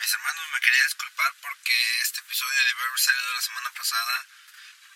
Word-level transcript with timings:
Mis 0.00 0.14
hermanos, 0.14 0.48
me 0.48 0.60
quería 0.60 0.84
disculpar 0.84 1.30
porque 1.42 2.00
este 2.00 2.20
episodio 2.20 2.64
debió 2.64 2.86
haber 2.86 3.00
salido 3.00 3.34
la 3.34 3.42
semana 3.42 3.70
pasada, 3.70 4.26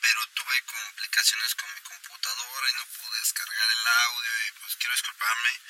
pero 0.00 0.26
tuve 0.28 0.62
complicaciones 0.64 1.54
con 1.56 1.74
mi 1.74 1.80
computadora 1.82 2.70
y 2.70 2.72
no 2.72 2.86
pude 2.86 3.18
descargar 3.18 3.70
el 3.70 3.86
audio 3.86 4.46
y 4.46 4.52
pues 4.52 4.76
quiero 4.76 4.94
disculparme. 4.94 5.60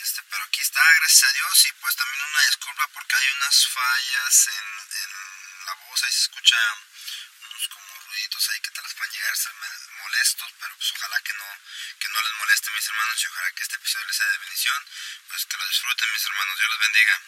Este, 0.00 0.22
pero 0.30 0.44
aquí 0.44 0.62
está, 0.62 0.80
gracias 0.96 1.24
a 1.24 1.32
Dios, 1.34 1.66
y 1.66 1.72
pues 1.72 1.94
también 1.94 2.22
una 2.24 2.42
disculpa 2.46 2.88
porque 2.88 3.16
hay 3.16 3.28
unas 3.36 3.68
fallas 3.68 4.46
en, 4.48 4.66
en 5.02 5.64
la 5.66 5.74
voz, 5.74 6.02
ahí 6.02 6.12
se 6.12 6.22
escucha 6.22 6.56
unos 7.40 7.68
como 7.68 8.00
ruiditos 8.00 8.48
ahí 8.48 8.60
que 8.60 8.70
tal 8.70 8.84
vez 8.84 8.94
puedan 8.94 9.12
llegar 9.12 9.32
a 9.32 9.36
ser 9.36 9.52
molestos, 10.00 10.52
pero 10.58 10.74
pues 10.74 10.92
ojalá 10.96 11.20
que 11.20 11.34
no, 11.34 11.58
que 12.00 12.08
no 12.08 12.22
les 12.22 12.32
moleste 12.32 12.70
mis 12.70 12.88
hermanos 12.88 13.22
y 13.22 13.26
ojalá 13.26 13.52
que 13.52 13.62
este 13.62 13.76
episodio 13.76 14.06
les 14.06 14.16
sea 14.16 14.26
de 14.26 14.38
bendición, 14.38 14.86
pues 15.28 15.44
que 15.44 15.56
lo 15.58 15.66
disfruten 15.66 16.12
mis 16.12 16.24
hermanos, 16.24 16.58
Dios 16.58 16.70
los 16.70 16.78
bendiga. 16.78 17.22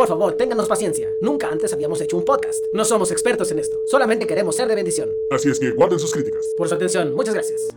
Por 0.00 0.08
favor, 0.08 0.32
ténganos 0.32 0.66
paciencia. 0.66 1.10
Nunca 1.20 1.50
antes 1.50 1.74
habíamos 1.74 2.00
hecho 2.00 2.16
un 2.16 2.24
podcast. 2.24 2.58
No 2.72 2.86
somos 2.86 3.10
expertos 3.10 3.50
en 3.50 3.58
esto. 3.58 3.76
Solamente 3.86 4.26
queremos 4.26 4.56
ser 4.56 4.66
de 4.66 4.74
bendición. 4.74 5.10
Así 5.30 5.50
es 5.50 5.60
que 5.60 5.72
guarden 5.72 5.98
sus 5.98 6.10
críticas. 6.10 6.40
Por 6.56 6.70
su 6.70 6.74
atención, 6.74 7.14
muchas 7.14 7.34
gracias. 7.34 7.68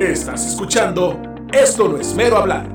Estás 0.00 0.46
escuchando 0.46 1.20
Esto 1.52 1.86
no 1.86 1.98
es 1.98 2.14
mero 2.14 2.38
hablar. 2.38 2.66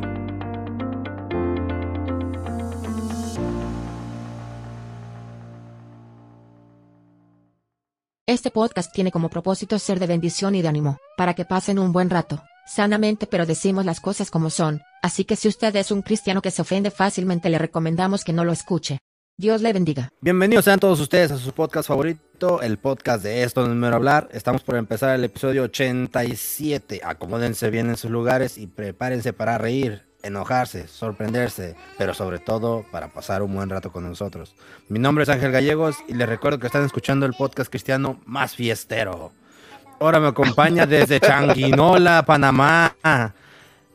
Este 8.27 8.51
podcast 8.51 8.93
tiene 8.93 9.11
como 9.11 9.29
propósito 9.29 9.79
ser 9.79 9.99
de 9.99 10.05
bendición 10.05 10.53
y 10.53 10.61
de 10.61 10.67
ánimo, 10.67 10.99
para 11.17 11.33
que 11.33 11.43
pasen 11.43 11.79
un 11.79 11.91
buen 11.91 12.11
rato, 12.11 12.43
sanamente 12.67 13.25
pero 13.25 13.47
decimos 13.47 13.83
las 13.83 13.99
cosas 13.99 14.29
como 14.29 14.51
son, 14.51 14.81
así 15.01 15.25
que 15.25 15.35
si 15.35 15.47
usted 15.47 15.75
es 15.75 15.91
un 15.91 16.01
cristiano 16.01 16.41
que 16.41 16.51
se 16.51 16.61
ofende 16.61 16.91
fácilmente 16.91 17.49
le 17.49 17.57
recomendamos 17.57 18.23
que 18.23 18.33
no 18.33 18.43
lo 18.43 18.51
escuche. 18.51 18.99
Dios 19.39 19.61
le 19.61 19.71
bendiga. 19.71 20.09
Bienvenidos 20.19 20.65
sean 20.65 20.79
todos 20.79 20.99
ustedes 20.99 21.31
a 21.31 21.37
su 21.37 21.51
podcast 21.51 21.87
favorito, 21.87 22.59
el 22.63 22.79
podcast 22.79 23.23
de 23.23 23.43
Esto 23.43 23.63
no 23.63 23.71
es 23.71 23.77
mero 23.77 23.95
hablar. 23.95 24.27
Estamos 24.31 24.63
por 24.63 24.77
empezar 24.77 25.13
el 25.13 25.23
episodio 25.23 25.61
87. 25.63 27.01
Acomódense 27.03 27.69
bien 27.69 27.89
en 27.89 27.97
sus 27.97 28.09
lugares 28.09 28.57
y 28.57 28.65
prepárense 28.65 29.33
para 29.33 29.59
reír, 29.59 30.07
enojarse, 30.23 30.87
sorprenderse, 30.87 31.75
pero 31.99 32.15
sobre 32.15 32.39
todo 32.39 32.83
para 32.91 33.09
pasar 33.09 33.43
un 33.43 33.53
buen 33.53 33.69
rato 33.69 33.91
con 33.91 34.09
nosotros. 34.09 34.55
Mi 34.89 34.97
nombre 34.97 35.21
es 35.21 35.29
Ángel 35.29 35.51
Gallegos 35.51 35.97
y 36.07 36.15
les 36.15 36.27
recuerdo 36.27 36.57
que 36.57 36.65
están 36.65 36.83
escuchando 36.83 37.27
el 37.27 37.33
podcast 37.33 37.69
cristiano 37.69 38.19
más 38.25 38.55
fiestero. 38.55 39.33
Ahora 39.99 40.19
me 40.19 40.29
acompaña 40.29 40.87
desde 40.87 41.19
Changuinola, 41.19 42.23
Panamá. 42.25 42.95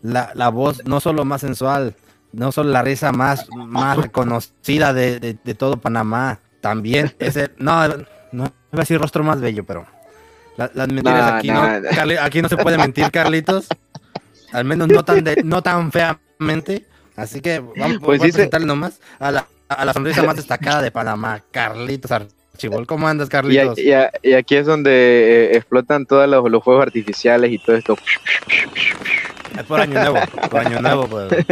La, 0.03 0.33
la 0.35 0.49
voz 0.49 0.85
no 0.85 1.01
solo 1.01 1.25
más 1.25 1.41
sensual, 1.41 1.95
no 2.33 2.51
solo 2.53 2.71
la 2.71 2.83
risa 2.83 3.13
más, 3.13 3.47
más 3.57 3.97
reconocida 3.97 4.93
de, 4.93 5.21
de, 5.21 5.39
de 5.43 5.55
todo 5.55 5.77
Panamá, 5.77 6.41
también 6.61 7.15
es 7.19 7.37
el, 7.37 7.53
no, 7.59 7.87
no 7.89 8.45
iba 8.45 8.51
a 8.73 8.77
decir 8.81 9.01
rostro 9.01 9.23
más 9.25 9.41
bello, 9.41 9.65
pero 9.65 9.87
la- 10.57 10.71
las 10.75 10.89
mentiras 10.89 11.31
No, 11.31 11.37
aquí, 11.37 11.49
no, 11.51 11.63
no. 11.81 11.89
Carli- 11.91 12.19
aquí 12.21 12.43
no 12.43 12.49
se 12.49 12.57
puede 12.57 12.79
mentir, 12.79 13.11
Carlitos. 13.11 13.69
Al 14.53 14.65
menos 14.65 14.89
no 14.89 15.05
tan, 15.05 15.23
de- 15.25 15.43
no 15.45 15.63
tan 15.63 15.91
feamente. 15.93 16.87
Así 17.17 17.41
que 17.41 17.61
vamos 17.61 17.99
Pues 18.01 18.01
voy 18.01 18.17
a 18.17 18.27
dice- 18.27 18.33
presentarle 18.39 18.67
nomás 18.67 19.01
a 19.19 19.31
la, 19.31 19.47
a 19.69 19.85
la 19.85 19.93
sonrisa 19.93 20.23
más 20.25 20.37
destacada 20.37 20.83
de 20.83 20.91
Panamá, 20.91 21.43
Carlitos 21.51 22.11
Archibol. 22.55 22.87
¿Cómo 22.87 23.09
andas, 23.09 23.27
Y, 23.29 23.29
a- 23.29 23.31
Carlitos? 23.33 23.79
y 23.79 23.93
a- 23.93 24.11
y 24.23 24.33
aquí 24.35 24.57
es 24.57 24.67
donde 24.67 24.91
eh, 25.53 25.57
explotan 25.57 26.07
todos 26.07 26.29
los, 26.29 26.51
los 26.51 26.63
fuegos 26.65 26.83
artificiales 26.87 27.51
y 27.53 27.59
todo 27.59 27.77
esto. 27.77 27.97
Es 29.59 29.65
por 29.65 29.81
año 29.81 29.95
nuevo, 29.95 30.19
por 30.51 30.61
año 30.67 30.81
nuevo. 30.81 31.07
pues. 31.09 31.33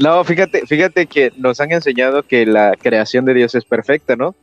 No, 0.00 0.24
fíjate, 0.24 0.66
fíjate 0.66 1.06
que 1.06 1.32
nos 1.36 1.60
han 1.60 1.70
enseñado 1.72 2.22
que 2.24 2.44
la 2.46 2.72
creación 2.80 3.24
de 3.24 3.34
Dios 3.34 3.54
es 3.54 3.64
perfecta, 3.64 4.16
¿no? 4.16 4.34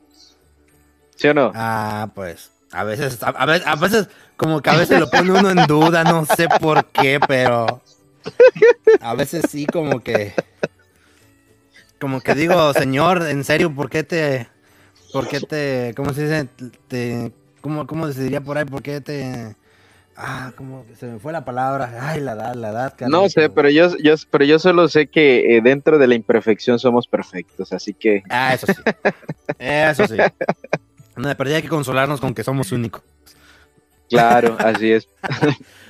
¿Sí 1.16 1.27
o 1.27 1.33
no? 1.33 1.51
Ah, 1.53 2.09
pues, 2.16 2.51
a 2.72 2.83
veces, 2.83 3.22
a, 3.23 3.27
a 3.29 3.45
veces, 3.45 3.67
a 3.67 3.75
veces, 3.75 4.07
como 4.38 4.62
que 4.62 4.69
a 4.69 4.75
veces 4.77 5.00
lo 5.00 5.09
pone 5.09 5.31
uno 5.31 5.50
en 5.50 5.67
duda, 5.67 6.03
no 6.03 6.25
sé 6.25 6.47
por 6.62 6.85
qué, 6.85 7.19
pero 7.27 7.81
a 9.01 9.16
veces 9.16 9.45
sí 9.50 9.66
como 9.66 10.01
que, 10.01 10.33
como 12.05 12.21
que 12.21 12.35
digo, 12.35 12.71
señor, 12.73 13.27
en 13.27 13.43
serio, 13.43 13.73
¿por 13.73 13.89
qué 13.89 14.03
te, 14.03 14.47
por 15.11 15.27
qué 15.27 15.39
te, 15.39 15.91
cómo 15.95 16.13
se 16.13 16.21
dice, 16.21 16.47
te, 16.88 17.31
cómo, 17.61 17.88
cómo 17.88 18.11
se 18.11 18.21
diría 18.21 18.41
por 18.41 18.59
ahí, 18.59 18.66
por 18.66 18.83
qué 18.83 19.01
te, 19.01 19.55
ah, 20.15 20.51
como 20.55 20.85
que 20.85 20.95
se 20.95 21.07
me 21.07 21.17
fue 21.17 21.33
la 21.33 21.44
palabra, 21.44 21.97
ay, 21.99 22.21
la 22.21 22.33
edad, 22.33 22.53
la 22.53 22.69
edad, 22.69 22.94
No 23.07 23.27
sé, 23.27 23.49
pero 23.49 23.71
yo, 23.71 23.97
yo, 23.97 24.13
pero 24.29 24.45
yo 24.45 24.59
solo 24.59 24.88
sé 24.88 25.07
que 25.07 25.57
eh, 25.57 25.61
dentro 25.63 25.97
de 25.97 26.05
la 26.05 26.13
imperfección 26.13 26.77
somos 26.77 27.07
perfectos, 27.07 27.73
así 27.73 27.95
que 27.95 28.21
Ah, 28.29 28.53
eso 28.53 28.67
sí, 28.67 28.73
eso 29.57 30.05
sí. 30.05 30.17
No, 31.15 31.27
de 31.27 31.33
perdida 31.33 31.55
hay 31.55 31.63
que 31.63 31.69
consolarnos 31.69 32.21
con 32.21 32.35
que 32.35 32.44
somos 32.44 32.71
únicos. 32.71 33.01
claro, 34.11 34.57
así 34.59 34.91
es. 34.91 35.09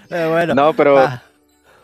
Pero 0.08 0.30
bueno. 0.32 0.56
No, 0.56 0.74
pero 0.74 0.98
ah. 0.98 1.25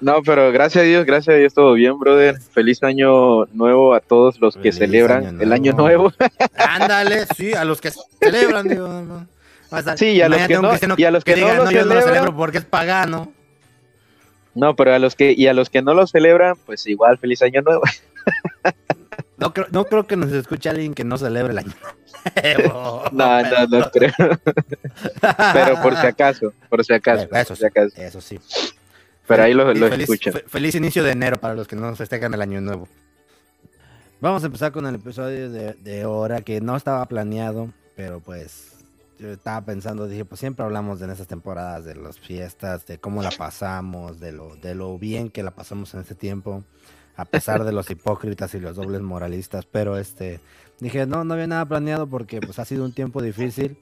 No, 0.02 0.22
pero 0.24 0.52
gracias 0.52 0.82
a 0.84 0.86
Dios, 0.86 1.06
gracias 1.06 1.36
a 1.36 1.38
Dios 1.38 1.54
todo 1.54 1.74
bien, 1.74 1.98
brother. 1.98 2.40
Feliz 2.42 2.84
año 2.84 3.46
nuevo 3.54 3.94
a 3.94 4.00
todos 4.02 4.40
los 4.42 4.56
que 4.56 4.72
Feliz 4.72 4.78
celebran 4.78 5.26
año 5.28 5.42
el 5.42 5.54
año 5.54 5.74
nuevo. 5.74 6.12
Ándale, 6.58 7.26
sí, 7.38 7.54
a 7.54 7.64
los 7.64 7.80
que 7.82 7.92
celebran, 8.22 8.68
digo. 8.68 8.88
no. 8.88 9.28
Hasta- 9.72 9.96
Sí, 9.96 10.08
y 10.08 10.22
a 10.22 10.28
los 10.28 10.42
que 10.48 10.58
no- 10.58 10.96
y 10.98 11.04
a 11.06 11.12
los 11.12 11.24
que 11.24 11.36
no 11.38 11.48
lo 11.54 11.66
no, 11.66 11.72
yo 11.72 11.80
no 11.80 11.86
lo 11.86 11.92
celebran". 11.94 12.04
celebro 12.14 12.36
porque 12.36 12.58
es 12.58 12.66
pagano. 12.66 13.32
No, 14.54 14.76
pero 14.76 14.94
a 14.94 15.00
los 15.00 15.16
que 15.16 15.34
y 15.38 15.48
a 15.48 15.54
los 15.54 15.70
que 15.70 15.82
no 15.82 15.94
lo 15.94 16.06
celebran, 16.08 16.56
pues 16.66 16.86
igual 16.88 17.18
feliz 17.18 17.42
año 17.42 17.62
nuevo. 17.62 17.82
No 19.38 19.54
creo, 19.56 19.66
no 19.72 19.86
creo 19.86 20.06
que 20.06 20.16
nos 20.16 20.32
escuche 20.34 20.70
alguien 20.70 20.94
que 20.94 21.04
no 21.04 21.18
celebre 21.18 21.52
el 21.54 21.58
año. 21.58 21.74
nuevo. 22.44 23.04
No, 23.12 23.42
no, 23.42 23.68
no 23.80 23.90
creo. 23.90 24.12
Pero 25.54 25.82
por 25.82 25.96
si 25.98 26.06
acaso, 26.06 26.54
por 26.70 26.86
si 26.86 26.94
acaso, 26.94 27.24
Eso 27.32 27.48
por 27.48 27.58
si 27.58 27.66
acaso. 27.66 27.94
eso 27.98 28.22
sí. 28.22 28.40
Pero 29.28 29.44
ahí 29.44 29.54
lo, 29.54 29.72
Y 29.72 29.78
lo 29.80 29.88
feliz, 29.90 30.09
escuchan. 30.09 30.34
fe- 30.34 30.44
feliz 30.48 30.76
inicio 30.76 31.04
de 31.04 31.12
enero 31.12 31.38
para 31.40 31.54
los 31.56 31.68
que 31.68 31.76
no 31.76 31.96
festejan 31.96 32.34
el 32.34 32.42
año 32.42 32.59
nuevo. 32.62 32.88
Vamos 34.20 34.44
a 34.44 34.48
empezar 34.48 34.72
con 34.72 34.86
el 34.86 34.96
episodio 34.96 35.50
de, 35.50 35.74
de 35.74 36.06
hora 36.06 36.42
que 36.42 36.62
no 36.62 36.76
estaba 36.76 37.06
planeado, 37.08 37.72
pero 37.96 38.20
pues 38.20 38.74
yo 39.18 39.30
estaba 39.32 39.62
pensando, 39.66 40.08
dije, 40.08 40.26
pues 40.26 40.40
siempre 40.40 40.64
hablamos 40.66 41.02
en 41.02 41.09
esas 41.09 41.28
temporadas 41.28 41.86
de 41.86 41.96
las 41.96 42.20
fiestas, 42.20 42.86
de 42.86 43.00
cómo 43.00 43.24
la 43.24 43.32
pasamos, 43.32 44.20
de 44.20 44.32
lo, 44.32 44.56
de 44.58 44.76
lo 44.76 44.98
bien 45.00 45.30
que 45.30 45.44
la 45.44 45.52
pasamos 45.52 45.94
en 45.94 46.02
ese 46.02 46.14
tiempo, 46.16 46.64
a 47.16 47.26
pesar 47.26 47.64
de 47.64 47.72
los 47.72 47.90
hipócritas 47.90 48.53
y 48.53 48.59
los 48.59 48.76
dobles 48.76 49.02
moralistas, 49.02 49.66
pero 49.66 49.98
este, 49.98 50.40
dije, 50.80 51.06
no, 51.08 51.24
no 51.24 51.34
había 51.34 51.48
nada 51.48 51.66
planeado 51.66 52.06
porque 52.08 52.42
pues 52.42 52.59
ha 52.59 52.66
sido 52.66 52.84
un 52.86 52.94
tiempo 52.94 53.22
difícil, 53.24 53.76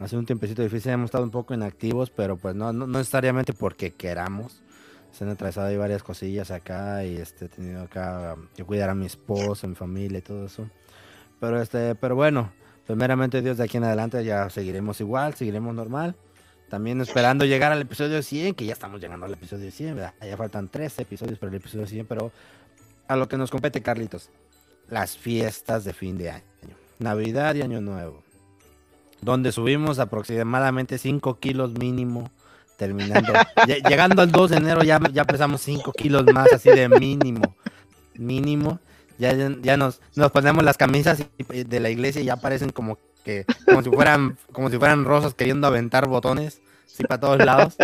ha 0.00 0.08
sido 0.08 0.18
un 0.18 0.26
tiempecito 0.26 0.62
difícil, 0.62 0.92
hemos 0.92 1.06
estado 1.06 1.22
un 1.24 1.30
poco 1.30 1.54
inactivos, 1.54 2.10
pero 2.10 2.36
pues 2.36 2.54
no, 2.56 2.72
no, 2.72 2.86
no 2.88 2.98
necesariamente 2.98 3.52
porque 3.52 3.92
queramos, 3.92 4.62
se 5.12 5.24
han 5.24 5.30
atravesado 5.30 5.68
ahí 5.68 5.76
varias 5.76 6.02
cosillas 6.02 6.50
acá 6.50 7.04
y 7.04 7.16
este 7.16 7.46
he 7.46 7.48
tenido 7.48 7.82
acá 7.82 8.34
um, 8.36 8.46
que 8.54 8.64
cuidar 8.64 8.90
a 8.90 8.94
mi 8.94 9.06
esposa, 9.06 9.66
mi 9.66 9.74
familia 9.74 10.18
y 10.18 10.22
todo 10.22 10.46
eso. 10.46 10.68
Pero 11.40 11.60
este, 11.60 11.94
pero 11.94 12.14
bueno, 12.14 12.52
primeramente 12.86 13.42
Dios 13.42 13.58
de 13.58 13.64
aquí 13.64 13.76
en 13.76 13.84
adelante 13.84 14.24
ya 14.24 14.48
seguiremos 14.50 15.00
igual, 15.00 15.34
seguiremos 15.34 15.74
normal. 15.74 16.16
También 16.68 17.00
esperando 17.00 17.44
llegar 17.44 17.70
al 17.70 17.80
episodio 17.80 18.22
100, 18.22 18.54
que 18.54 18.66
ya 18.66 18.72
estamos 18.72 19.00
llegando 19.00 19.24
al 19.26 19.32
episodio 19.32 19.70
100, 19.70 19.94
¿verdad? 19.94 20.14
Ya 20.20 20.36
faltan 20.36 20.68
13 20.68 21.02
episodios 21.02 21.38
para 21.38 21.50
el 21.50 21.56
episodio 21.56 21.86
100, 21.86 22.06
pero 22.06 22.32
a 23.06 23.14
lo 23.14 23.28
que 23.28 23.36
nos 23.36 23.52
compete, 23.52 23.82
Carlitos, 23.82 24.30
las 24.88 25.16
fiestas 25.16 25.84
de 25.84 25.92
fin 25.92 26.18
de 26.18 26.30
año, 26.30 26.44
Navidad 26.98 27.54
y 27.54 27.62
Año 27.62 27.80
Nuevo, 27.80 28.24
donde 29.20 29.52
subimos 29.52 30.00
aproximadamente 30.00 30.98
5 30.98 31.38
kilos 31.38 31.72
mínimo 31.78 32.30
terminando. 32.76 33.32
Lle- 33.66 33.82
Llegando 33.88 34.22
al 34.22 34.30
2 34.30 34.50
de 34.50 34.56
enero 34.58 34.82
ya, 34.82 35.00
ya 35.12 35.24
pesamos 35.24 35.60
5 35.62 35.92
kilos 35.92 36.24
más, 36.32 36.52
así 36.52 36.70
de 36.70 36.88
mínimo. 36.88 37.56
Mínimo. 38.14 38.78
Ya, 39.18 39.32
ya 39.62 39.76
nos, 39.76 40.00
nos 40.14 40.30
ponemos 40.30 40.62
las 40.62 40.76
camisas 40.76 41.24
de 41.48 41.80
la 41.80 41.88
iglesia 41.90 42.20
y 42.20 42.26
ya 42.26 42.36
parecen 42.36 42.70
como 42.70 42.98
que, 43.24 43.44
como 43.64 43.82
si 43.82 43.90
fueran, 43.90 44.36
como 44.52 44.68
si 44.70 44.78
fueran 44.78 45.04
rosas 45.04 45.32
queriendo 45.34 45.66
aventar 45.66 46.06
botones, 46.06 46.60
así 46.86 47.02
para 47.04 47.20
todos 47.20 47.38
lados. 47.44 47.76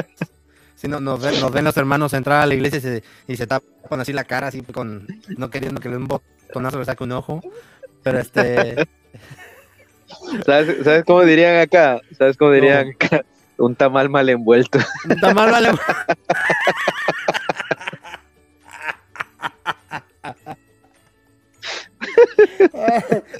Si 0.75 0.89
no, 0.89 1.01
nos, 1.01 1.21
ven, 1.23 1.41
nos 1.41 1.53
ven 1.53 1.65
los 1.65 1.77
hermanos 1.77 2.13
entrar 2.13 2.43
a 2.43 2.47
la 2.47 2.55
iglesia 2.55 2.79
y 2.79 2.81
se, 2.83 3.03
y 3.29 3.37
se 3.37 3.47
tapan 3.47 4.01
así 4.01 4.13
la 4.13 4.25
cara, 4.25 4.49
así 4.49 4.63
con, 4.63 5.07
no 5.39 5.49
queriendo 5.49 5.81
que 5.81 5.89
le 5.89 5.97
un 5.97 6.09
botonazo 6.09 6.79
le 6.81 6.85
saque 6.85 7.05
un 7.05 7.13
ojo. 7.13 7.41
Pero 8.03 8.19
este, 8.19 8.89
¿Sabes, 10.45 10.85
¿Sabes 10.85 11.05
cómo 11.05 11.23
dirían 11.23 11.61
acá? 11.61 12.01
¿Sabes 12.19 12.37
cómo 12.37 12.51
dirían 12.51 12.89
acá? 12.91 13.25
Un 13.63 13.77
tamal 13.77 14.09
mal 14.11 14.29
envuelto. 14.29 14.81
un 15.09 15.21
tamal 15.21 15.53
vale. 15.53 15.71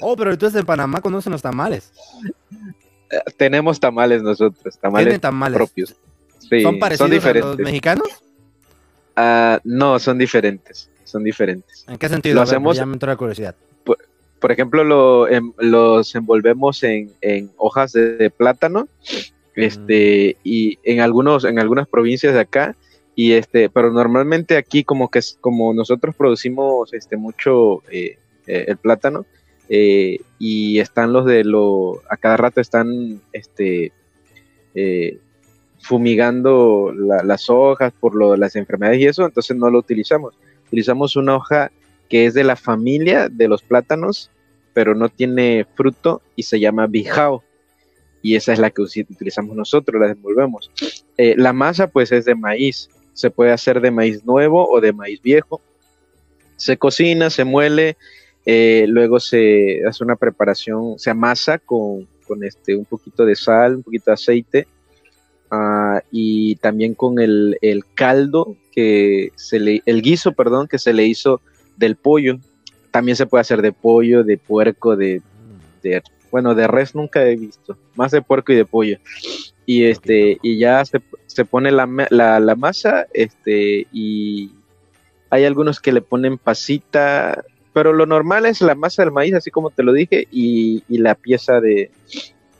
oh, 0.01 0.15
pero 0.15 0.31
entonces 0.31 0.59
en 0.59 0.65
Panamá 0.65 1.01
conocen 1.01 1.31
los 1.31 1.41
tamales. 1.41 1.91
Tenemos 3.37 3.79
tamales 3.79 4.23
nosotros, 4.23 4.77
tamales 4.79 5.19
tamales. 5.21 5.57
propios. 5.57 5.95
Sí, 6.49 6.61
¿Son 6.61 6.79
parecidos 6.79 7.09
a 7.09 7.13
los 7.13 7.23
diferentes. 7.23 7.65
mexicanos? 7.65 8.07
Ah, 9.15 9.59
no, 9.63 9.99
son 9.99 10.17
diferentes. 10.17 10.89
Son 11.03 11.23
diferentes. 11.23 11.85
¿En 11.87 11.97
qué 11.97 12.09
sentido? 12.09 12.35
Lo 12.35 12.41
ver, 12.41 12.47
hacemos- 12.47 12.77
Ya 12.77 12.85
me 12.85 12.93
entró 12.93 13.09
la 13.09 13.15
curiosidad. 13.15 13.55
Por 14.39 14.51
ejemplo, 14.51 14.83
lo, 14.83 15.29
em- 15.29 15.53
los 15.57 16.13
envolvemos 16.15 16.83
en, 16.83 17.13
en 17.21 17.49
hojas 17.55 17.93
de, 17.93 18.17
de 18.17 18.29
plátano, 18.29 18.89
este, 19.55 20.37
y 20.43 20.79
en 20.83 20.99
algunos, 20.99 21.45
en 21.45 21.59
algunas 21.59 21.87
provincias 21.87 22.33
de 22.33 22.39
acá, 22.39 22.75
y 23.15 23.33
este, 23.33 23.69
pero 23.69 23.91
normalmente 23.91 24.57
aquí 24.57 24.83
como 24.83 25.09
que 25.09 25.19
es- 25.19 25.37
como 25.39 25.73
nosotros 25.73 26.15
producimos 26.15 26.93
este 26.93 27.15
mucho 27.17 27.83
eh, 27.91 28.17
eh, 28.47 28.65
el 28.67 28.77
plátano, 28.77 29.25
eh, 29.69 30.19
y 30.39 30.79
están 30.79 31.13
los 31.13 31.25
de 31.25 31.43
lo, 31.43 32.01
a 32.09 32.17
cada 32.17 32.37
rato 32.37 32.59
están 32.61 33.21
este 33.31 33.91
fumigando 35.79 36.93
la- 36.95 37.23
las 37.23 37.49
hojas 37.49 37.93
por 37.99 38.15
lo, 38.15 38.35
las 38.37 38.55
enfermedades 38.55 38.99
y 39.01 39.05
eso, 39.05 39.25
entonces 39.25 39.55
no 39.57 39.69
lo 39.69 39.79
utilizamos. 39.79 40.33
Utilizamos 40.67 41.15
una 41.15 41.35
hoja 41.35 41.71
que 42.09 42.25
es 42.25 42.33
de 42.33 42.43
la 42.43 42.55
familia 42.55 43.27
de 43.29 43.47
los 43.47 43.61
plátanos, 43.61 44.31
pero 44.73 44.95
no 44.95 45.09
tiene 45.09 45.65
fruto 45.75 46.21
y 46.35 46.43
se 46.43 46.59
llama 46.59 46.87
bijao. 46.87 47.43
Y 48.23 48.37
esa 48.37 48.53
es 48.53 48.59
la 48.59 48.71
que 48.71 48.81
utilizamos 48.81 49.55
nosotros, 49.55 50.01
la 50.01 50.09
envolvemos. 50.09 50.71
Eh, 51.17 51.35
la 51.37 51.51
masa 51.51 51.87
pues 51.87 52.11
es 52.13 52.23
de 52.23 52.35
maíz, 52.35 52.89
se 53.11 53.29
puede 53.29 53.51
hacer 53.51 53.81
de 53.81 53.91
maíz 53.91 54.23
nuevo 54.25 54.67
o 54.67 54.79
de 54.79 54.93
maíz 54.93 55.21
viejo. 55.21 55.61
Se 56.55 56.77
cocina, 56.77 57.29
se 57.29 57.43
muele, 57.43 57.97
eh, 58.45 58.85
luego 58.87 59.19
se 59.19 59.81
hace 59.85 60.05
una 60.05 60.15
preparación, 60.15 60.97
se 60.97 61.09
amasa 61.09 61.59
con, 61.59 62.07
este, 62.43 62.77
un 62.77 62.85
poquito 62.85 63.25
de 63.25 63.35
sal, 63.35 63.75
un 63.75 63.83
poquito 63.83 64.05
de 64.07 64.13
aceite 64.13 64.67
ah, 65.51 66.01
y 66.09 66.55
también 66.55 66.93
con 66.93 67.19
el, 67.19 67.57
caldo 67.93 68.55
que 68.71 69.31
se 69.35 69.59
le, 69.59 69.81
el 69.85 70.01
guiso, 70.01 70.31
perdón, 70.31 70.69
que 70.69 70.79
se 70.79 70.93
le 70.93 71.05
hizo 71.05 71.41
del 71.75 71.97
pollo. 71.97 72.39
También 72.89 73.17
se 73.17 73.25
puede 73.25 73.41
hacer 73.41 73.61
de 73.61 73.73
pollo, 73.73 74.23
de 74.23 74.37
puerco, 74.37 74.95
de- 74.95 75.21
bueno, 76.33 76.55
de 76.55 76.65
res 76.65 76.95
nunca 76.95 77.23
he 77.23 77.35
visto, 77.35 77.77
más 77.93 78.09
de 78.09 78.23
puerco 78.23 78.51
y 78.51 78.55
de 78.55 78.65
pollo. 78.65 78.97
Y 79.67 79.83
este, 79.83 80.39
y 80.41 80.57
ya 80.57 80.83
se, 80.83 80.99
se 81.27 81.45
pone 81.45 81.71
la, 81.71 81.85
la 82.09 82.55
masa, 82.55 83.05
este, 83.13 83.85
y 83.91 84.51
hay 85.29 85.45
algunos 85.45 85.79
que 85.79 85.91
le 85.91 86.01
ponen 86.01 86.39
pasita, 86.39 87.45
pero 87.71 87.93
lo 87.93 88.07
normal 88.07 88.47
es 88.47 88.61
la 88.61 88.73
masa 88.73 89.03
del 89.03 89.11
maíz, 89.11 89.35
así 89.35 89.51
como 89.51 89.69
te 89.69 89.83
lo 89.83 89.93
dije, 89.93 90.27
y, 90.31 90.83
y 90.89 90.97
la 90.97 91.13
pieza 91.13 91.61
de 91.61 91.91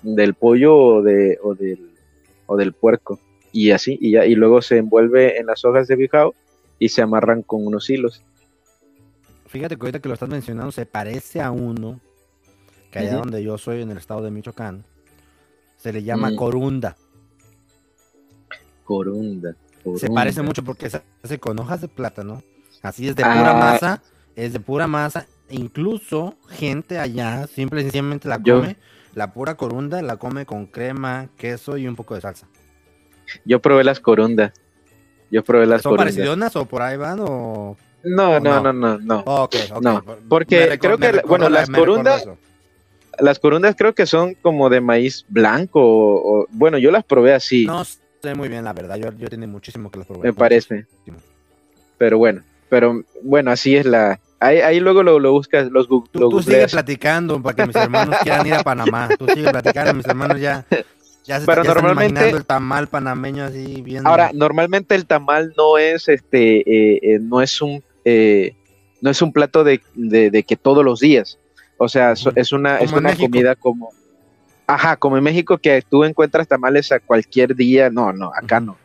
del 0.03 0.35
pollo 0.35 0.77
o 0.77 1.01
de, 1.01 1.39
o 1.41 1.55
del, 1.55 1.89
o 2.45 2.55
del 2.55 2.73
puerco. 2.73 3.19
Y 3.51 3.71
así, 3.71 3.97
y 3.99 4.11
ya, 4.11 4.27
y 4.27 4.35
luego 4.35 4.61
se 4.61 4.77
envuelve 4.77 5.39
en 5.39 5.47
las 5.47 5.65
hojas 5.65 5.87
de 5.87 5.95
bijao 5.95 6.35
y 6.77 6.89
se 6.89 7.01
amarran 7.01 7.41
con 7.41 7.65
unos 7.65 7.89
hilos. 7.89 8.23
Fíjate 9.47 9.77
que 9.77 9.81
ahorita 9.81 9.99
que 9.99 10.09
lo 10.09 10.13
estás 10.13 10.29
mencionando 10.29 10.71
se 10.71 10.85
parece 10.85 11.41
a 11.41 11.49
uno 11.49 11.99
que 12.93 12.99
allá 12.99 13.15
donde 13.17 13.43
yo 13.43 13.57
soy 13.57 13.81
en 13.81 13.89
el 13.91 13.97
estado 13.97 14.21
de 14.21 14.29
Michoacán 14.31 14.85
se 15.77 15.91
le 15.91 16.03
llama 16.03 16.29
Mm. 16.29 16.35
corunda. 16.35 16.95
Corunda. 18.83 19.55
Se 19.97 20.09
parece 20.09 20.41
mucho 20.41 20.63
porque 20.63 20.89
se 20.89 21.01
hace 21.23 21.39
con 21.39 21.59
hojas 21.59 21.81
de 21.81 21.87
plátano. 21.87 22.41
Así 22.81 23.07
es 23.07 23.15
de 23.15 23.23
Ah. 23.23 23.33
pura 23.37 23.53
masa, 23.53 24.01
es 24.35 24.53
de 24.53 24.59
pura 24.59 24.87
masa. 24.87 25.25
Incluso 25.49 26.35
gente 26.49 26.99
allá 26.99 27.47
simple 27.47 27.81
y 27.81 27.83
sencillamente 27.83 28.27
la 28.29 28.39
Yo- 28.41 28.59
come, 28.61 28.77
la 29.13 29.33
pura 29.33 29.55
corunda 29.55 30.01
la 30.01 30.17
come 30.17 30.45
con 30.45 30.65
crema, 30.67 31.29
queso 31.37 31.77
y 31.77 31.87
un 31.87 31.95
poco 31.95 32.15
de 32.15 32.21
salsa. 32.21 32.47
Yo 33.45 33.61
probé 33.61 33.83
las 33.83 33.99
corundas. 33.99 34.51
Yo 35.31 35.43
probé 35.43 35.65
las 35.65 35.81
¿Son 35.81 35.91
corundas. 35.93 36.13
parecidonas 36.13 36.55
o 36.55 36.65
por 36.65 36.81
ahí 36.81 36.97
van 36.97 37.19
o...? 37.21 37.75
No, 38.03 38.31
o 38.31 38.39
no, 38.39 38.61
no? 38.61 38.73
no, 38.73 38.73
no, 38.73 38.97
no. 38.99 39.23
No, 39.81 40.03
Por- 40.03 40.19
porque 40.29 40.77
creo 40.79 40.97
que 40.97 41.21
bueno, 41.25 41.49
la- 41.49 41.61
las 41.61 41.69
corundas-. 41.69 42.25
Las 43.19 43.39
corundas 43.39 43.75
creo 43.77 43.93
que 43.93 44.05
son 44.05 44.33
como 44.35 44.69
de 44.69 44.81
maíz 44.81 45.25
blanco 45.29 45.79
o, 45.81 46.41
o- 46.41 46.47
bueno, 46.51 46.77
yo 46.77 46.91
las 46.91 47.03
probé 47.03 47.33
así, 47.33 47.65
No 47.65 47.83
sé 47.85 47.99
muy 48.35 48.49
bien, 48.49 48.63
la 48.63 48.73
verdad. 48.73 48.95
Yo, 48.97 49.11
yo 49.17 49.27
tiene 49.27 49.47
muchísimo 49.47 49.91
que 49.91 49.99
las 49.99 50.07
probé. 50.07 50.23
me 50.23 50.33
parece. 50.33 50.85
muchísimo. 50.91 51.17
Pero 51.97 52.17
bueno, 52.17 52.41
pero 52.69 53.03
bueno, 53.21 53.51
así 53.51 53.75
es 53.75 53.85
la 53.85 54.19
ahí, 54.39 54.59
ahí 54.59 54.79
luego 54.79 55.03
lo, 55.03 55.19
lo 55.19 55.31
buscas, 55.31 55.69
los 55.71 55.87
Tú, 55.87 56.03
lo 56.13 56.29
tú 56.29 56.39
sigue 56.41 56.51
googleas. 56.53 56.71
platicando 56.71 57.41
para 57.41 57.55
que 57.55 57.67
mis 57.67 57.75
hermanos 57.75 58.15
quieran 58.23 58.47
ir 58.47 58.53
a 58.55 58.63
Panamá. 58.63 59.09
Tú 59.17 59.27
sigue 59.27 59.49
platicando, 59.51 59.93
mis 59.93 60.05
hermanos 60.07 60.39
ya, 60.41 60.65
ya 61.23 61.39
se 61.39 61.45
Pero 61.45 61.63
ya 61.63 61.69
están 61.69 61.83
normalmente- 61.83 62.11
imaginando 62.11 62.37
el 62.37 62.45
tamal 62.45 62.87
panameño 62.87 63.43
así 63.45 63.81
bien. 63.81 64.05
Ahora, 64.07 64.31
normalmente 64.33 64.95
el 64.95 65.05
tamal 65.05 65.53
no 65.55 65.77
es 65.77 66.07
este 66.09 66.59
eh, 66.59 66.99
eh, 67.03 67.19
no 67.21 67.41
es 67.41 67.61
un 67.61 67.83
eh, 68.05 68.55
no 69.01 69.09
es 69.09 69.21
un 69.21 69.31
plato 69.33 69.63
de, 69.63 69.81
de- 69.93 70.31
de 70.31 70.43
que 70.43 70.55
todos 70.55 70.83
los 70.83 70.99
días. 70.99 71.37
O 71.77 71.87
sea, 71.89 72.15
so- 72.15 72.31
es 72.35 72.51
una, 72.51 72.77
es 72.77 72.91
Como 72.91 72.99
una 72.99 73.15
comida 73.15 73.55
como 73.55 73.89
Ajá, 74.65 74.95
como 74.95 75.17
en 75.17 75.23
México 75.23 75.57
que 75.57 75.81
tú 75.87 76.05
encuentras 76.05 76.47
tamales 76.47 76.91
a 76.93 76.99
cualquier 76.99 77.53
día. 77.53 77.89
No, 77.89 78.13
no, 78.13 78.31
acá 78.33 78.61
no. 78.61 78.77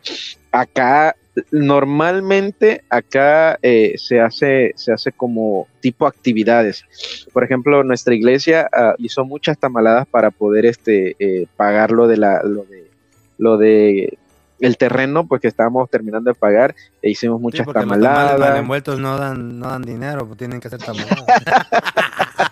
Acá 0.51 1.15
normalmente 1.51 2.83
acá 2.89 3.57
eh, 3.61 3.93
se 3.97 4.19
hace 4.19 4.73
se 4.75 4.91
hace 4.91 5.13
como 5.13 5.67
tipo 5.79 6.05
actividades. 6.05 6.83
Por 7.31 7.45
ejemplo, 7.45 7.83
nuestra 7.85 8.13
iglesia 8.13 8.67
ah, 8.73 8.93
hizo 8.97 9.23
muchas 9.23 9.57
tamaladas 9.57 10.05
para 10.07 10.31
poder 10.31 10.65
este 10.65 11.15
eh, 11.19 11.47
pagar 11.55 11.91
lo 11.91 12.07
de 12.07 12.17
la 12.17 12.41
lo 12.43 12.63
de 12.65 12.89
lo 13.37 13.57
de 13.57 14.17
el 14.59 14.75
terreno, 14.77 15.25
pues 15.25 15.39
que 15.41 15.47
estábamos 15.47 15.89
terminando 15.89 16.29
de 16.29 16.35
pagar 16.35 16.75
e 17.01 17.09
hicimos 17.09 17.37
Sí, 17.37 17.41
muchas 17.43 17.65
porque 17.65 17.79
los 17.79 17.87
tamales 17.87 18.03
mal 18.09 18.27
tamaladas. 18.35 18.59
envueltos 18.59 18.99
no 18.99 19.17
dan, 19.17 19.57
no 19.57 19.69
dan 19.69 19.81
dinero, 19.83 20.25
pues 20.27 20.37
tienen 20.37 20.59
que 20.59 20.67
hacer 20.67 20.79
tamaladas. 20.81 21.23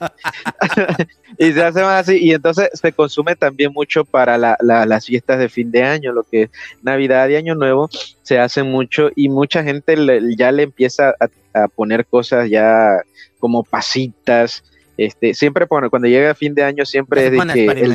y 1.38 1.52
se 1.52 1.62
hace 1.62 1.82
más 1.82 2.08
así 2.08 2.18
y 2.18 2.32
entonces 2.32 2.68
se 2.74 2.92
consume 2.92 3.36
también 3.36 3.72
mucho 3.72 4.04
para 4.04 4.36
la- 4.38 4.56
la- 4.60 4.86
las 4.86 5.06
fiestas 5.06 5.38
de 5.38 5.48
fin 5.48 5.70
de 5.70 5.82
año 5.82 6.12
lo 6.12 6.22
que 6.24 6.42
es 6.42 6.50
navidad 6.82 7.28
y 7.28 7.36
año 7.36 7.54
nuevo 7.54 7.88
se 8.22 8.38
hace 8.38 8.62
mucho 8.62 9.10
y 9.16 9.28
mucha 9.28 9.62
gente 9.62 9.96
le- 9.96 10.36
ya 10.36 10.52
le 10.52 10.64
empieza 10.64 11.14
a, 11.20 11.28
a 11.62 11.68
poner 11.68 12.06
cosas 12.06 12.48
ya 12.50 13.00
como 13.38 13.62
pasitas 13.64 14.64
este 14.96 15.34
siempre 15.34 15.66
pone 15.66 15.88
cuando 15.90 16.08
llega 16.08 16.34
fin 16.34 16.54
de 16.54 16.64
año 16.64 16.84
siempre 16.86 17.20
es 17.26 17.30
de 17.32 17.36
que 17.54 17.66
el, 17.84 17.92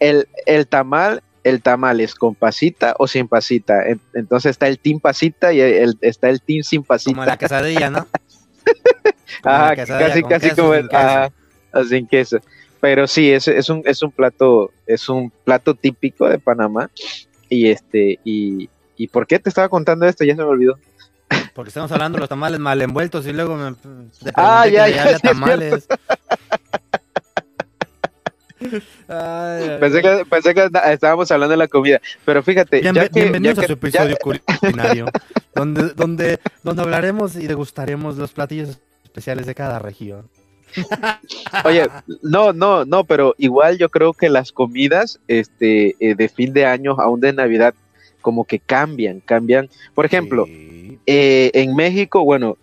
el, 0.00 0.28
el 0.46 0.66
tamal 0.66 1.22
el 1.42 1.62
tamal 1.62 2.00
es 2.00 2.14
con 2.14 2.34
pasita 2.34 2.94
o 2.98 3.06
sin 3.06 3.26
pasita 3.26 3.86
En- 3.88 4.00
entonces 4.14 4.50
está 4.50 4.68
el 4.68 4.78
team 4.78 5.00
pasita 5.00 5.52
y 5.52 5.60
el, 5.60 5.96
está 6.00 6.28
el 6.28 6.42
team 6.42 6.62
sin 6.62 6.82
pasita 6.82 7.12
Como 7.12 7.24
la 7.24 7.36
quesadilla, 7.36 7.90
¿no? 7.90 8.06
La 9.44 9.74
quesadilla 9.76 10.08
casi, 10.08 10.22
casi 10.24 10.48
queso, 10.50 10.62
como 10.62 10.74
el. 10.74 10.88
Ajá, 11.72 11.84
sin 11.84 12.06
queso. 12.06 12.38
Pero 12.80 13.06
sí, 13.06 13.30
es, 13.30 13.46
es 13.48 13.68
un, 13.68 13.82
es 13.84 14.02
un 14.02 14.10
plato, 14.10 14.70
es 14.86 15.08
un 15.08 15.30
plato 15.44 15.74
típico 15.74 16.28
de 16.28 16.38
Panamá. 16.38 16.90
Y 17.48 17.68
este, 17.68 18.18
y, 18.24 18.70
y 18.96 19.08
¿por 19.08 19.26
qué 19.26 19.38
te 19.38 19.48
estaba 19.50 19.68
contando 19.68 20.06
esto? 20.06 20.24
Ya 20.24 20.34
se 20.34 20.42
me 20.42 20.48
olvidó. 20.48 20.78
Porque 21.54 21.68
estamos 21.68 21.92
hablando 21.92 22.16
de 22.16 22.20
los 22.20 22.28
tamales 22.28 22.58
mal 22.58 22.80
envueltos 22.80 23.26
y 23.26 23.32
luego 23.32 23.56
me 23.56 23.74
Ah, 24.34 24.62
que 24.64 24.72
ya, 24.72 24.88
ya, 24.88 25.10
es 25.10 25.20
tamales. 25.22 25.86
Ay, 29.08 29.78
Pensé 29.80 30.02
que, 30.02 30.24
pensé 30.28 30.54
que 30.54 30.68
estábamos 30.92 31.30
hablando 31.30 31.52
de 31.52 31.56
la 31.56 31.68
comida. 31.68 32.00
Pero 32.24 32.42
fíjate, 32.42 32.80
Bien- 32.80 32.94
ya 32.94 33.08
que, 33.08 33.20
bienvenidos 33.20 33.56
ya 33.56 33.62
a 33.62 33.66
su 33.66 33.78
que- 33.78 33.86
episodio 33.88 34.16
ya- 34.16 34.40
culinario, 34.60 35.06
donde, 35.54 35.88
donde, 35.94 36.40
donde 36.62 36.82
hablaremos 36.82 37.36
y 37.36 37.46
degustaremos 37.46 38.16
los 38.18 38.32
platillos 38.32 38.78
especiales 39.04 39.46
de 39.46 39.54
cada 39.54 39.78
región. 39.78 40.28
Oye, 41.64 41.88
no, 42.22 42.52
no, 42.52 42.84
no, 42.84 43.04
pero 43.04 43.34
igual 43.38 43.78
yo 43.78 43.88
creo 43.88 44.12
que 44.12 44.28
las 44.28 44.52
comidas 44.52 45.20
este, 45.28 45.96
eh, 46.00 46.14
de 46.14 46.28
fin 46.28 46.52
de 46.52 46.64
año, 46.66 46.96
aún 46.98 47.20
de 47.20 47.32
Navidad, 47.32 47.74
como 48.20 48.44
que 48.44 48.58
cambian, 48.58 49.20
cambian. 49.20 49.68
Por 49.94 50.04
ejemplo, 50.04 50.46
Sí. 50.46 50.98
eh, 51.06 51.50
en 51.54 51.74
México, 51.74 52.24
bueno, 52.24 52.56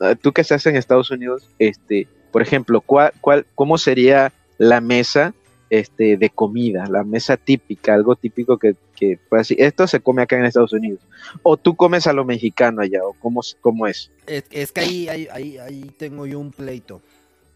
eh, 0.00 0.16
tú 0.20 0.32
que 0.32 0.40
estás 0.42 0.64
en 0.66 0.76
Estados 0.76 1.10
Unidos, 1.10 1.48
este, 1.58 2.08
por 2.32 2.42
ejemplo, 2.42 2.80
¿cuál, 2.80 3.12
cuál, 3.20 3.46
¿cómo 3.54 3.78
sería 3.78 4.32
la 4.58 4.80
mesa 4.80 5.34
este, 5.68 6.16
de 6.16 6.30
comida, 6.30 6.86
la 6.88 7.02
mesa 7.02 7.36
típica, 7.36 7.92
algo 7.92 8.14
típico 8.14 8.56
que, 8.56 8.76
que 8.94 9.18
pues, 9.28 9.40
así, 9.42 9.56
esto 9.58 9.86
se 9.86 10.00
come 10.00 10.22
acá 10.22 10.38
en 10.38 10.44
Estados 10.44 10.72
Unidos? 10.72 11.00
¿O 11.42 11.56
tú 11.56 11.74
comes 11.74 12.06
a 12.06 12.12
lo 12.12 12.24
mexicano 12.24 12.82
allá? 12.82 13.00
¿O 13.04 13.14
cómo, 13.14 13.40
cómo 13.60 13.86
es? 13.86 14.10
Es, 14.26 14.44
es 14.50 14.72
que 14.72 14.80
ahí, 14.80 15.08
ahí, 15.08 15.28
ahí, 15.32 15.58
ahí 15.58 15.90
tengo 15.98 16.26
yo 16.26 16.38
un 16.38 16.52
pleito. 16.52 17.02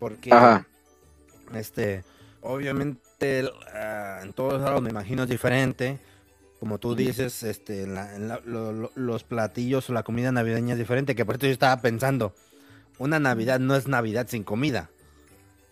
Porque, 0.01 0.33
Ajá. 0.33 0.67
este, 1.55 2.03
obviamente, 2.41 3.39
el, 3.41 3.51
ah, 3.75 4.19
en 4.23 4.33
todos 4.33 4.61
lados 4.61 4.83
me 4.83 4.91
imagino 4.91 5.23
es 5.23 5.29
diferente. 5.29 6.01
Como 6.59 6.79
tú 6.79 6.95
dices, 6.97 7.43
este, 7.43 7.85
en 7.85 7.95
la- 7.95 8.15
en 8.17 8.27
la- 8.29 8.41
lo- 8.45 8.73
lo- 8.73 8.93
los 8.97 9.23
platillos 9.25 9.89
o 9.89 9.93
la 9.93 10.03
comida 10.03 10.33
navideña 10.33 10.73
es 10.73 10.79
diferente. 10.79 11.15
Que 11.15 11.25
por 11.25 11.37
eso 11.37 11.47
yo 11.47 11.53
estaba 11.53 11.81
pensando, 11.81 12.35
una 12.99 13.19
Navidad 13.21 13.61
no 13.61 13.77
es 13.77 13.87
Navidad 13.87 14.27
sin 14.29 14.43
comida. 14.43 14.91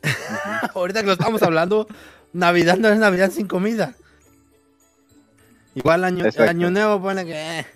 Ahorita 0.75 1.01
que 1.01 1.07
lo 1.07 1.13
estamos 1.15 1.43
hablando, 1.43 1.87
Navidad 2.33 2.77
no 2.79 2.89
es 2.89 2.99
Navidad 2.99 3.31
sin 3.31 3.49
comida. 3.49 3.95
Igual 5.75 6.05
año, 6.05 6.25
Exacto. 6.25 6.51
año 6.51 6.71
nuevo 6.71 7.01
pone 7.03 7.25
que... 7.25 7.61
eh, 7.61 7.67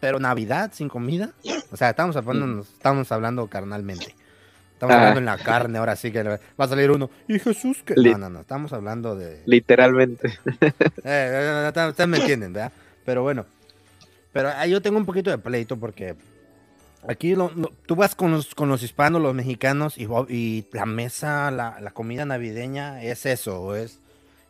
pero 0.00 0.18
Navidad 0.18 0.70
sin 0.72 0.88
comida. 0.88 1.32
O 1.70 1.76
sea, 1.76 1.90
estamos 1.90 2.16
hablando, 2.16 2.62
estamos 2.62 3.10
hablando 3.12 3.46
carnalmente. 3.48 4.14
Estamos 4.78 4.94
Ah. 4.94 4.98
hablando 4.98 5.18
en 5.18 5.24
la 5.26 5.38
carne, 5.38 5.76
ahora 5.78 5.96
sí 5.96 6.12
que 6.12 6.22
va 6.22 6.38
a 6.56 6.68
salir 6.68 6.88
uno. 6.92 7.10
¿Y 7.26 7.40
Jesús 7.40 7.82
qué? 7.84 7.94
Li- 7.96 8.12
No, 8.12 8.18
no, 8.18 8.30
no, 8.30 8.40
estamos 8.42 8.72
hablando 8.72 9.16
de... 9.16 9.42
Literalmente. 9.44 10.38
Eh, 10.60 10.70
eh, 11.04 11.72
eh, 11.74 11.88
Ustedes 11.88 12.08
me 12.08 12.18
entienden, 12.18 12.52
¿verdad? 12.52 12.70
Pero 13.04 13.22
bueno. 13.22 13.44
Pero 14.32 14.50
ahí 14.50 14.70
yo 14.70 14.80
tengo 14.80 14.96
un 14.98 15.04
poquito 15.06 15.30
de 15.30 15.38
pleito 15.38 15.76
porque 15.78 16.14
aquí 17.08 17.34
lo- 17.34 17.50
lo- 17.56 17.72
tú 17.86 17.96
vas 17.96 18.14
con 18.14 18.30
los, 18.30 18.54
con 18.54 18.68
los 18.68 18.84
hispanos, 18.84 19.20
los 19.20 19.34
mexicanos 19.34 19.96
y 19.98 20.64
la 20.72 20.86
mesa, 20.86 21.50
la, 21.50 21.80
la 21.80 21.90
comida 21.90 22.24
navideña 22.24 23.02
es 23.02 23.26
eso, 23.26 23.74
es, 23.74 23.98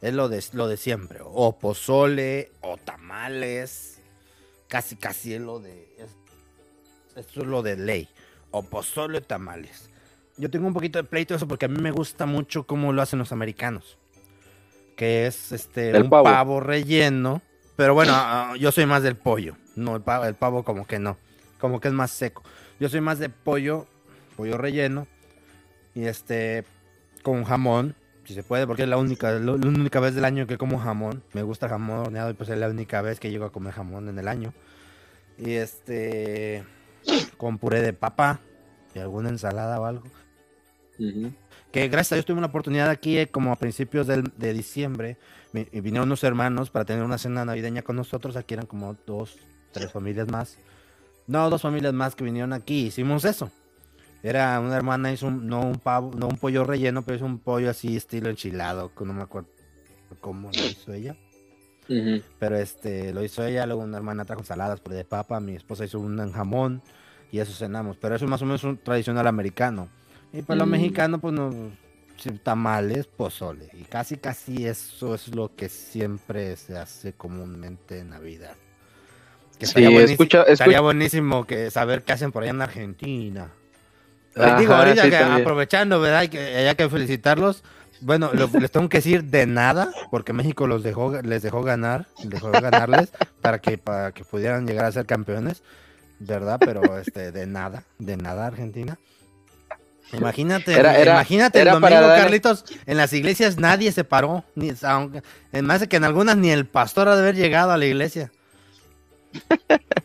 es 0.03 0.13
lo, 0.13 0.29
de, 0.29 0.45
lo 0.53 0.69
de 0.69 0.77
siempre. 0.77 1.21
O 1.25 1.59
pozole, 1.59 2.51
o 2.61 2.77
tamales. 2.77 3.99
Casi, 4.69 4.97
casi 4.97 5.33
es 5.33 5.41
lo 5.41 5.59
de... 5.61 5.89
es- 5.99 7.17
esto 7.17 7.41
es 7.41 7.47
lo 7.47 7.63
de 7.63 7.77
ley. 7.77 8.09
O 8.51 8.63
pozole 8.63 9.19
o 9.19 9.23
tamales. 9.23 9.89
Yo 10.39 10.51
tengo 10.51 10.67
un 10.67 10.75
poquito 10.75 10.99
de 10.99 11.05
pleito 11.05 11.35
de 11.35 11.37
eso 11.37 11.49
porque 11.49 11.67
a 11.67 11.69
mí 11.69 11.81
me 11.81 11.91
gusta 11.91 12.27
mucho 12.27 12.65
cómo 12.67 12.93
lo 12.93 13.03
hacen 13.03 13.19
los 13.19 13.33
americanos. 13.33 13.99
Que 14.97 15.27
es 15.27 15.53
este 15.53 15.91
El 15.91 16.05
un 16.05 16.11
pavo. 16.11 16.25
pavo. 16.25 16.61
relleno. 16.61 17.43
Pero 17.77 17.95
bueno, 17.95 18.13
ah, 18.15 18.55
yo 18.59 18.73
soy 18.73 18.87
más 18.87 19.03
del 19.03 19.17
pollo. 19.17 19.57
No, 19.77 19.97
el 19.97 20.03
pavo, 20.03 20.25
el 20.25 20.35
pavo 20.35 20.65
como 20.65 20.87
que 20.87 20.99
no. 20.99 21.17
Como 21.61 21.81
que 21.81 21.89
es 21.89 21.95
más 21.95 22.11
seco. 22.11 22.43
Yo 22.81 22.89
soy 22.89 23.01
más 23.01 23.19
de 23.19 23.29
pollo, 23.29 23.87
pollo 24.37 24.57
relleno. 24.59 25.07
Y 25.95 26.05
este, 26.07 26.65
con 27.23 27.45
jamón, 27.45 27.95
si 28.25 28.35
se 28.35 28.43
puede, 28.43 28.67
porque 28.67 28.83
es 28.83 28.89
la 28.89 28.97
única, 28.97 29.33
la 29.33 29.53
única 29.53 30.01
vez 30.01 30.15
del 30.15 30.25
año 30.25 30.47
que 30.47 30.59
como 30.59 30.79
jamón. 30.79 31.23
Me 31.33 31.43
gusta 31.43 31.67
el 31.67 31.71
jamón 31.71 31.99
horneado 31.99 32.31
y 32.31 32.35
pues 32.35 32.49
es 32.49 32.59
la 32.59 32.69
única 32.69 33.03
vez 33.03 33.21
que 33.21 33.31
llego 33.31 33.45
a 33.45 33.53
comer 33.53 33.73
jamón 33.73 34.09
en 34.09 34.19
el 34.19 34.29
año. 34.29 34.53
Y 35.39 35.53
este, 35.53 36.65
con 37.37 37.59
puré 37.59 37.81
de 37.81 37.93
papa 37.93 38.41
y 38.95 38.99
alguna 38.99 39.29
ensalada 39.29 39.81
o 39.81 39.85
algo. 39.85 40.05
Que 41.71 41.89
gracias 41.89 42.13
a 42.13 42.15
Dios 42.17 42.27
tuve 42.27 42.39
una 42.39 42.47
oportunidad 42.47 42.89
aquí, 42.91 43.19
eh, 43.19 43.29
como 43.29 43.53
a 43.53 43.57
principios 43.57 44.07
del- 44.07 44.33
de 44.37 44.53
diciembre, 44.53 45.17
y 45.53 45.81
vinieron 45.81 46.09
unos 46.09 46.25
hermanos 46.25 46.71
para 46.71 46.85
tener 46.85 47.03
una 47.05 47.19
cena 47.19 47.45
navideña 47.45 47.83
con 47.83 47.97
nosotros. 47.97 48.37
Aquí 48.37 48.55
eran 48.55 48.67
como 48.67 48.97
dos, 49.07 49.39
tres 49.73 49.93
familias 49.93 50.29
más. 50.29 50.57
No, 51.27 51.51
dos 51.51 51.63
familias 51.63 51.93
más 51.93 52.15
que 52.15 52.25
vinieron 52.25 52.53
aquí. 52.53 52.87
Hicimos 52.87 53.25
eso. 53.25 53.51
Era 54.23 54.59
una 54.61 54.77
hermana, 54.77 55.13
hizo 55.13 55.27
un, 55.27 55.47
no 55.47 55.61
un 55.61 55.77
pavo, 55.79 56.11
no 56.17 56.27
un 56.27 56.39
pollo 56.39 56.65
relleno, 56.65 57.03
pero 57.03 57.17
hizo 57.17 57.27
un 57.27 57.39
pollo 57.39 57.71
así 57.71 57.97
estilo 57.97 58.31
enchilado, 58.31 58.93
que 58.95 59.05
no 59.05 59.13
me 59.13 59.23
acuerdo 59.23 59.49
cómo 60.21 60.51
lo 60.51 60.67
hizo 60.67 60.93
ella. 60.93 61.17
Pero 62.39 62.57
este, 62.57 63.13
lo 63.13 63.23
hizo 63.23 63.45
ella, 63.45 63.65
luego 63.67 63.83
una 63.83 63.97
hermana 63.97 64.25
trajo 64.25 64.43
saladas 64.43 64.81
por 64.81 64.93
de 64.95 65.05
papa, 65.05 65.39
mi 65.41 65.55
esposa 65.55 65.85
hizo 65.85 66.01
un 66.01 66.33
jamón 66.33 66.83
y 67.31 67.39
eso 67.39 67.53
cenamos. 67.53 67.97
Pero 67.99 68.17
eso 68.17 68.25
es 68.25 68.31
más 68.31 68.43
o 68.43 68.47
menos 68.47 68.65
un 68.65 68.79
tradicional 68.79 69.27
americano. 69.27 69.89
Y 70.33 70.43
para 70.43 70.59
los 70.59 70.69
Mm. 70.69 70.71
mexicanos, 70.71 71.21
pues 71.21 71.35
no, 71.35 71.53
tamales, 72.43 73.07
pozole. 73.07 73.69
Y 73.75 73.83
casi, 73.85 74.17
casi 74.17 74.67
eso 74.67 75.15
es 75.15 75.29
lo 75.35 75.55
que 75.55 75.69
siempre 75.69 76.57
se 76.57 76.77
hace 76.77 77.13
comúnmente 77.13 78.01
en 78.01 78.11
Navidad. 78.11 78.55
Que 79.59 79.67
Sí, 79.67 79.71
estaría, 79.71 79.91
buenísimo, 79.91 80.13
escucha- 80.15 80.39
escucha- 80.41 80.53
estaría 80.53 80.81
buenísimo 80.81 81.47
que 81.47 81.71
saber 81.71 82.03
qué 82.03 82.13
hacen 82.13 82.33
por 82.33 82.43
allá 82.43 82.51
en 82.53 82.63
Argentina. 82.63 83.51
Ajá, 84.37 84.59
Digo, 84.61 84.73
ahorita 84.75 85.03
sí, 85.05 85.11
que 85.11 85.17
también. 85.17 85.41
aprovechando, 85.43 86.01
¿verdad? 86.01 86.19
Hay 86.21 86.29
que, 86.29 86.39
hay 86.39 86.75
que 86.77 86.89
felicitarlos. 86.89 87.65
Bueno, 88.01 88.31
lo- 88.33 88.47
les 88.61 88.71
tengo 88.71 88.89
que 88.89 88.99
decir 88.99 89.25
de 89.25 89.47
nada, 89.47 89.91
porque 90.13 90.33
México 90.33 90.69
los 90.69 90.85
dejó, 90.85 91.21
les 91.23 91.43
dejó 91.43 91.63
ganar, 91.63 92.07
dejó 92.23 92.53
ganarles 92.53 93.11
para 93.43 93.59
que, 93.61 93.79
para 93.79 94.13
que 94.13 94.25
pudieran 94.25 94.67
llegar 94.67 94.85
a 94.85 94.93
ser 94.93 95.07
campeones, 95.07 95.63
¿verdad? 96.21 96.61
Pero 96.65 96.99
este, 96.99 97.33
de 97.33 97.47
nada, 97.47 97.83
de 97.99 98.17
nada 98.17 98.47
Argentina. 98.47 98.99
Imagínate, 100.13 100.73
Era- 100.73 100.99
era- 100.99 101.13
imagínate 101.13 101.61
era 101.61 101.75
el 101.75 101.81
para 101.81 101.97
domingo, 101.97 102.13
darle- 102.15 102.23
Carlitos, 102.25 102.65
en 102.87 102.97
las 102.97 103.13
iglesias 103.13 103.59
nadie 103.59 103.93
se 103.93 104.05
paró, 104.05 104.45
ni, 104.55 104.73
aunque, 104.83 105.23
más 105.63 105.81
de 105.81 105.89
que 105.89 105.97
en 105.97 106.05
algunas 106.05 106.37
ni 106.37 106.51
el 106.51 106.65
pastor 106.67 107.09
ha 107.09 107.15
de 107.17 107.23
haber 107.23 107.37
llegado 107.37 107.73
a 107.73 107.77
la 107.77 107.85
iglesia. 107.87 108.33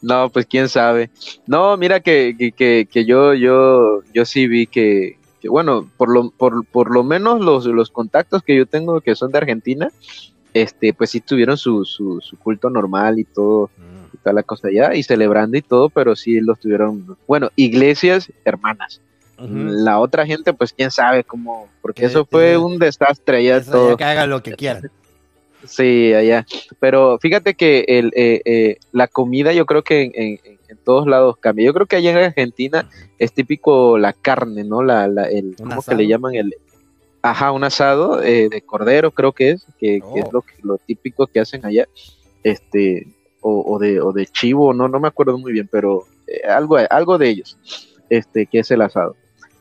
No, 0.00 0.28
pues 0.30 0.46
quién 0.46 0.68
sabe. 0.68 1.10
No, 1.46 1.76
mira 1.76 2.00
que, 2.00 2.36
que, 2.38 2.52
que, 2.52 2.86
que 2.90 3.04
yo, 3.04 3.34
yo, 3.34 4.02
yo 4.14 4.24
sí 4.24 4.46
vi 4.46 4.66
que, 4.68 5.18
que, 5.40 5.48
bueno, 5.48 5.90
por 5.96 6.08
lo, 6.12 6.30
por, 6.30 6.64
por 6.66 6.92
lo 6.92 7.02
menos 7.02 7.40
los, 7.40 7.66
los 7.66 7.90
contactos 7.90 8.42
que 8.42 8.56
yo 8.56 8.66
tengo 8.66 9.00
que 9.00 9.16
son 9.16 9.32
de 9.32 9.38
Argentina, 9.38 9.88
este, 10.54 10.92
pues 10.92 11.10
sí 11.10 11.20
tuvieron 11.20 11.56
su, 11.56 11.84
su, 11.84 12.20
su 12.20 12.36
culto 12.38 12.70
normal 12.70 13.18
y 13.18 13.24
todo, 13.24 13.70
y 14.16 14.22
toda 14.22 14.32
la 14.34 14.42
cosa 14.42 14.68
allá, 14.68 14.94
y 14.94 15.02
celebrando 15.02 15.56
y 15.56 15.62
todo, 15.62 15.88
pero 15.90 16.16
sí 16.16 16.40
los 16.40 16.58
tuvieron, 16.58 17.16
bueno, 17.26 17.50
iglesias 17.56 18.32
hermanas. 18.44 19.00
La 19.38 19.98
otra 19.98 20.24
gente, 20.24 20.54
pues 20.54 20.72
quién 20.72 20.90
sabe 20.90 21.22
cómo, 21.22 21.68
porque 21.82 22.00
Que- 22.02 22.06
eso 22.06 22.24
fue 22.24 22.56
un 22.56 22.78
desastre 22.78 23.36
allá 23.38 23.62
todo. 23.62 23.96
que 23.96 24.04
hagan 24.04 24.30
lo 24.30 24.42
que 24.42 24.52
quieran. 24.52 24.90
Sí, 25.64 26.12
allá. 26.14 26.46
Pero 26.78 27.18
fíjate 27.18 27.54
que 27.54 27.84
el, 27.88 28.12
eh, 28.14 28.40
eh, 28.44 28.76
la 28.92 29.08
comida 29.08 29.52
yo 29.52 29.66
creo 29.66 29.82
que 29.82 30.02
en, 30.02 30.12
en- 30.14 30.38
en 30.68 30.76
todos 30.84 31.08
lados 31.08 31.36
cambia. 31.38 31.66
Yo 31.66 31.74
creo 31.74 31.86
que 31.86 31.96
allá 31.96 32.10
en 32.12 32.18
Argentina 32.18 32.88
es 33.18 33.32
típico 33.32 33.98
la 33.98 34.12
carne, 34.12 34.62
¿no? 34.62 34.82
La, 34.84 35.08
la, 35.08 35.24
el, 35.24 35.56
¿Un 35.58 35.68
¿Cómo 35.70 35.82
que 35.82 35.94
le 35.96 36.06
llaman? 36.06 36.34
el 36.36 36.54
Ajá, 37.22 37.50
un 37.50 37.64
asado 37.64 38.22
eh, 38.22 38.48
de 38.48 38.60
cordero 38.62 39.10
creo 39.10 39.32
que 39.32 39.50
es, 39.52 39.66
que, 39.80 40.00
que 40.00 40.20
es 40.20 40.26
Oh. 40.26 40.32
lo, 40.32 40.42
que- 40.42 40.54
lo 40.62 40.78
típico 40.78 41.26
que 41.26 41.40
hacen 41.40 41.66
allá. 41.66 41.86
Este, 42.44 43.06
o, 43.48 43.74
o 43.74 43.78
de, 43.78 44.00
o 44.00 44.12
de 44.12 44.26
chivo, 44.26 44.74
no, 44.74 44.88
no 44.88 44.98
me 44.98 45.06
acuerdo 45.06 45.38
muy 45.38 45.52
bien, 45.52 45.68
pero 45.70 46.04
eh, 46.26 46.44
algo, 46.48 46.78
algo 46.90 47.16
de 47.16 47.28
ellos, 47.28 47.56
este, 48.10 48.46
que 48.46 48.58
es 48.58 48.70
el 48.72 48.82
asado. 48.82 49.14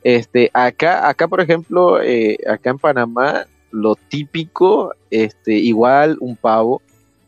Este, 0.03 0.49
acá, 0.53 1.07
acá 1.07 1.27
por 1.27 1.39
ejemplo, 1.39 2.01
eh, 2.01 2.37
acá 2.49 2.71
en 2.71 2.79
Panamá, 2.79 3.45
lo 3.69 3.93
típico, 3.95 4.91
este, 5.11 5.53
igual 5.53 6.17
un 6.19 6.35
pavo, 6.35 6.81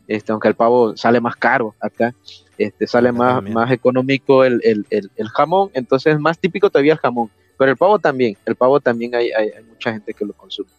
este, 0.08 0.32
aunque 0.32 0.48
el 0.48 0.56
pavo 0.56 0.96
sale 0.96 1.20
más 1.20 1.36
caro 1.36 1.76
acá, 1.80 2.12
este, 2.56 2.88
sale 2.88 3.10
Acá 3.10 3.18
más, 3.18 3.34
también. 3.34 3.54
más 3.54 3.70
económico 3.70 4.42
el, 4.42 4.60
el, 4.64 4.84
el, 4.90 5.12
el 5.14 5.28
jamón, 5.28 5.70
entonces 5.74 6.14
es 6.14 6.20
más 6.20 6.40
típico 6.40 6.70
todavía 6.70 6.94
el 6.94 6.98
jamón, 6.98 7.30
pero 7.56 7.70
el 7.70 7.76
pavo 7.76 8.00
también, 8.00 8.36
el 8.46 8.56
pavo 8.56 8.80
también 8.80 9.14
hay, 9.14 9.30
hay, 9.30 9.50
hay 9.50 9.62
mucha 9.62 9.92
gente 9.92 10.12
que 10.12 10.24
lo 10.24 10.32
consume. 10.32 10.70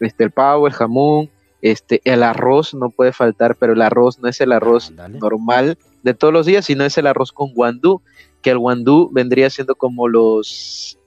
Este, 0.00 0.24
el 0.24 0.32
pavo, 0.32 0.66
el 0.66 0.72
jamón, 0.72 1.30
este, 1.62 2.00
el 2.04 2.22
arroz 2.22 2.74
no 2.74 2.90
puede 2.90 3.12
faltar, 3.12 3.56
pero 3.56 3.74
el 3.74 3.82
arroz 3.82 4.18
no 4.18 4.28
es 4.28 4.40
el 4.40 4.52
arroz 4.52 4.92
normal 5.08 5.78
de 6.02 6.14
todos 6.14 6.32
los 6.32 6.46
días, 6.46 6.64
sino 6.64 6.84
es 6.84 6.96
el 6.98 7.06
arroz 7.06 7.32
con 7.32 7.52
guandú, 7.52 8.00
que 8.42 8.50
el 8.50 8.58
guandú 8.58 9.10
vendría 9.12 9.50
siendo 9.50 9.74
como 9.74 10.08
los 10.08 10.98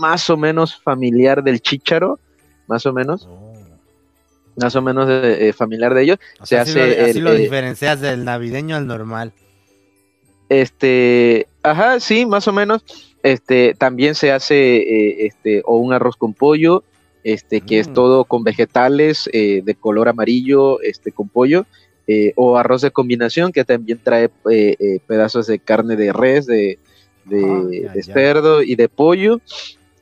más 0.00 0.28
o 0.30 0.36
menos 0.36 0.76
familiar 0.76 1.42
del 1.42 1.60
chícharo, 1.60 2.18
más 2.66 2.86
o 2.86 2.92
menos, 2.92 3.28
Oh. 3.30 3.52
más 4.56 4.74
o 4.76 4.82
menos 4.82 5.08
eh, 5.08 5.48
eh, 5.48 5.52
familiar 5.52 5.94
de 5.94 6.02
ellos. 6.02 6.18
O 6.40 6.46
Se 6.46 6.56
sea, 6.56 6.62
así, 6.62 6.78
hace 6.78 6.96
lo, 6.96 7.04
así 7.04 7.18
el, 7.18 7.24
lo 7.24 7.32
eh, 7.32 7.38
diferencias 7.38 8.00
del 8.00 8.24
navideño 8.24 8.76
al 8.76 8.86
normal. 8.86 9.32
Este, 10.48 11.46
ajá, 11.62 12.00
sí, 12.00 12.26
más 12.26 12.46
o 12.48 12.52
menos. 12.52 12.84
Este, 13.22 13.74
también 13.74 14.14
se 14.14 14.32
hace 14.32 14.76
eh, 14.76 15.26
este, 15.26 15.62
o 15.64 15.76
un 15.76 15.92
arroz 15.92 16.16
con 16.16 16.34
pollo, 16.34 16.82
este, 17.24 17.60
que 17.60 17.78
es 17.80 17.88
Mm. 17.88 17.92
todo 17.94 18.24
con 18.24 18.44
vegetales 18.44 19.28
eh, 19.32 19.62
de 19.64 19.74
color 19.74 20.08
amarillo, 20.08 20.80
este, 20.80 21.12
con 21.12 21.28
pollo, 21.28 21.66
eh, 22.06 22.32
o 22.36 22.56
arroz 22.56 22.82
de 22.82 22.90
combinación, 22.90 23.52
que 23.52 23.64
también 23.64 24.00
trae 24.02 24.28
eh, 24.50 24.98
pedazos 25.06 25.46
de 25.46 25.58
carne 25.58 25.96
de 25.96 26.12
res, 26.12 26.46
de, 26.46 26.78
de, 27.24 27.86
Ah, 27.88 27.92
de 27.94 28.02
cerdo 28.02 28.62
y 28.62 28.74
de 28.74 28.88
pollo. 28.88 29.40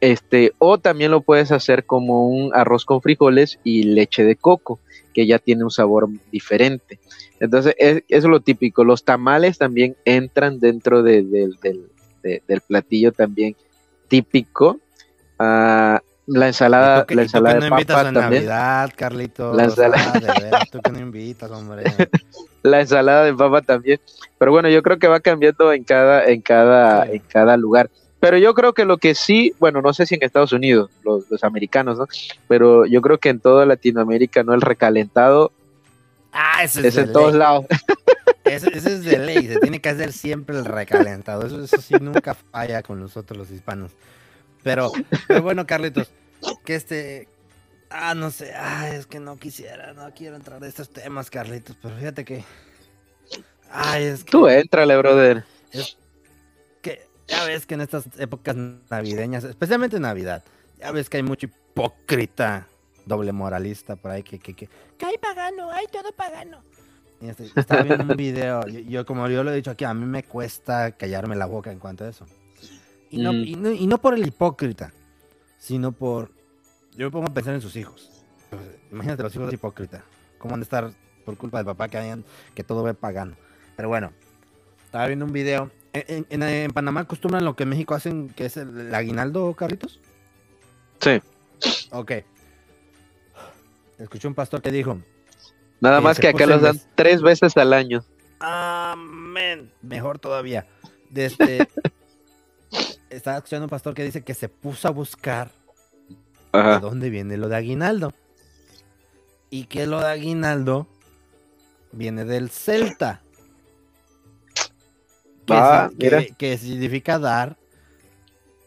Este, 0.01 0.53
o 0.57 0.79
también 0.79 1.11
lo 1.11 1.21
puedes 1.21 1.53
hacer 1.53 1.85
como 1.85 2.27
un 2.27 2.53
arroz 2.55 2.87
con 2.87 3.03
frijoles 3.03 3.59
y 3.65 3.83
leche 3.83 4.25
de 4.25 4.35
coco, 4.35 4.81
que 5.13 5.27
ya 5.27 5.39
tiene 5.39 5.63
un 5.63 5.71
sabor 5.71 6.09
diferente. 6.33 6.99
Entonces, 7.39 7.75
es, 7.79 7.97
eso 7.97 8.05
es 8.09 8.25
lo 8.25 8.41
típico. 8.41 8.83
Los 8.83 9.05
tamales 9.05 9.59
también 9.59 9.95
entran 10.07 10.59
dentro 10.59 11.03
de- 11.03 11.23
del- 11.23 11.59
del- 11.63 11.85
de- 12.23 12.43
del 12.49 12.61
platillo 12.63 13.13
también 13.13 13.55
típico. 14.09 14.81
Ah, 15.39 16.01
la 16.39 16.47
¿Y 16.47 16.49
ensalada, 16.49 17.07
que- 17.07 17.15
la 17.15 17.23
y 17.23 17.27
tú 17.27 17.33
que 17.33 17.39
ensalada 17.39 17.55
no 17.69 17.77
de 17.77 17.85
papa 17.85 18.09
en 18.09 18.15
también. 18.15 18.47
Navidad, 18.47 18.91
Carlitos. 18.97 19.57
La 19.57 19.65
ensalada- 19.65 20.13
Ah, 20.15 20.19
de 20.21 20.45
veras, 20.45 20.71
tú 20.71 20.81
que 20.81 20.91
no 20.93 20.99
invitas, 21.01 21.51
hombre. 21.51 21.85
La 22.63 22.81
ensalada 22.83 23.25
de 23.25 23.33
papa 23.35 23.63
también. 23.63 23.99
Pero 24.39 24.51
bueno, 24.53 24.69
yo 24.69 24.83
creo 24.83 24.99
que 24.99 25.09
va 25.09 25.21
cambiando 25.21 25.73
en 25.73 25.83
cada, 25.83 26.27
en 26.27 26.43
cada, 26.43 27.07
Sí. 27.07 27.13
en 27.15 27.19
cada 27.21 27.57
lugar. 27.57 27.91
Pero 28.21 28.37
yo 28.37 28.53
creo 28.53 28.75
que 28.75 28.85
lo 28.85 28.99
que 28.99 29.15
sí, 29.15 29.55
bueno, 29.59 29.81
no 29.81 29.95
sé 29.95 30.05
si 30.05 30.15
en 30.17 30.23
Estados 30.23 30.53
Unidos, 30.53 30.91
los, 31.03 31.25
los 31.31 31.43
americanos, 31.43 31.97
¿no? 31.97 32.07
Pero 32.49 32.85
yo 32.85 33.01
creo 33.01 33.17
que 33.17 33.31
en 33.31 33.41
toda 33.41 33.65
Latinoamérica, 33.65 34.43
¿no? 34.43 34.53
El 34.53 34.61
recalentado 34.61 35.53
Ah, 36.33 36.63
ese 36.63 36.81
es, 36.81 36.87
es 36.87 36.95
de 36.97 37.03
en 37.03 37.13
todos 37.13 37.35
lados. 37.35 37.65
Ese, 38.45 38.69
ese 38.77 38.95
es 38.95 39.05
de 39.05 39.19
ley, 39.19 39.47
se 39.47 39.61
tiene 39.61 39.81
que 39.81 39.89
hacer 39.91 40.13
siempre 40.13 40.57
el 40.59 40.65
recalentado. 40.65 41.47
Eso, 41.47 41.63
eso 41.63 41.77
sí 41.81 41.95
nunca 42.01 42.35
falla 42.35 42.83
con 42.83 42.99
nosotros 42.99 43.39
los 43.39 43.51
hispanos. 43.51 43.93
Pero, 44.65 44.91
pero 45.29 45.43
bueno, 45.43 45.67
Carlitos, 45.67 46.11
que 46.65 46.75
este. 46.75 47.29
Ah, 47.91 48.15
no 48.15 48.31
sé, 48.31 48.53
ah, 48.55 48.89
es 48.95 49.07
que 49.07 49.19
no 49.19 49.37
quisiera, 49.37 49.93
no 49.95 50.13
quiero 50.15 50.37
entrar 50.37 50.63
en 50.63 50.69
estos 50.69 50.91
temas, 50.91 51.29
Carlitos, 51.29 51.77
pero 51.83 51.97
fíjate 51.97 52.25
que. 52.25 52.45
Ay, 53.71 54.05
es 54.05 54.25
que, 54.25 54.31
Tú 54.31 54.47
éntrale, 54.49 54.97
brother. 54.97 55.45
que 56.83 57.07
ya 57.29 57.45
ves 57.45 57.67
que 57.67 57.75
en 57.75 57.81
estas 57.83 58.05
épocas 58.19 58.57
navideñas, 58.91 59.45
especialmente 59.45 59.97
en 59.97 60.03
Navidad, 60.03 60.45
ya 60.79 60.93
ves 60.93 61.09
que 61.11 61.19
hay 61.19 61.23
mucho 61.23 61.47
hipócrita, 61.47 62.67
doble 63.07 63.33
moralista 63.33 63.97
por 63.97 64.11
ahí 64.13 64.23
que, 64.23 64.39
que, 64.39 64.55
que, 64.55 64.69
que 64.99 65.07
hay 65.07 65.19
pagano, 65.19 65.71
hay 65.71 65.87
todo 65.87 66.13
pagano. 66.13 66.63
Y 67.21 67.29
este, 67.29 67.51
estaba 67.55 67.83
viendo 67.83 68.05
un 68.05 68.17
video, 68.17 68.67
yo, 68.67 68.81
yo, 68.81 69.05
como 69.07 69.29
yo 69.29 69.45
lo 69.45 69.53
he 69.53 69.57
dicho 69.57 69.71
aquí, 69.73 69.85
a 69.85 69.93
mí 69.95 70.07
me 70.07 70.23
cuesta 70.23 70.93
callarme 70.93 71.37
la 71.37 71.47
boca 71.47 71.71
en 71.71 71.79
cuanto 71.79 72.05
a 72.05 72.09
eso. 72.09 72.25
Y 73.11 73.19
no, 73.19 73.33
Mm. 73.33 73.45
y 73.45 73.57
no, 73.57 73.71
y 73.73 73.87
no 73.87 74.01
por 74.01 74.15
el 74.15 74.27
hipócrita, 74.27 74.93
sino 75.61 75.93
por... 75.93 76.33
Yo 76.97 77.07
me 77.07 77.13
pongo 77.13 77.29
a 77.29 77.33
pensar 77.35 77.55
en 77.55 77.61
sus 77.61 77.77
hijos. 77.77 78.25
Imagínate 78.91 79.23
los 79.23 79.33
hijos 79.37 79.49
de 79.49 79.55
hipócrita. 79.55 80.03
¿Cómo 80.39 80.51
van 80.55 80.61
a 80.61 80.65
estar 80.65 80.91
por 81.25 81.37
culpa 81.37 81.59
del 81.59 81.67
papá 81.67 81.89
que 81.89 81.99
hayan, 81.99 82.25
que 82.57 82.65
todo 82.65 82.83
ve 82.83 82.95
pagano? 82.95 83.37
Pero 83.77 83.89
bueno, 83.89 84.13
estaba 84.85 85.07
viendo 85.07 85.25
un 85.25 85.33
video. 85.33 85.71
En, 85.93 86.27
en- 86.29 86.43
en 86.43 86.71
Panamá 86.73 87.03
acostumbran 87.03 87.45
lo 87.45 87.55
que 87.55 87.63
en 87.63 87.69
México 87.69 87.95
hacen, 87.95 88.29
que 88.31 88.47
es 88.47 88.57
el, 88.57 88.77
el 88.81 88.95
aguinaldo, 88.95 89.55
Carlitos. 89.55 90.01
Sí. 91.01 91.21
Ok. 91.93 92.13
Escuché 93.99 94.27
un 94.29 94.35
pastor 94.35 94.63
que 94.63 94.73
dijo, 94.73 94.99
Nada 95.81 95.99
Que 95.99 96.05
más 96.05 96.19
que 96.19 96.29
acá 96.29 96.47
los 96.47 96.61
dan 96.63 96.75
mes- 96.77 96.89
tres 96.95 97.23
veces 97.23 97.57
al 97.57 97.73
año. 97.73 98.05
Amén. 98.41 99.73
Mejor 99.83 100.19
todavía. 100.19 100.67
De 101.11 101.27
este, 101.27 101.69
estaba 103.11 103.39
escuchando 103.39 103.65
un 103.67 103.71
pastor 103.71 103.95
que 103.95 104.05
dice 104.05 104.23
que 104.23 104.35
se 104.35 104.49
puso 104.49 104.89
a 104.89 104.91
buscar 104.91 105.51
de 106.53 106.59
Ajá. 106.59 106.79
dónde 106.79 107.11
viene 107.11 107.37
lo 107.37 107.49
de 107.49 107.57
aguinaldo. 107.57 108.13
Y 109.51 109.65
que 109.65 109.87
lo 109.87 110.01
de 110.01 110.07
aguinaldo 110.07 110.87
viene 111.93 112.25
del 112.25 112.51
celta. 112.51 113.23
Que, 115.47 115.55
Ah, 115.55 115.91
que- 115.99 116.35
que 116.39 116.59
significa 116.59 117.19
dar 117.19 117.57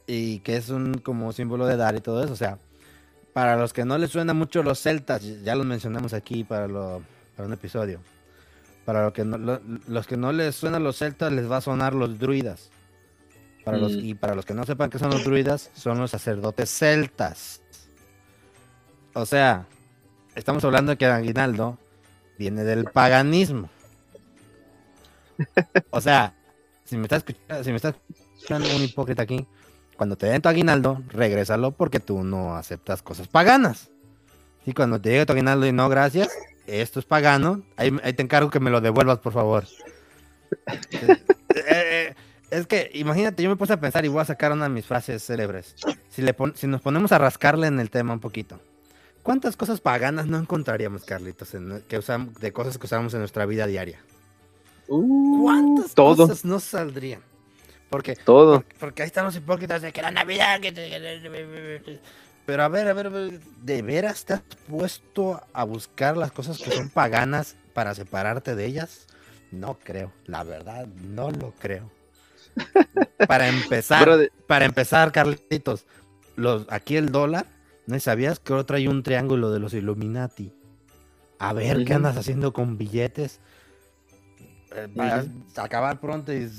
y 0.05 0.39
que 0.39 0.57
es 0.57 0.69
un 0.69 0.95
como 0.95 1.31
símbolo 1.31 1.65
de 1.65 1.77
dar 1.77 1.95
y 1.95 2.01
todo 2.01 2.23
eso. 2.23 2.33
O 2.33 2.37
sea, 2.37 2.59
para 3.33 3.55
los 3.55 3.71
que 3.71 3.85
no 3.85 3.97
les 3.97 4.11
suena 4.11 4.33
mucho 4.33 4.61
los 4.63 4.79
celtas, 4.81 5.21
ya 5.43 5.55
los 5.55 5.65
mencionamos 5.65 6.13
aquí 6.13 6.43
para, 6.43 6.67
lo, 6.67 7.01
para 7.37 7.47
un 7.47 7.53
episodio. 7.53 8.01
Para 8.85 9.03
lo 9.05 9.13
que 9.13 9.23
no- 9.23 9.37
lo- 9.37 9.61
los 9.87 10.07
que 10.07 10.17
no 10.17 10.33
les 10.33 10.55
suenan 10.55 10.83
los 10.83 10.97
celtas, 10.97 11.31
les 11.31 11.49
va 11.49 11.57
a 11.57 11.61
sonar 11.61 11.93
los 11.95 12.19
druidas. 12.19 12.69
Para 13.63 13.77
los, 13.77 13.93
y 13.93 14.13
para 14.13 14.35
los 14.35 14.45
que 14.45 14.53
no 14.53 14.65
sepan 14.65 14.89
qué 14.89 14.99
son 14.99 15.11
los 15.11 15.23
druidas, 15.23 15.71
son 15.73 15.97
los 15.97 16.11
sacerdotes 16.11 16.69
celtas. 16.69 17.61
O 19.13 19.25
sea, 19.25 19.67
estamos 20.35 20.63
hablando 20.65 20.91
de 20.91 20.97
que 20.97 21.05
el 21.05 21.11
aguinaldo 21.11 21.77
viene 22.37 22.63
del 22.63 22.85
paganismo. 22.85 23.69
O 25.91 26.01
sea, 26.01 26.35
si 26.83 26.97
me 26.97 27.03
estás 27.03 27.19
escuchando, 27.19 27.63
si 27.63 27.69
me 27.69 27.77
estás 27.77 27.95
escuchando 28.35 28.75
un 28.75 28.81
hipócrita 28.81 29.23
aquí, 29.23 29.47
cuando 29.95 30.17
te 30.17 30.25
den 30.25 30.41
tu 30.41 30.49
aguinaldo, 30.49 31.01
regrésalo 31.07 31.71
porque 31.71 31.99
tú 31.99 32.23
no 32.23 32.55
aceptas 32.55 33.01
cosas 33.01 33.27
paganas. 33.27 33.91
Y 34.65 34.73
cuando 34.73 34.99
te 34.99 35.09
llegue 35.09 35.25
tu 35.25 35.33
aguinaldo 35.33 35.65
y 35.67 35.71
no, 35.71 35.87
gracias, 35.89 36.29
esto 36.67 36.99
es 36.99 37.05
pagano, 37.05 37.63
ahí, 37.77 37.95
ahí 38.03 38.13
te 38.13 38.23
encargo 38.23 38.49
que 38.49 38.59
me 38.59 38.71
lo 38.71 38.81
devuelvas, 38.81 39.19
por 39.19 39.33
favor. 39.33 39.65
Es 42.53 42.67
que, 42.67 42.91
imagínate, 42.93 43.41
yo 43.41 43.49
me 43.49 43.55
puse 43.55 43.73
a 43.73 43.79
pensar 43.79 44.05
y 44.05 44.09
voy 44.09 44.21
a 44.21 44.25
sacar 44.25 44.51
una 44.51 44.65
de 44.65 44.69
mis 44.69 44.85
frases 44.85 45.23
célebres. 45.25 45.75
Si, 46.09 46.21
le 46.21 46.33
pon- 46.35 46.53
si 46.55 46.67
nos 46.67 46.81
ponemos 46.81 47.11
a 47.11 47.17
rascarle 47.17 47.65
en 47.67 47.79
el 47.79 47.89
tema 47.89 48.13
un 48.13 48.19
poquito. 48.19 48.59
¿Cuántas 49.23 49.57
cosas 49.57 49.81
paganas 49.81 50.27
no 50.27 50.37
encontraríamos, 50.37 51.03
Carlitos, 51.03 51.53
en- 51.55 51.81
que 51.87 51.97
usamos, 51.97 52.35
de 52.35 52.53
cosas 52.53 52.77
que 52.77 52.85
usamos 52.85 53.13
en 53.13 53.19
nuestra 53.21 53.45
vida 53.47 53.65
diaria? 53.65 53.99
¿Cuántas 54.87 55.91
Uh, 55.91 55.95
todo, 55.95 56.27
cosas 56.27 56.45
no 56.45 56.59
saldrían? 56.59 57.21
Porque, 57.89 58.15
todo. 58.15 58.57
porque, 58.61 58.75
porque 58.79 59.01
ahí 59.01 59.07
están 59.07 59.25
los 59.25 59.35
hipócritas 59.35 59.81
de 59.81 59.91
que 59.91 60.01
la 60.01 60.11
Navidad... 60.11 60.59
que 60.59 61.99
Pero 62.45 62.63
a 62.63 62.67
ver, 62.67 62.87
a 62.87 62.93
ver, 62.93 63.07
a 63.07 63.09
ver, 63.09 63.39
¿de 63.39 63.81
veras 63.81 64.25
te 64.25 64.33
has 64.33 64.41
puesto 64.67 65.41
a 65.53 65.63
buscar 65.63 66.17
las 66.17 66.31
cosas 66.31 66.59
que 66.59 66.69
son 66.71 66.89
paganas 66.89 67.55
para 67.73 67.95
separarte 67.95 68.55
de 68.55 68.65
ellas? 68.65 69.07
No 69.51 69.79
creo, 69.83 70.11
la 70.25 70.43
verdad, 70.43 70.85
no 70.87 71.31
lo 71.31 71.51
creo. 71.59 71.89
Para 73.27 73.47
empezar, 73.47 74.29
para 74.47 74.65
empezar, 74.65 75.11
Carlitos, 75.11 75.85
los, 76.35 76.65
aquí 76.69 76.97
el 76.97 77.11
dólar, 77.11 77.47
¿no 77.87 77.99
sabías 77.99 78.39
que 78.39 78.53
ahora 78.53 78.65
trae 78.65 78.87
un 78.87 79.03
triángulo 79.03 79.51
de 79.51 79.59
los 79.59 79.73
Illuminati? 79.73 80.51
A 81.39 81.53
ver 81.53 81.83
qué 81.85 81.93
andas 81.93 82.17
haciendo 82.17 82.53
con 82.53 82.77
billetes. 82.77 83.39
Eh, 84.75 84.87
para 84.95 85.23
Ujú. 85.23 85.31
acabar 85.57 85.99
pronto 85.99 86.33
y 86.33 86.49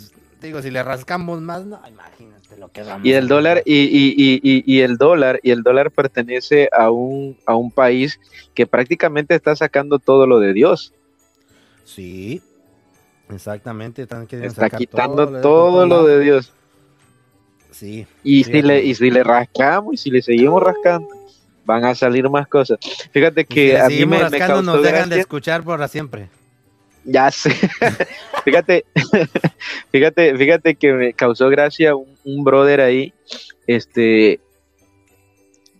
digo, 0.40 0.62
si 0.62 0.70
le 0.70 0.82
rascamos 0.82 1.40
más, 1.40 1.64
no, 1.64 1.80
imagínate 1.88 2.56
lo 2.58 2.70
que 2.70 2.82
vamos 2.82 3.06
y 3.06 3.12
a 3.12 3.18
el 3.18 3.28
dólar 3.28 3.62
y, 3.64 3.74
y, 3.74 4.14
y, 4.16 4.40
y, 4.42 4.62
y 4.66 4.80
el 4.82 4.96
dólar 4.96 5.40
y 5.42 5.50
el 5.50 5.62
dólar 5.62 5.90
pertenece 5.90 6.68
a 6.72 6.90
un 6.90 7.36
a 7.46 7.56
un 7.56 7.72
país 7.72 8.20
que 8.54 8.66
prácticamente 8.66 9.34
está 9.34 9.56
sacando 9.56 9.98
todo 9.98 10.26
lo 10.26 10.38
de 10.38 10.52
Dios 10.52 10.92
Sí, 11.84 12.42
exactamente. 13.30 14.02
Están 14.02 14.26
queriendo 14.26 14.52
está 14.52 14.62
sacar 14.62 14.78
quitando 14.78 15.26
todo, 15.26 15.40
todo 15.40 15.86
lo 15.86 16.04
de 16.04 16.20
Dios. 16.20 16.52
Sí, 17.74 18.06
y 18.22 18.44
si 18.44 18.62
le 18.62 18.84
y 18.84 18.94
si 18.94 19.10
le 19.10 19.24
rascamos 19.24 19.94
y 19.94 19.96
si 19.96 20.10
le 20.10 20.22
seguimos 20.22 20.62
rascando 20.62 21.08
van 21.64 21.84
a 21.84 21.96
salir 21.96 22.30
más 22.30 22.46
cosas 22.46 22.78
fíjate 23.10 23.40
si 23.40 23.46
que 23.48 23.66
le 23.72 23.80
a 23.80 23.88
mí 23.88 23.94
seguimos 23.94 24.10
me, 24.10 24.16
me 24.18 24.30
rascando, 24.30 24.54
causó 24.54 24.62
nos 24.62 24.82
dejan 24.82 25.10
de 25.10 25.18
escuchar 25.18 25.64
por 25.64 25.88
siempre. 25.88 26.28
ya 27.02 27.32
sé 27.32 27.50
fíjate 28.44 28.84
fíjate 29.90 30.36
fíjate 30.36 30.74
que 30.76 30.92
me 30.92 31.12
causó 31.14 31.48
gracia 31.48 31.96
un, 31.96 32.16
un 32.22 32.44
brother 32.44 32.80
ahí 32.80 33.12
este 33.66 34.38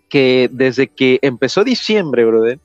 que 0.09 0.49
desde 0.51 0.89
que 0.89 1.21
empezó 1.23 1.63
diciembre 1.63 2.25
brother 2.25 2.59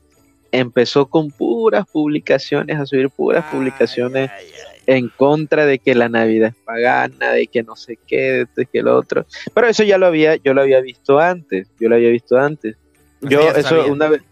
empezó 0.50 1.06
con 1.06 1.30
puras 1.30 1.86
publicaciones 1.86 2.76
a 2.80 2.84
subir 2.84 3.10
puras 3.10 3.44
publicaciones 3.44 4.28
ay, 4.28 4.46
ay. 4.46 4.69
En 4.90 5.08
contra 5.08 5.66
de 5.66 5.78
que 5.78 5.94
la 5.94 6.08
Navidad 6.08 6.48
es 6.48 6.64
pagana, 6.64 7.30
de 7.30 7.46
que 7.46 7.62
no 7.62 7.76
sé 7.76 7.96
qué, 8.08 8.44
de 8.56 8.66
que 8.66 8.82
lo 8.82 8.96
otro. 8.96 9.24
Pero 9.54 9.68
eso 9.68 9.84
ya 9.84 9.98
lo 9.98 10.06
había, 10.06 10.34
yo 10.34 10.52
lo 10.52 10.62
había 10.62 10.80
visto 10.80 11.20
antes, 11.20 11.68
yo 11.78 11.88
lo 11.88 11.94
había 11.94 12.10
visto 12.10 12.36
antes. 12.36 12.76
Yo 13.20 13.40
eso 13.50 13.62
sabía. 13.68 13.92
una 13.92 14.08
vez, 14.08 14.22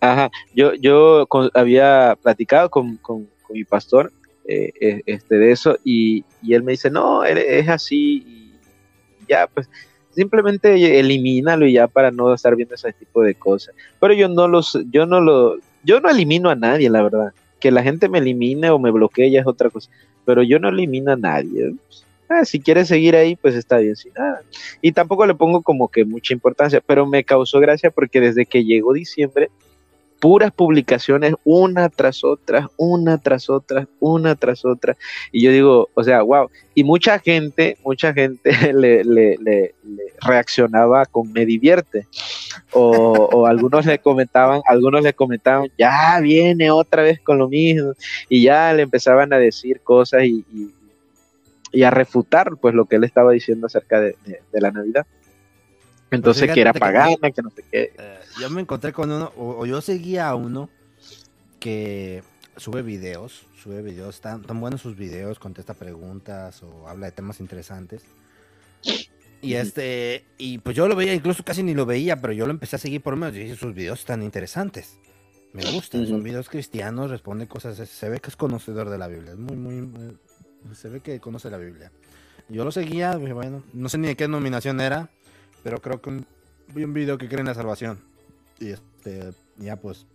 ajá, 0.00 0.28
yo 0.52 0.74
yo 0.74 1.26
con- 1.28 1.50
había 1.54 2.16
platicado 2.20 2.70
con, 2.70 2.96
con- 2.96 3.28
con 3.42 3.54
mi 3.54 3.64
pastor 3.64 4.10
eh, 4.46 4.72
eh, 4.80 5.02
este 5.06 5.36
de 5.38 5.52
eso 5.52 5.76
y, 5.84 6.24
y 6.42 6.54
él 6.54 6.64
me 6.64 6.72
dice 6.72 6.90
no, 6.90 7.24
él 7.24 7.38
es 7.38 7.68
así 7.68 8.24
y 8.26 8.52
ya 9.28 9.46
pues 9.46 9.68
simplemente 10.10 10.98
elimínalo 10.98 11.66
y 11.66 11.74
ya 11.74 11.86
para 11.86 12.10
no 12.10 12.34
estar 12.34 12.56
viendo 12.56 12.74
ese 12.74 12.92
tipo 12.94 13.22
de 13.22 13.36
cosas. 13.36 13.76
Pero 14.00 14.12
yo 14.14 14.28
no 14.28 14.48
los, 14.48 14.76
yo 14.90 15.06
no 15.06 15.20
lo, 15.20 15.56
yo 15.84 16.00
no 16.00 16.10
elimino 16.10 16.50
a 16.50 16.56
nadie, 16.56 16.90
la 16.90 17.02
verdad 17.02 17.32
que 17.60 17.70
la 17.70 17.82
gente 17.82 18.08
me 18.08 18.18
elimine 18.18 18.70
o 18.70 18.78
me 18.78 18.90
bloquee 18.90 19.30
ya 19.30 19.40
es 19.40 19.46
otra 19.46 19.70
cosa, 19.70 19.90
pero 20.24 20.42
yo 20.42 20.58
no 20.58 20.68
elimino 20.68 21.12
a 21.12 21.16
nadie. 21.16 21.74
Ah, 22.28 22.44
si 22.44 22.60
quiere 22.60 22.84
seguir 22.84 23.16
ahí, 23.16 23.34
pues 23.36 23.56
está 23.56 23.78
bien, 23.78 23.96
sin 23.96 24.12
nada. 24.14 24.42
Y 24.80 24.92
tampoco 24.92 25.26
le 25.26 25.34
pongo 25.34 25.62
como 25.62 25.88
que 25.88 26.04
mucha 26.04 26.32
importancia, 26.32 26.80
pero 26.80 27.06
me 27.06 27.24
causó 27.24 27.58
gracia 27.58 27.90
porque 27.90 28.20
desde 28.20 28.46
que 28.46 28.64
llegó 28.64 28.92
diciembre, 28.92 29.50
puras 30.20 30.52
publicaciones, 30.52 31.34
una 31.44 31.88
tras 31.88 32.22
otra, 32.22 32.70
una 32.76 33.18
tras 33.18 33.48
otra, 33.48 33.88
una 33.98 34.36
tras 34.36 34.64
otra. 34.64 34.96
Y 35.32 35.42
yo 35.42 35.50
digo, 35.50 35.88
o 35.94 36.04
sea, 36.04 36.22
wow. 36.22 36.50
Y 36.74 36.84
mucha 36.84 37.18
gente, 37.18 37.78
mucha 37.82 38.12
gente 38.12 38.52
le, 38.72 39.02
le, 39.02 39.36
le, 39.38 39.74
le 39.82 40.14
reaccionaba 40.20 41.06
con 41.06 41.32
me 41.32 41.46
divierte. 41.46 42.06
O, 42.72 43.46
algunos 43.46 43.86
le 43.86 43.98
comentaban, 43.98 44.60
algunos 44.66 45.02
le 45.02 45.14
comentaban, 45.14 45.70
ya 45.78 46.20
viene 46.20 46.70
otra 46.70 47.02
vez 47.02 47.18
con 47.20 47.38
lo 47.38 47.48
mismo. 47.48 47.94
Y 48.28 48.42
ya 48.42 48.72
le 48.74 48.82
empezaban 48.82 49.32
a 49.32 49.38
decir 49.38 49.80
cosas 49.80 50.24
y, 50.24 50.44
a 51.82 51.90
refutar 51.90 52.56
pues 52.60 52.74
lo 52.74 52.84
que 52.84 52.96
él 52.96 53.04
estaba 53.04 53.32
diciendo 53.32 53.66
acerca 53.66 54.00
de 54.00 54.16
la 54.52 54.70
Navidad. 54.70 55.06
Entonces 56.10 56.42
fíjate 56.42 56.54
que 56.54 56.60
era 56.60 56.72
pagana, 56.72 57.30
que 57.30 57.42
no 57.42 57.50
sé 57.50 57.64
qué. 57.70 57.92
Eh, 57.98 58.18
yo 58.40 58.50
me 58.50 58.60
encontré 58.60 58.92
con 58.92 59.10
uno, 59.10 59.32
o, 59.36 59.60
o 59.60 59.66
yo 59.66 59.80
seguía 59.80 60.28
a 60.28 60.34
uno 60.34 60.68
que 61.58 62.22
sube 62.56 62.82
videos, 62.82 63.46
sube 63.62 63.82
videos, 63.82 64.20
tan, 64.20 64.42
tan 64.42 64.60
buenos 64.60 64.80
sus 64.80 64.96
videos, 64.96 65.38
contesta 65.38 65.74
preguntas 65.74 66.62
o 66.62 66.88
habla 66.88 67.06
de 67.06 67.12
temas 67.12 67.40
interesantes. 67.40 68.02
Y 69.42 69.54
este, 69.54 70.24
y 70.36 70.58
pues 70.58 70.76
yo 70.76 70.86
lo 70.88 70.96
veía, 70.96 71.14
incluso 71.14 71.42
casi 71.44 71.62
ni 71.62 71.74
lo 71.74 71.86
veía, 71.86 72.20
pero 72.20 72.32
yo 72.32 72.44
lo 72.46 72.50
empecé 72.52 72.76
a 72.76 72.78
seguir 72.78 73.00
por 73.02 73.16
medio 73.16 73.40
y 73.40 73.44
dije, 73.44 73.56
sus 73.56 73.74
videos 73.74 74.00
están 74.00 74.22
interesantes. 74.22 74.98
Me 75.52 75.64
gustan, 75.72 76.06
son 76.06 76.22
videos 76.22 76.48
cristianos, 76.48 77.10
responde 77.10 77.48
cosas, 77.48 77.76
se- 77.88 78.08
ve 78.08 78.20
que 78.20 78.28
es 78.30 78.36
conocedor 78.36 78.88
de 78.90 78.98
la 78.98 79.08
Biblia, 79.08 79.32
es 79.32 79.38
muy, 79.38 79.56
muy, 79.56 79.80
muy- 79.80 80.16
se 80.74 80.88
ve 80.88 81.00
que 81.00 81.18
conoce 81.20 81.50
la 81.50 81.56
Biblia. 81.58 81.90
Yo 82.48 82.64
lo 82.64 82.70
seguía, 82.70 83.16
bueno, 83.16 83.62
no 83.72 83.88
sé 83.88 83.96
ni 83.98 84.08
de 84.08 84.16
qué 84.16 84.28
nominación 84.28 84.80
era, 84.80 85.08
pero 85.62 85.80
creo 85.80 86.00
que 86.00 86.10
un- 86.10 86.26
vi 86.74 86.84
un 86.84 86.92
video 86.94 87.18
que 87.18 87.28
cree 87.28 87.40
en 87.40 87.46
la 87.46 87.54
salvación. 87.54 88.00
Y 88.58 88.70
este, 88.70 89.32
ya 89.56 89.76
pues, 89.76 90.06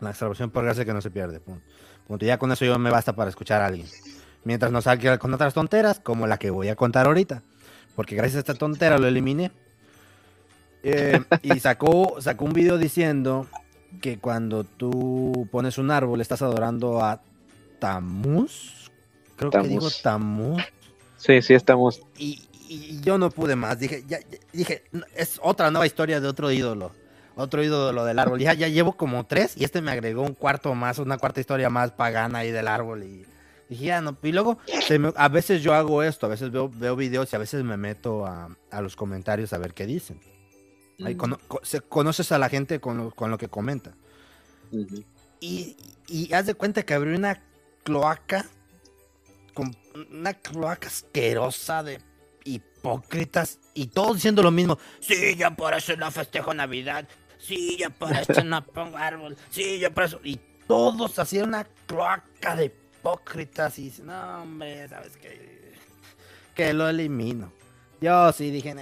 la 0.00 0.12
salvación 0.14 0.50
por 0.50 0.64
gracia 0.64 0.84
que 0.84 0.92
no 0.92 1.00
se 1.00 1.10
pierde. 1.10 1.40
Punto. 1.40 1.62
Punto. 2.06 2.26
Ya 2.26 2.38
con 2.38 2.52
eso 2.52 2.64
yo 2.64 2.78
me 2.78 2.90
basta 2.90 3.14
para 3.14 3.30
escuchar 3.30 3.62
a 3.62 3.66
alguien. 3.66 3.86
Mientras 4.44 4.70
no 4.70 4.80
salga 4.82 5.18
con 5.18 5.32
otras 5.34 5.54
tonteras, 5.54 6.00
como 6.00 6.26
la 6.26 6.38
que 6.38 6.50
voy 6.50 6.68
a 6.68 6.76
contar 6.76 7.06
ahorita. 7.06 7.42
Porque 7.94 8.14
gracias 8.14 8.36
a 8.36 8.38
esta 8.40 8.54
tontera 8.54 8.98
lo 8.98 9.06
eliminé. 9.06 9.50
Eh, 10.82 11.20
y 11.42 11.58
sacó, 11.58 12.20
sacó 12.20 12.44
un 12.44 12.52
video 12.52 12.78
diciendo 12.78 13.48
que 14.00 14.18
cuando 14.18 14.64
tú 14.64 15.48
pones 15.50 15.78
un 15.78 15.90
árbol 15.90 16.20
estás 16.20 16.42
adorando 16.42 17.02
a 17.02 17.22
Tamuz. 17.80 18.90
Creo 19.36 19.50
que 19.50 19.60
digo. 19.62 19.88
Tamuz. 20.02 20.62
Sí, 21.16 21.42
sí, 21.42 21.54
estamos. 21.54 22.02
Y, 22.18 22.45
y 22.68 23.00
yo 23.00 23.18
no 23.18 23.30
pude 23.30 23.56
más. 23.56 23.78
Dije, 23.78 24.04
ya, 24.06 24.18
ya- 24.20 24.38
dije, 24.52 24.84
"No, 24.92 25.04
es 25.14 25.38
otra 25.42 25.70
nueva 25.70 25.86
historia 25.86 26.20
de 26.20 26.28
otro 26.28 26.50
ídolo. 26.50 26.92
Otro 27.36 27.62
ídolo 27.62 28.04
del 28.04 28.18
árbol. 28.18 28.40
Ya, 28.40 28.54
ya 28.54 28.68
llevo 28.68 28.96
como 28.96 29.26
tres 29.26 29.54
y 29.56 29.64
este 29.64 29.82
me 29.82 29.90
agregó 29.90 30.22
un 30.22 30.32
cuarto 30.34 30.74
más, 30.74 30.98
una 30.98 31.18
cuarta 31.18 31.40
historia 31.40 31.68
más 31.68 31.92
pagana 31.92 32.38
ahí 32.38 32.50
del 32.50 32.66
árbol. 32.66 33.02
Y 33.02 33.26
dije, 33.68 33.84
ya 33.84 34.00
no. 34.00 34.16
Y 34.22 34.32
luego, 34.32 34.58
se 34.86 34.98
me- 34.98 35.12
a 35.16 35.28
veces 35.28 35.62
yo 35.62 35.74
hago 35.74 36.02
esto, 36.02 36.24
a 36.26 36.28
veces 36.30 36.50
veo, 36.50 36.70
veo 36.70 36.96
videos 36.96 37.30
y 37.32 37.36
a 37.36 37.38
veces 37.38 37.62
me 37.62 37.76
meto 37.76 38.24
a, 38.26 38.48
a 38.70 38.80
los 38.80 38.96
comentarios 38.96 39.52
a 39.52 39.58
ver 39.58 39.74
qué 39.74 39.84
dicen. 39.86 40.18
Ahí 41.04 41.14
cono- 41.14 41.38
co- 41.46 41.60
se- 41.62 41.82
conoces 41.82 42.32
a 42.32 42.38
la 42.38 42.48
gente 42.48 42.80
con 42.80 42.96
lo, 42.96 43.10
con 43.10 43.30
lo 43.30 43.36
que 43.36 43.48
comenta. 43.48 43.92
Y, 45.40 45.76
y 46.08 46.32
haz 46.32 46.46
de 46.46 46.54
cuenta 46.54 46.84
que 46.84 46.94
abrió 46.94 47.14
una 47.16 47.42
cloaca, 47.84 48.46
con 49.52 49.76
una 50.10 50.32
cloaca 50.34 50.88
asquerosa 50.88 51.82
de 51.82 52.00
hipócritas 52.94 53.58
y 53.74 53.86
todos 53.88 54.14
diciendo 54.14 54.42
lo 54.42 54.50
mismo. 54.50 54.78
Sí, 55.00 55.36
yo 55.36 55.54
por 55.54 55.74
eso 55.74 55.96
no 55.96 56.10
festejo 56.10 56.54
Navidad. 56.54 57.06
Sí, 57.38 57.76
yo 57.78 57.90
por 57.90 58.12
eso 58.12 58.42
no 58.44 58.64
pongo 58.74 58.96
árbol. 58.96 59.36
Sí, 59.50 59.78
yo 59.78 59.92
por 59.92 60.04
eso. 60.04 60.20
Y 60.24 60.38
todos 60.66 61.18
hacían 61.18 61.48
una 61.48 61.64
cloaca 61.86 62.56
de 62.56 62.66
hipócritas 62.66 63.78
y 63.78 63.84
dicen, 63.84 64.06
no, 64.06 64.42
hombre, 64.42 64.88
¿sabes 64.88 65.16
qué? 65.16 65.74
Que 66.54 66.72
lo 66.72 66.88
elimino. 66.88 67.52
Yo 68.00 68.32
sí 68.32 68.50
dije, 68.50 68.74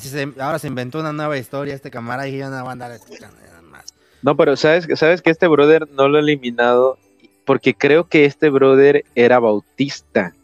se- 0.00 0.32
Ahora 0.40 0.58
se 0.58 0.66
inventó 0.68 1.00
una 1.00 1.12
nueva 1.12 1.38
historia 1.38 1.74
este 1.74 1.90
camarada 1.90 2.28
y 2.28 2.36
yo 2.38 2.50
no 2.50 2.60
voy 2.60 2.68
a 2.68 2.72
andar 2.72 2.92
escuchando 2.92 3.36
nada 3.40 3.62
más. 3.62 3.86
No, 4.22 4.36
pero 4.36 4.56
sabes, 4.56 4.86
sabes 4.98 5.22
que 5.22 5.30
este 5.30 5.46
brother 5.46 5.88
no 5.90 6.08
lo 6.08 6.18
he 6.18 6.20
eliminado 6.20 6.98
porque 7.44 7.74
creo 7.74 8.08
que 8.08 8.24
este 8.26 8.50
brother 8.50 9.04
era 9.14 9.38
bautista 9.38 10.34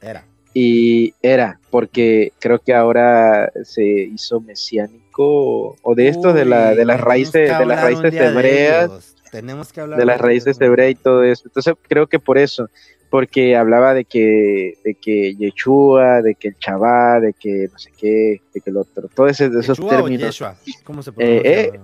Era. 0.00 0.24
Y 0.58 1.12
era 1.20 1.60
porque 1.70 2.32
creo 2.40 2.58
que 2.58 2.72
ahora 2.72 3.52
se 3.62 3.84
hizo 3.84 4.40
mesiánico 4.40 5.76
o 5.82 5.94
de 5.94 6.08
esto 6.08 6.32
de 6.32 6.46
la 6.46 6.74
de 6.74 6.86
las 6.86 6.98
raíces 6.98 7.58
de 7.58 7.66
las 7.66 7.82
raíces 7.82 8.10
de 8.10 8.24
hebreas 8.24 8.84
ellos. 8.86 9.14
Tenemos 9.30 9.70
que 9.70 9.82
hablar 9.82 9.98
de 9.98 10.06
las 10.06 10.18
raíces 10.18 10.58
hebreas 10.58 10.92
y 10.92 10.94
todo 10.94 11.24
eso. 11.24 11.42
Entonces 11.44 11.74
creo 11.86 12.06
que 12.06 12.18
por 12.18 12.38
eso, 12.38 12.70
porque 13.10 13.54
hablaba 13.54 13.92
de 13.92 14.06
que, 14.06 14.78
de 14.82 14.94
que 14.94 15.34
Yeshua, 15.36 16.22
de 16.22 16.34
que 16.36 16.48
el 16.48 16.56
Chabá, 16.58 17.20
de 17.20 17.34
que 17.38 17.68
no 17.70 17.78
sé 17.78 17.90
qué, 17.94 18.40
de 18.54 18.60
que 18.62 18.70
el 18.70 18.78
otro, 18.78 19.10
todos 19.14 19.32
esos, 19.32 19.54
esos 19.56 19.76
¿Yeshua 19.78 19.92
o 19.92 19.96
términos. 20.04 20.22
Yeshua? 20.22 20.56
¿Cómo 20.84 21.02
se 21.02 21.10
Eh, 21.10 21.12
pronuncia? 21.14 21.52
eh, 21.52 21.80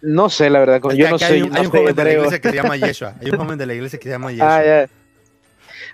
No 0.00 0.30
sé, 0.30 0.48
la 0.48 0.60
verdad, 0.60 0.80
yo 0.94 1.10
no 1.10 1.18
sé, 1.18 1.24
hay 1.26 1.42
un, 1.42 1.50
no 1.50 1.56
hay 1.56 1.66
un 1.66 1.70
sé 1.70 1.78
joven 1.78 1.96
de 1.96 2.04
la 2.04 2.12
iglesia 2.12 2.40
que 2.40 2.48
se 2.48 2.56
llama 2.56 2.76
Yeshua. 2.78 3.14
Hay 3.20 3.30
un 3.30 3.36
joven 3.36 3.58
de 3.58 3.66
la 3.66 3.74
iglesia 3.74 3.98
que 3.98 4.04
se 4.04 4.10
llama 4.10 4.30
Yeshua. 4.32 4.56
Ah, 4.58 4.64
ya. 4.64 4.88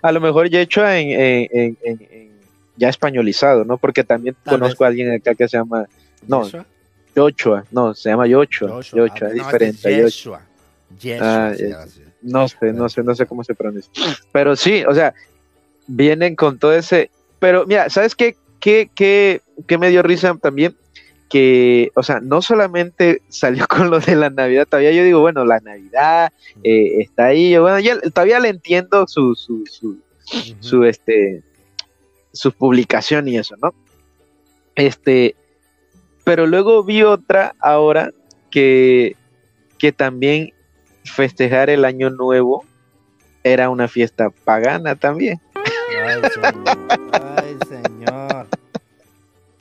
A 0.03 0.11
lo 0.13 0.21
mejor 0.21 0.49
Yeshua 0.49 0.99
en, 0.99 1.49
en- 1.53 1.79
en- 1.83 1.99
ya 2.77 2.89
españolizado, 2.89 3.65
¿no? 3.65 3.79
Porque 3.79 4.05
también 4.05 4.37
Tal 4.45 4.55
conozco 4.59 4.85
a 4.85 4.89
alguien 4.89 5.13
acá 5.13 5.35
que 5.35 5.49
se 5.49 5.57
llama 5.57 5.87
no, 6.27 6.45
Yeshua. 6.45 6.67
Yochua, 7.15 7.65
no, 7.71 7.95
se 7.95 8.11
llama 8.11 8.25
Joshua. 8.31 8.81
Yochua, 8.83 9.09
Ah, 9.21 9.29
es 9.29 9.35
diferente. 9.35 9.67
este 9.77 9.89
es 9.91 9.97
a 9.97 10.03
Yochua. 10.03 10.41
Yeshua. 10.99 11.19
Yeshua 11.19 11.47
Ah, 11.47 11.83
así. 11.83 12.01
No 12.23 12.49
sé, 12.49 12.73
no 12.73 12.89
sé, 12.89 13.03
no 13.03 13.15
sé 13.15 13.27
cómo 13.27 13.43
se 13.45 13.55
pronuncia. 13.55 13.93
Pero 14.31 14.55
sí, 14.57 14.85
o 14.89 14.95
sea, 14.95 15.13
vienen 15.87 16.37
con 16.37 16.59
todo 16.59 16.73
ese. 16.73 17.11
Pero 17.41 17.67
mira, 17.67 17.91
¿sabes 17.91 18.15
qué, 18.15 18.37
qué, 18.61 18.89
qué, 18.95 19.41
qué 19.67 19.77
me 19.79 19.91
dio 19.91 20.03
risa 20.03 20.35
también? 20.41 20.77
Que, 21.29 21.91
o 21.95 22.03
sea, 22.03 22.21
no 22.21 22.41
solamente 22.43 23.23
salió 23.29 23.67
con 23.69 23.91
lo 23.91 23.99
de 23.99 24.15
la 24.15 24.31
Navidad, 24.31 24.67
todavía 24.69 24.93
yo 24.93 25.03
digo, 25.03 25.21
bueno, 25.21 25.45
la 25.45 25.59
Navidad 25.61 26.33
eh, 26.63 27.01
está 27.01 27.27
ahí, 27.27 27.51
yo, 27.51 27.63
bueno, 27.63 27.81
ya, 27.81 27.99
todavía 28.01 28.39
le 28.39 28.51
entiendo 28.51 29.07
su, 29.09 29.35
su, 29.35 29.65
su, 29.67 29.97
su, 30.61 30.85
este, 30.85 31.43
su 32.33 32.53
publicación 32.53 33.29
y 33.29 33.37
eso, 33.37 33.55
¿no? 33.61 33.75
Este, 34.75 35.37
pero 36.25 36.47
luego 36.47 36.83
vi 36.85 37.03
otra 37.03 37.55
ahora 37.61 38.11
que, 38.51 39.17
que 39.79 39.93
también 39.93 40.53
festejar 41.05 41.71
el 41.71 41.85
año 41.85 42.11
nuevo 42.11 42.65
era 43.45 43.71
una 43.71 43.89
fiesta 43.89 44.31
pagana 44.45 44.95
también. 44.95 45.41
Ay, 46.05 46.23
señor. 46.33 46.87
Ay, 47.37 47.57
señor. 47.69 48.47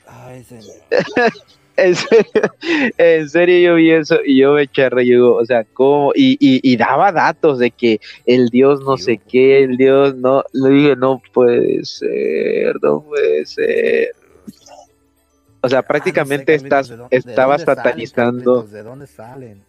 Ay, 0.06 0.44
señor. 0.44 0.82
En 1.76 1.94
serio, 1.94 2.24
en 2.98 3.28
serio 3.28 3.70
yo 3.70 3.74
vi 3.76 3.90
eso 3.92 4.18
y 4.24 4.38
yo 4.38 4.52
me 4.54 4.66
yo 4.74 4.90
digo, 4.98 5.34
o 5.36 5.44
sea, 5.46 5.64
¿cómo? 5.72 6.12
Y, 6.14 6.32
y, 6.40 6.60
y 6.62 6.76
daba 6.76 7.12
datos 7.12 7.58
de 7.58 7.70
que 7.70 7.98
el 8.26 8.48
Dios 8.48 8.80
no 8.82 8.96
sé 8.98 9.18
qué, 9.28 9.62
el 9.64 9.76
Dios 9.76 10.14
no, 10.16 10.44
le 10.52 10.68
dije, 10.70 10.96
no 10.96 11.20
puede 11.32 11.84
ser, 11.84 12.76
no 12.82 13.02
puede 13.02 13.46
ser. 13.46 14.12
O 15.62 15.68
sea, 15.68 15.82
prácticamente 15.82 16.54
Ah, 16.54 16.56
no 16.56 16.62
sé, 16.62 16.68
Carlitos, 16.68 16.80
estás, 16.80 16.88
¿de 16.88 16.96
dónde- 16.96 17.08
de 17.10 17.18
estabas 17.30 17.64
dónde 17.64 17.74
salen, 17.74 17.84
satanizando. 17.84 18.62
¿De 18.64 18.82
dónde 18.82 19.06
salen? 19.06 19.64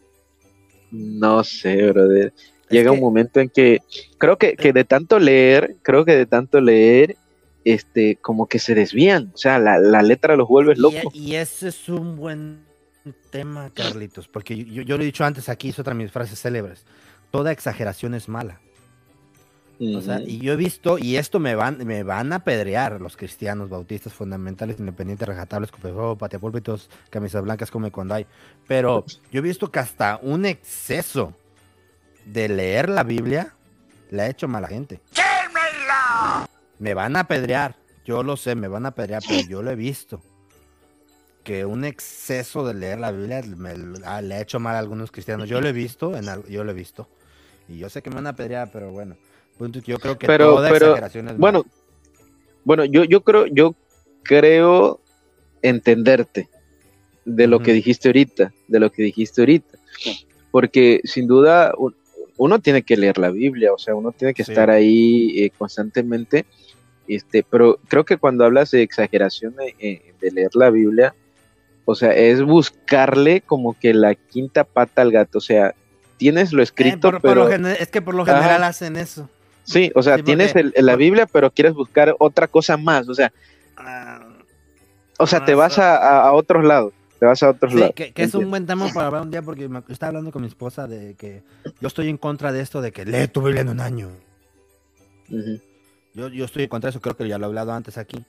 No 0.92 1.44
sé, 1.44 1.92
brother. 1.92 2.34
Llega 2.70 2.92
un 2.92 2.98
que- 2.98 3.02
momento 3.02 3.40
en 3.40 3.50
que 3.50 3.80
creo 4.18 4.38
que, 4.38 4.56
que 4.56 4.74
de 4.74 4.84
tanto 4.84 5.20
leer, 5.20 5.76
creo 5.84 6.04
que 6.06 6.16
de 6.16 6.26
tanto 6.26 6.60
leer, 6.60 7.16
este, 7.66 8.18
como 8.18 8.48
que 8.48 8.60
se 8.60 8.76
desvían. 8.76 9.32
O 9.34 9.38
sea, 9.38 9.60
la, 9.60 9.78
la 9.80 10.02
letra 10.02 10.36
los 10.36 10.48
vuelve 10.48 10.74
Y, 10.74 10.80
loco. 10.80 11.12
y 11.14 11.36
ese 11.36 11.70
es 11.70 11.90
un 11.90 12.16
buen 12.18 12.66
tema, 13.30 13.70
Carlitos, 13.74 14.28
porque 14.28 14.64
yo, 14.66 14.82
yo 14.84 14.98
lo 14.98 15.04
he 15.04 15.06
dicho 15.06 15.26
antes 15.26 15.50
aquí, 15.50 15.70
es 15.70 15.80
otra 15.80 15.94
de 15.94 16.04
mis 16.04 16.12
frases 16.12 16.40
célebres. 16.40 16.86
Toda 17.32 17.52
exageración 17.52 18.14
es 18.14 18.30
mala. 18.30 18.60
O 19.80 20.02
sea, 20.02 20.22
y 20.22 20.38
yo 20.38 20.54
he 20.54 20.56
visto, 20.56 20.98
y 20.98 21.18
esto 21.18 21.40
me 21.40 21.56
van, 21.56 21.86
me 21.86 22.04
van 22.04 22.32
a 22.32 22.44
pedrear 22.44 23.02
los 23.02 23.18
cristianos, 23.18 23.70
bautistas, 23.70 24.14
fundamentales, 24.14 24.80
independientes, 24.80 25.28
rejatables, 25.28 25.72
copefuego, 25.72 26.18
patiapúlpitos, 26.18 26.90
camisas 27.10 27.42
blancas, 27.44 27.70
come 27.70 27.92
condai. 27.92 28.26
Pero 28.68 29.04
yo 29.32 29.40
he 29.40 29.42
visto 29.42 29.72
que 29.72 29.80
hasta 29.80 30.20
un 30.22 30.46
exceso 30.46 31.34
de 32.26 32.48
leer 32.48 32.88
la 32.88 33.04
Biblia 33.04 33.56
le 34.12 34.22
ha 34.22 34.30
hecho 34.30 34.48
mala 34.48 34.68
gente. 34.70 35.02
Me 36.84 36.94
van 36.94 37.16
a 37.16 37.22
apedrear, 37.22 37.78
yo 38.04 38.24
lo 38.24 38.36
sé, 38.36 38.56
me 38.56 38.68
van 38.68 38.86
a 38.86 38.90
apedrear, 38.90 39.24
pero 39.26 39.48
yo 39.48 39.62
lo 39.64 39.72
he 39.72 39.76
visto. 39.76 40.22
Que 41.46 41.66
un 41.66 41.86
exceso 41.86 42.66
de 42.68 42.74
leer 42.74 43.00
la 43.00 43.14
Biblia 43.14 43.42
me- 43.56 44.00
ah, 44.04 44.22
le 44.22 44.36
ha 44.36 44.42
hecho 44.42 44.60
mal 44.60 44.76
a 44.76 44.80
algunos 44.80 45.10
cristianos. 45.10 45.48
Yo 45.48 45.62
lo 45.62 45.70
he 45.70 45.72
visto, 45.72 46.14
en 46.18 46.26
yo 46.50 46.66
lo 46.66 46.72
he 46.72 46.74
visto. 46.74 47.08
Y 47.70 47.78
yo 47.78 47.90
sé 47.90 48.02
que 48.02 48.10
me 48.10 48.18
van 48.18 48.28
a 48.28 48.32
apedrear, 48.32 48.70
pero 48.70 48.92
bueno. 48.92 49.16
Yo 49.86 49.98
creo 49.98 50.18
que 50.18 50.28
Pero- 50.28 50.56
toda 50.56 50.70
pero, 50.70 50.88
exageración 50.88 51.30
es 51.30 51.38
Bueno, 51.38 51.64
bueno, 52.66 52.84
yo, 52.84 53.06
yo 53.06 53.22
creo, 53.24 53.46
yo 53.46 53.76
creo 54.24 55.00
entenderte 55.62 56.50
de 57.24 57.48
lo 57.48 57.60
que 57.62 57.72
dijiste 57.72 58.10
ahorita, 58.10 58.54
de 58.68 58.80
lo 58.82 58.92
que 58.92 59.04
dijiste 59.04 59.40
ahorita. 59.42 59.78
Porque 60.52 61.00
sin 61.06 61.28
duda 61.28 61.74
un- 61.78 61.96
uno 62.36 62.60
tiene 62.60 62.84
que 62.84 62.98
leer 62.98 63.20
la 63.20 63.30
Biblia, 63.30 63.72
o 63.72 63.78
sea, 63.78 63.96
uno 63.96 64.12
tiene 64.12 64.34
que 64.34 64.44
Sí. 64.44 64.52
estar 64.52 64.70
ahí 64.70 65.44
eh, 65.44 65.50
constantemente. 65.58 66.46
Este, 67.08 67.44
pero 67.44 67.80
creo 67.88 68.06
que 68.06 68.18
cuando 68.18 68.46
hablas 68.46 68.72
de 68.72 68.82
exageración 68.82 69.56
eh, 69.80 70.14
de 70.22 70.32
leer 70.32 70.52
la 70.56 70.70
Biblia, 70.70 71.14
o 71.86 71.96
sea, 71.96 72.14
es 72.14 72.42
buscarle 72.42 73.42
como 73.42 73.78
que 73.78 73.94
la 73.94 74.16
quinta 74.16 74.64
pata 74.64 75.02
al 75.02 75.12
gato. 75.12 75.40
O 75.40 75.42
sea, 75.42 75.76
tienes 76.18 76.54
lo 76.54 76.62
Eh, 76.62 76.64
escrito, 76.64 77.12
por 77.12 77.22
pero 77.22 77.50
lo 77.50 77.68
es 77.68 77.90
que 77.90 78.02
por 78.02 78.16
lo 78.16 78.24
Ajá. 78.24 78.36
general 78.38 78.64
hacen 78.64 78.96
eso. 78.96 79.30
sí, 79.64 79.92
o 79.96 80.02
sea, 80.04 80.18
Sí, 80.18 80.24
tienes 80.24 80.56
el- 80.56 80.74
la 80.78 80.96
Biblia, 80.96 81.26
pero 81.26 81.52
quieres 81.52 81.74
buscar 81.74 82.16
otra 82.20 82.48
cosa 82.48 82.78
más. 82.78 83.08
O 83.10 83.14
sea, 83.14 83.32
o 85.20 85.28
sea, 85.28 85.40
Ah, 85.40 85.46
te 85.46 85.56
vas 85.56 85.78
a, 85.80 86.22
a- 86.28 86.34
otros 86.34 86.64
lados. 86.64 86.94
Te 87.20 87.26
vas 87.26 87.42
a 87.44 87.50
otros 87.52 87.72
Sí, 87.74 87.80
lados. 87.80 87.96
que, 87.96 88.12
que 88.12 88.24
es 88.24 88.34
un 88.36 88.50
buen 88.50 88.66
tema 88.66 88.88
para 88.94 89.08
hablar 89.08 89.22
un 89.24 89.32
día 89.32 89.42
porque 89.42 89.68
me 89.70 89.82
estaba 89.90 90.10
hablando 90.10 90.32
con 90.32 90.42
mi 90.42 90.48
esposa 90.48 90.88
de 90.88 91.16
que 91.16 91.44
yo 91.82 91.88
estoy 91.88 92.10
en 92.10 92.18
contra 92.18 92.52
de 92.52 92.62
esto 92.62 92.82
de 92.82 92.92
que 92.92 93.06
lee 93.06 93.28
tu 93.28 93.42
Biblia 93.42 93.62
en 93.62 93.70
un 93.70 93.80
año. 93.80 94.10
Ujú. 95.30 95.60
Yo, 96.14 96.28
yo 96.30 96.46
estoy 96.46 96.64
en 96.64 96.70
contra 96.70 96.88
de 96.88 96.92
eso, 96.92 97.02
creo 97.02 97.16
que 97.16 97.28
ya 97.28 97.38
lo 97.38 97.46
he 97.46 97.48
hablado 97.48 97.74
antes 97.74 97.98
aquí. 97.98 98.26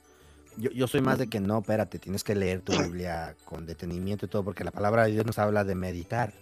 Yo, 0.57 0.71
yo 0.71 0.87
soy 0.87 1.01
más 1.01 1.17
de 1.17 1.27
que 1.27 1.39
no, 1.39 1.59
espérate, 1.59 1.99
tienes 1.99 2.23
que 2.23 2.35
leer 2.35 2.61
tu 2.61 2.71
Biblia 2.71 3.35
con 3.45 3.65
detenimiento 3.65 4.25
y 4.25 4.29
todo, 4.29 4.43
porque 4.43 4.63
la 4.63 4.71
palabra 4.71 5.05
de 5.05 5.11
Dios 5.11 5.25
nos 5.25 5.37
habla 5.37 5.63
de 5.63 5.75
meditar 5.75 6.33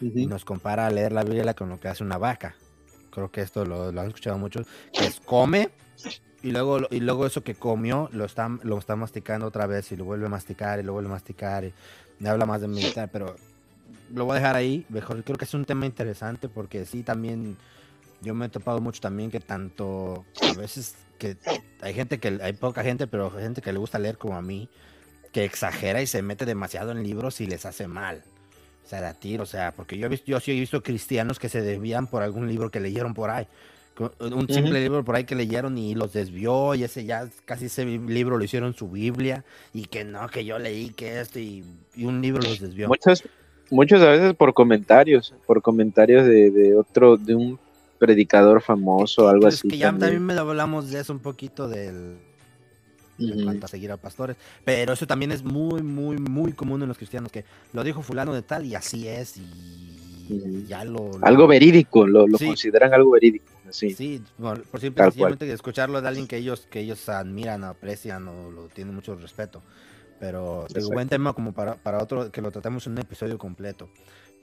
y 0.00 0.26
nos 0.26 0.44
compara 0.44 0.86
a 0.86 0.90
leer 0.90 1.12
la 1.12 1.24
Biblia 1.24 1.54
con 1.54 1.68
lo 1.68 1.80
que 1.80 1.88
hace 1.88 2.04
una 2.04 2.18
vaca. 2.18 2.54
Creo 3.10 3.30
que 3.30 3.40
esto 3.40 3.64
lo, 3.64 3.92
lo 3.92 4.00
han 4.00 4.08
escuchado 4.08 4.38
muchos, 4.38 4.66
que 4.92 5.06
es 5.06 5.20
come 5.20 5.70
y 6.42 6.50
luego, 6.50 6.80
y 6.90 7.00
luego 7.00 7.24
eso 7.26 7.42
que 7.42 7.54
comió 7.54 8.10
lo 8.12 8.26
está, 8.26 8.50
lo 8.62 8.78
está 8.78 8.96
masticando 8.96 9.46
otra 9.46 9.66
vez 9.66 9.90
y 9.92 9.96
lo 9.96 10.04
vuelve 10.04 10.26
a 10.26 10.28
masticar 10.28 10.78
y 10.78 10.82
lo 10.82 10.92
vuelve 10.92 11.08
a 11.08 11.12
masticar 11.12 11.64
y 11.64 11.72
me 12.18 12.28
habla 12.28 12.44
más 12.44 12.60
de 12.60 12.68
meditar, 12.68 13.08
pero 13.10 13.34
lo 14.12 14.26
voy 14.26 14.32
a 14.32 14.40
dejar 14.40 14.56
ahí. 14.56 14.84
Mejor 14.90 15.24
creo 15.24 15.38
que 15.38 15.46
es 15.46 15.54
un 15.54 15.64
tema 15.64 15.86
interesante 15.86 16.50
porque 16.50 16.84
sí 16.84 17.02
también 17.02 17.56
yo 18.24 18.34
me 18.34 18.46
he 18.46 18.48
topado 18.48 18.80
mucho 18.80 19.00
también 19.00 19.30
que 19.30 19.40
tanto 19.40 20.24
a 20.42 20.58
veces 20.58 20.94
que 21.18 21.36
hay 21.80 21.94
gente 21.94 22.18
que 22.18 22.38
hay 22.42 22.52
poca 22.54 22.82
gente, 22.82 23.06
pero 23.06 23.30
gente 23.30 23.62
que 23.62 23.72
le 23.72 23.78
gusta 23.78 23.98
leer 23.98 24.18
como 24.18 24.36
a 24.36 24.42
mí, 24.42 24.68
que 25.32 25.44
exagera 25.44 26.02
y 26.02 26.06
se 26.06 26.22
mete 26.22 26.44
demasiado 26.46 26.92
en 26.92 27.02
libros 27.02 27.40
y 27.40 27.46
les 27.46 27.66
hace 27.66 27.86
mal. 27.86 28.22
O 28.84 28.88
sea, 28.88 29.00
de 29.00 29.14
tiro, 29.14 29.44
o 29.44 29.46
sea, 29.46 29.72
porque 29.72 29.96
yo 29.96 30.06
he 30.06 30.08
visto, 30.08 30.26
yo 30.26 30.40
sí 30.40 30.52
he 30.52 30.60
visto 30.60 30.82
cristianos 30.82 31.38
que 31.38 31.48
se 31.48 31.62
desvían 31.62 32.06
por 32.06 32.22
algún 32.22 32.48
libro 32.48 32.70
que 32.70 32.80
leyeron 32.80 33.14
por 33.14 33.30
ahí. 33.30 33.46
Un 34.18 34.48
simple 34.48 34.80
libro 34.80 35.04
por 35.04 35.14
ahí 35.14 35.24
que 35.24 35.36
leyeron 35.36 35.78
y 35.78 35.94
los 35.94 36.12
desvió 36.12 36.74
y 36.74 36.82
ese 36.82 37.04
ya 37.04 37.28
casi 37.44 37.66
ese 37.66 37.84
libro 37.84 38.36
lo 38.36 38.44
hicieron 38.44 38.74
su 38.74 38.88
Biblia 38.88 39.44
y 39.72 39.84
que 39.84 40.04
no, 40.04 40.28
que 40.28 40.44
yo 40.44 40.58
leí 40.58 40.90
que 40.90 41.20
esto 41.20 41.38
y, 41.38 41.64
y 41.94 42.04
un 42.04 42.20
libro 42.20 42.42
los 42.42 42.58
desvió. 42.58 42.88
Muchos, 42.88 43.22
muchos 43.70 44.02
a 44.02 44.10
veces 44.10 44.34
por 44.34 44.52
comentarios, 44.52 45.32
por 45.46 45.62
comentarios 45.62 46.26
de, 46.26 46.50
de 46.50 46.76
otro, 46.76 47.16
de 47.16 47.36
un 47.36 47.58
predicador 47.98 48.60
famoso, 48.62 49.28
algo 49.28 49.42
Pues 49.42 49.54
así. 49.56 49.68
que 49.68 49.78
ya 49.78 49.86
también. 49.88 50.00
también 50.12 50.26
me 50.26 50.34
hablamos 50.34 50.90
de 50.90 51.00
eso 51.00 51.12
un 51.12 51.20
poquito 51.20 51.68
del 51.68 52.18
en 53.16 53.62
a 53.62 53.68
seguir 53.68 53.92
a 53.92 53.96
pastores, 53.96 54.36
pero 54.64 54.92
eso 54.92 55.06
también 55.06 55.30
es 55.30 55.44
muy 55.44 55.82
muy 55.82 56.16
muy 56.18 56.52
común 56.52 56.82
en 56.82 56.88
los 56.88 56.98
cristianos 56.98 57.30
que 57.30 57.44
lo 57.72 57.84
dijo 57.84 58.02
fulano 58.02 58.34
de 58.34 58.42
tal 58.42 58.66
y 58.66 58.74
así 58.74 59.06
es 59.06 59.36
y 59.36 60.64
ya 60.66 60.84
lo, 60.84 61.18
lo- 61.18 61.24
Algo 61.26 61.46
verídico, 61.46 62.06
lo, 62.06 62.26
lo 62.26 62.38
Sí. 62.38 62.46
consideran 62.46 62.92
algo 62.92 63.10
verídico. 63.12 63.44
Sí. 63.70 63.90
Sí, 63.94 64.22
por, 64.38 64.62
por 64.64 64.80
simple 64.80 65.04
sencillamente 65.04 65.50
escucharlo 65.52 66.00
de 66.02 66.08
alguien 66.08 66.26
que 66.26 66.36
ellos 66.38 66.66
que 66.70 66.80
ellos 66.80 67.08
admiran, 67.08 67.62
aprecian 67.62 68.26
o 68.28 68.50
lo 68.50 68.66
tienen 68.68 68.94
mucho 68.94 69.14
respeto. 69.14 69.62
Pero 70.18 70.66
digo, 70.74 70.90
buen 70.90 71.08
tema 71.08 71.34
como 71.34 71.52
para, 71.52 71.74
para 71.74 72.02
otro 72.02 72.30
que 72.32 72.40
lo 72.40 72.50
tratemos 72.50 72.86
en 72.86 72.94
un 72.94 72.98
episodio 72.98 73.36
completo. 73.38 73.90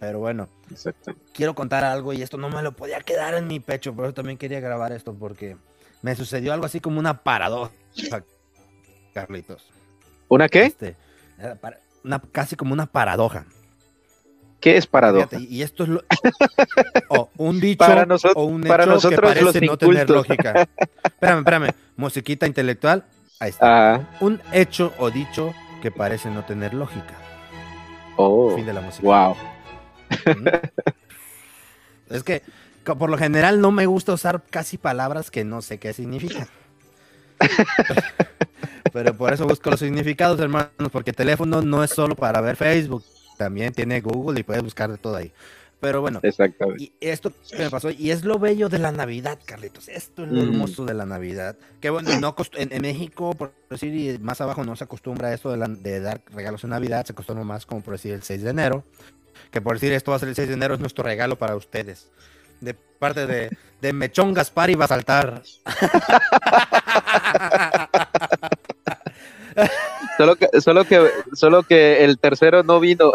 Pero 0.01 0.17
bueno, 0.17 0.49
Exacto. 0.71 1.13
quiero 1.31 1.53
contar 1.53 1.83
algo 1.83 2.11
y 2.11 2.23
esto 2.23 2.35
no 2.35 2.49
me 2.49 2.63
lo 2.63 2.71
podía 2.71 2.99
quedar 3.01 3.35
en 3.35 3.45
mi 3.45 3.59
pecho, 3.59 3.93
por 3.93 4.05
eso 4.05 4.15
también 4.15 4.35
quería 4.35 4.59
grabar 4.59 4.91
esto 4.91 5.13
porque 5.13 5.55
me 6.01 6.15
sucedió 6.15 6.53
algo 6.53 6.65
así 6.65 6.79
como 6.79 6.99
una 6.99 7.21
paradoja, 7.21 7.71
Carlitos. 9.13 9.69
¿Una 10.27 10.49
qué? 10.49 10.63
Este, 10.65 10.95
para- 11.61 11.79
una, 12.03 12.19
casi 12.19 12.55
como 12.55 12.73
una 12.73 12.87
paradoja. 12.87 13.45
¿Qué 14.59 14.77
es 14.77 14.87
paradoja? 14.87 15.27
Fíjate, 15.27 15.47
y 15.53 15.61
esto 15.61 15.83
es 15.83 15.89
lo, 15.89 16.01
o 17.09 17.29
un 17.37 17.59
dicho 17.59 17.77
Para 17.77 18.07
o 18.35 18.43
un 18.45 18.61
para 18.63 18.83
hecho 18.83 18.93
nosotros 18.93 19.19
que 19.19 19.27
parece 19.27 19.61
los 19.61 19.69
no 19.69 19.77
tener 19.77 20.09
lógica. 20.09 20.67
Espérame, 21.03 21.39
espérame. 21.39 21.69
Musiquita 21.95 22.47
intelectual. 22.47 23.05
Ahí 23.39 23.49
está. 23.51 23.93
Ah, 23.95 24.09
Un 24.19 24.41
hecho 24.51 24.93
o 24.97 25.11
dicho 25.11 25.53
que 25.81 25.91
parece 25.91 26.31
no 26.31 26.43
tener 26.45 26.73
lógica. 26.73 27.15
oh, 28.17 28.55
Fin 28.55 28.65
de 28.65 28.73
la 28.73 28.81
música. 28.81 29.03
wow. 29.07 29.35
Es 32.10 32.24
que 32.24 32.41
por 32.84 33.10
lo 33.10 33.17
general 33.17 33.62
no 33.62 33.71
me 33.71 33.86
gusta 33.86 34.12
usar 34.13 34.43
casi 34.50 34.78
palabras 34.78 35.32
que 35.32 35.43
no 35.45 35.62
sé 35.62 35.78
qué 35.78 35.93
significan. 35.93 36.47
Pero 38.93 39.15
por 39.15 39.32
eso 39.34 39.47
busco 39.47 39.69
los 39.71 39.80
significados, 39.80 40.39
hermanos, 40.39 40.69
porque 40.91 41.13
teléfono 41.13 41.62
no 41.62 41.84
es 41.84 41.91
solo 41.91 42.15
para 42.15 42.41
ver 42.41 42.58
Facebook, 42.58 43.04
también 43.38 43.74
tiene 43.74 44.02
Google 44.02 44.39
y 44.39 44.43
puedes 44.43 44.62
buscar 44.63 44.91
de 44.91 44.97
todo 44.97 45.15
ahí. 45.15 45.32
Pero 45.80 46.02
bueno, 46.02 46.19
Exactamente. 46.21 46.84
y 46.84 46.93
esto 47.00 47.32
que 47.50 47.58
me 47.58 47.69
pasó, 47.71 47.89
y 47.89 48.12
es 48.12 48.24
lo 48.24 48.38
bello 48.38 48.69
de 48.69 48.78
la 48.78 48.91
Navidad, 48.91 49.39
Carlitos. 49.45 49.88
Esto 49.88 50.24
es 50.26 50.32
lo 50.32 50.41
Mm. 50.43 50.50
hermoso 50.50 50.86
de 50.86 50.93
la 50.93 51.06
Navidad. 51.08 51.56
Que 51.80 51.89
bueno, 51.89 52.19
no 52.19 52.36
cost- 52.36 52.56
en, 52.58 52.71
en 52.71 52.82
México, 52.84 53.34
por 53.34 53.54
decir, 53.69 53.95
y 53.95 54.19
más 54.19 54.41
abajo 54.41 54.63
no 54.63 54.76
se 54.76 54.84
acostumbra 54.84 55.30
a 55.30 55.34
esto 55.34 55.50
de, 55.50 55.58
la- 55.58 55.67
de 55.69 56.00
dar 56.02 56.21
regalos 56.34 56.63
en 56.65 56.71
Navidad, 56.71 57.06
se 57.06 57.13
acostumbra 57.13 57.43
más 57.45 57.65
como 57.65 57.82
por 57.82 57.93
decir 57.93 58.13
el 58.13 58.21
6 58.21 58.43
de 58.43 58.50
enero. 58.52 58.84
Que 59.51 59.61
por 59.61 59.73
decir 59.75 59.91
esto 59.93 60.11
va 60.11 60.17
a 60.17 60.19
ser 60.19 60.29
el 60.29 60.35
6 60.35 60.47
de 60.47 60.53
enero, 60.53 60.73
es 60.75 60.79
nuestro 60.79 61.03
regalo 61.03 61.37
para 61.37 61.55
ustedes. 61.55 62.09
De 62.61 62.73
parte 62.73 63.25
de, 63.27 63.55
de 63.81 63.93
Mechón 63.93 64.33
Gaspar 64.33 64.69
y 64.69 64.75
va 64.75 64.85
a 64.85 64.89
saltar. 64.89 65.41
Solo 70.17 70.35
que, 70.35 70.47
solo 70.61 70.85
que, 70.85 71.09
solo 71.33 71.63
que 71.63 72.03
el 72.05 72.17
tercero 72.19 72.63
no 72.63 72.79
vino. 72.79 73.11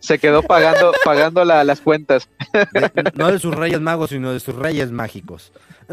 Se 0.00 0.18
quedó 0.18 0.42
pagando, 0.42 0.92
pagando 1.04 1.44
la- 1.44 1.62
las 1.64 1.80
cuentas. 1.80 2.28
De- 2.72 3.12
no 3.14 3.30
de 3.30 3.38
sus 3.38 3.54
reyes 3.54 3.80
magos, 3.80 4.10
sino 4.10 4.32
de 4.32 4.40
sus 4.40 4.54
reyes 4.56 4.90
mágicos. 4.90 5.52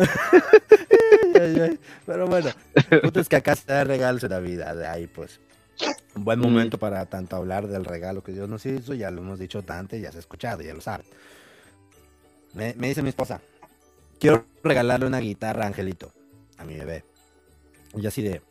Pero 2.06 2.28
bueno, 2.28 2.50
el 2.90 3.02
punto 3.02 3.20
es 3.20 3.30
que 3.30 3.36
acá 3.36 3.56
se 3.56 3.72
da 3.72 3.84
regalos 3.84 4.22
de 4.22 4.30
Navidad. 4.30 4.82
Ahí 4.86 5.06
pues, 5.08 5.40
un 6.16 6.26
buen 6.26 6.40
Mm. 6.40 6.44
momento 6.44 6.78
para 6.78 7.06
tanto 7.08 7.36
hablar 7.36 7.68
del 7.68 7.86
regalo 7.86 8.24
que 8.24 8.32
Dios 8.34 8.50
nos 8.50 8.66
hizo. 8.66 8.94
Ya 8.94 9.12
lo 9.12 9.22
hemos 9.22 9.40
dicho 9.40 9.64
tanto, 9.64 9.96
ya 9.96 10.12
se 10.12 10.18
ha 10.18 10.20
escuchado, 10.22 10.62
ya 10.62 10.74
lo 10.74 10.82
saben. 10.82 11.06
Me, 12.54 12.74
me 12.76 12.88
dice 12.90 13.02
mi 13.02 13.10
esposa, 13.10 13.42
quiero 14.20 14.46
regalarle 14.64 15.08
una 15.08 15.20
guitarra 15.20 15.66
Angelito, 15.66 16.12
a 16.58 16.66
mi 16.66 16.76
bebé. 16.76 17.04
Y 17.96 18.06
así 18.08 18.22
de, 18.22 18.42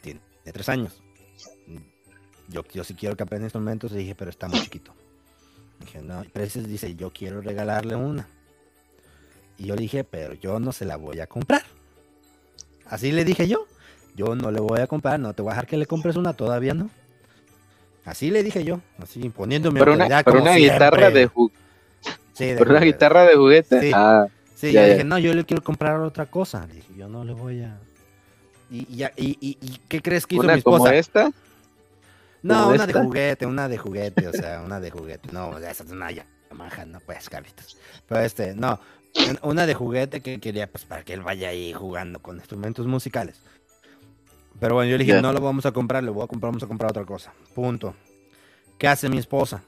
tiene 0.00 0.20
de 0.44 0.52
tres 0.52 0.68
años. 0.68 1.02
Yo, 2.48 2.64
yo 2.72 2.84
sí 2.84 2.94
quiero 2.94 3.16
que 3.16 3.22
aprenda 3.22 3.46
instrumentos. 3.46 3.92
Y 3.92 3.96
dije, 3.98 4.14
pero 4.14 4.30
está 4.30 4.48
muy 4.48 4.60
chiquito. 4.60 4.94
Dije, 5.80 6.02
no, 6.02 6.24
pero 6.32 6.44
ese 6.44 6.62
dice, 6.62 6.94
yo 6.94 7.12
quiero 7.12 7.40
regalarle 7.40 7.96
una. 7.96 8.28
Y 9.58 9.66
yo 9.66 9.76
dije, 9.76 10.04
pero 10.04 10.34
yo 10.34 10.60
no 10.60 10.72
se 10.72 10.84
la 10.84 10.96
voy 10.96 11.20
a 11.20 11.26
comprar. 11.26 11.62
Así 12.86 13.12
le 13.12 13.24
dije 13.24 13.48
yo, 13.48 13.66
yo 14.14 14.34
no 14.34 14.50
le 14.50 14.60
voy 14.60 14.80
a 14.80 14.86
comprar, 14.86 15.18
no 15.18 15.34
te 15.34 15.42
voy 15.42 15.50
a 15.50 15.54
dejar 15.54 15.66
que 15.66 15.76
le 15.76 15.86
compres 15.86 16.16
una, 16.16 16.34
todavía 16.34 16.74
no. 16.74 16.90
Así 18.04 18.30
le 18.30 18.42
dije 18.42 18.64
yo, 18.64 18.80
así 19.00 19.28
poniendo 19.30 19.70
mi 19.70 19.78
Pero 19.78 19.92
una, 19.94 20.04
autoridad 20.04 20.24
pero 20.24 20.38
como 20.38 20.50
una 20.50 20.56
guitarra 20.58 21.10
de 21.10 21.28
ju- 21.28 21.50
Sí, 22.32 22.46
de 22.46 22.56
pero 22.56 22.70
una 22.70 22.80
juguete. 22.80 22.86
guitarra 22.96 23.22
de 23.26 23.34
juguete. 23.36 23.80
Sí. 23.80 23.90
Ah, 23.94 24.26
Sí, 24.54 24.70
Ya, 24.72 24.82
yo 24.82 24.86
ya. 24.86 24.92
dije, 24.94 25.04
no, 25.04 25.18
yo 25.18 25.34
le 25.34 25.44
quiero 25.44 25.62
comprar 25.64 25.98
otra 26.00 26.26
cosa. 26.26 26.66
Le 26.68 26.74
dije, 26.74 26.94
yo 26.96 27.08
no 27.08 27.24
le 27.24 27.32
voy 27.32 27.62
a... 27.62 27.78
¿Y, 28.70 28.86
y, 28.92 28.96
ya- 28.96 29.12
y, 29.16 29.36
y- 29.40 29.58
y 29.60 29.80
qué 29.88 30.00
crees 30.00 30.24
que 30.26 30.36
hizo 30.36 30.42
mi 30.44 30.52
una 30.52 30.62
como 30.62 30.76
esposa? 30.76 30.94
esta. 30.94 31.32
No, 32.42 32.54
¿Como 32.64 32.74
una 32.74 32.86
de 32.86 32.92
juguete, 32.92 33.46
una 33.46 33.68
de 33.68 33.78
juguete, 33.78 34.28
o 34.28 34.32
sea, 34.32 34.62
una 34.64 34.78
de 34.80 34.90
juguete. 34.90 35.28
No, 35.32 35.58
esa 35.58 35.82
es 35.84 35.90
una 35.90 36.10
Yamaha, 36.10 36.84
no 36.86 37.00
puedes, 37.00 37.28
Carlitos. 37.28 37.76
Pero 38.08 38.20
este, 38.20 38.54
no, 38.54 38.78
un- 39.28 39.38
una 39.50 39.66
de 39.66 39.74
juguete 39.74 40.20
que 40.20 40.38
quería, 40.40 40.68
pues, 40.68 40.84
para 40.84 41.02
que 41.04 41.12
él 41.14 41.22
vaya 41.22 41.48
ahí 41.48 41.72
jugando 41.72 42.20
con 42.20 42.36
instrumentos 42.36 42.86
musicales. 42.86 43.40
Pero 44.62 44.76
bueno, 44.76 44.92
yo 44.92 44.96
le 44.96 45.02
dije, 45.02 45.20
no 45.20 45.32
lo 45.32 45.40
vamos 45.40 45.66
a 45.66 45.72
comprar, 45.72 46.04
le 46.04 46.12
voy 46.12 46.22
a 46.22 46.28
comprar, 46.28 46.52
vamos 46.52 46.62
a 46.62 46.68
comprar 46.68 46.92
otra 46.92 47.04
cosa. 47.04 47.32
Punto. 47.52 47.96
¿Qué 48.78 48.86
hace 48.86 49.08
mi 49.08 49.18
esposa? 49.18 49.60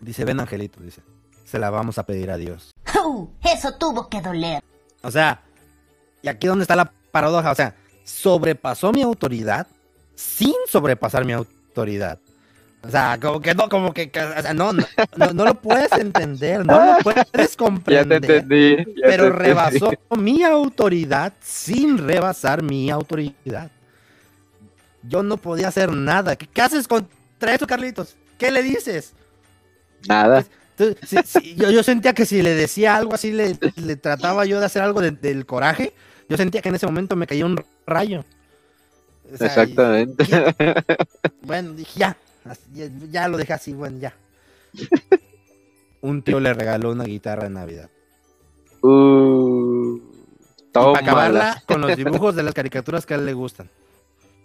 Dice, 0.00 0.24
ven, 0.24 0.40
Angelito, 0.40 0.80
dice, 0.80 1.02
se 1.44 1.58
la 1.58 1.68
vamos 1.68 1.98
a 1.98 2.06
pedir 2.06 2.30
a 2.30 2.38
Dios. 2.38 2.70
¡Uh! 3.04 3.28
Eso 3.44 3.74
tuvo 3.74 4.08
que 4.08 4.22
doler. 4.22 4.64
O 5.02 5.10
sea, 5.10 5.42
y 6.22 6.28
aquí 6.28 6.46
donde 6.46 6.62
está 6.62 6.76
la 6.76 6.94
paradoja, 7.10 7.50
o 7.50 7.54
sea, 7.54 7.76
sobrepasó 8.04 8.90
mi 8.90 9.02
autoridad 9.02 9.66
sin 10.14 10.54
sobrepasar 10.66 11.26
mi 11.26 11.34
autoridad. 11.34 12.20
O 12.84 12.90
sea, 12.90 13.18
como 13.20 13.40
que 13.40 13.54
no, 13.54 13.68
como 13.68 13.92
que, 13.94 14.10
que- 14.10 14.20
o 14.20 14.42
sea, 14.42 14.52
no, 14.54 14.72
no, 14.72 14.84
no, 15.16 15.32
no 15.32 15.44
lo 15.44 15.54
puedes 15.54 15.92
entender, 15.92 16.66
no 16.66 16.84
lo 16.84 16.96
puedes 17.02 17.26
Ya 17.32 17.48
te 17.48 17.56
comprender. 17.56 18.24
entendí. 18.24 18.76
ya 18.78 18.84
te 18.84 18.92
Pero 19.02 19.26
entendí. 19.26 19.44
rebasó 19.46 19.92
mi 20.18 20.42
autoridad 20.42 21.32
sin 21.40 21.98
rebasar 21.98 22.62
mi 22.62 22.90
autoridad. 22.90 23.70
Yo 25.04 25.22
no 25.22 25.36
podía 25.36 25.68
hacer 25.68 25.92
nada. 25.92 26.36
¿Qué, 26.36 26.46
qué 26.46 26.60
haces 26.62 26.88
contra 26.88 27.54
eso, 27.54 27.66
Carlitos? 27.66 28.16
¿Qué 28.38 28.50
le 28.50 28.62
dices? 28.62 29.12
Nada. 30.08 30.44
Entonces, 30.76 31.28
sí, 31.28 31.54
yo, 31.56 31.70
yo 31.70 31.82
sentía 31.84 32.12
que 32.14 32.26
si 32.26 32.42
le 32.42 32.54
decía 32.54 32.96
algo 32.96 33.14
así, 33.14 33.30
le, 33.32 33.56
le 33.76 33.96
trataba 33.96 34.44
yo 34.44 34.58
de 34.58 34.66
hacer 34.66 34.82
algo 34.82 35.00
de- 35.00 35.10
del 35.12 35.46
coraje, 35.46 35.92
yo 36.28 36.36
sentía 36.36 36.62
que 36.62 36.68
en 36.70 36.74
ese 36.76 36.86
momento 36.86 37.14
me 37.14 37.26
caía 37.26 37.46
un 37.46 37.62
rayo. 37.86 38.24
O 39.32 39.36
sea, 39.36 39.46
Exactamente. 39.46 40.24
y- 40.24 41.46
bueno, 41.46 41.72
dije, 41.74 41.92
ya, 42.00 42.16
ya, 42.72 42.86
ya 43.10 43.28
lo 43.28 43.36
dejé 43.36 43.52
así, 43.52 43.72
bueno, 43.72 43.98
ya. 43.98 44.14
Un 46.00 46.22
tío 46.22 46.40
le 46.40 46.52
regaló 46.52 46.90
una 46.90 47.04
guitarra 47.04 47.46
en 47.46 47.54
Navidad. 47.54 47.88
Uh, 48.82 50.00
para 50.72 50.98
acabarla 50.98 51.62
con 51.66 51.80
los 51.80 51.96
dibujos 51.96 52.34
de 52.34 52.42
las 52.42 52.54
caricaturas 52.54 53.06
que 53.06 53.14
a 53.14 53.16
él 53.18 53.26
le 53.26 53.32
gustan. 53.34 53.68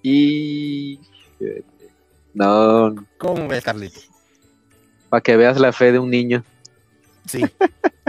Y. 0.04 1.00
No, 2.34 2.94
¿Cómo 3.18 3.48
ves, 3.48 3.64
Carlito? 3.64 4.00
para 5.10 5.22
que 5.22 5.38
veas 5.38 5.58
la 5.60 5.72
fe 5.74 5.92
de 5.92 6.00
un 6.00 6.10
niño. 6.12 6.44
Sí. 7.26 7.44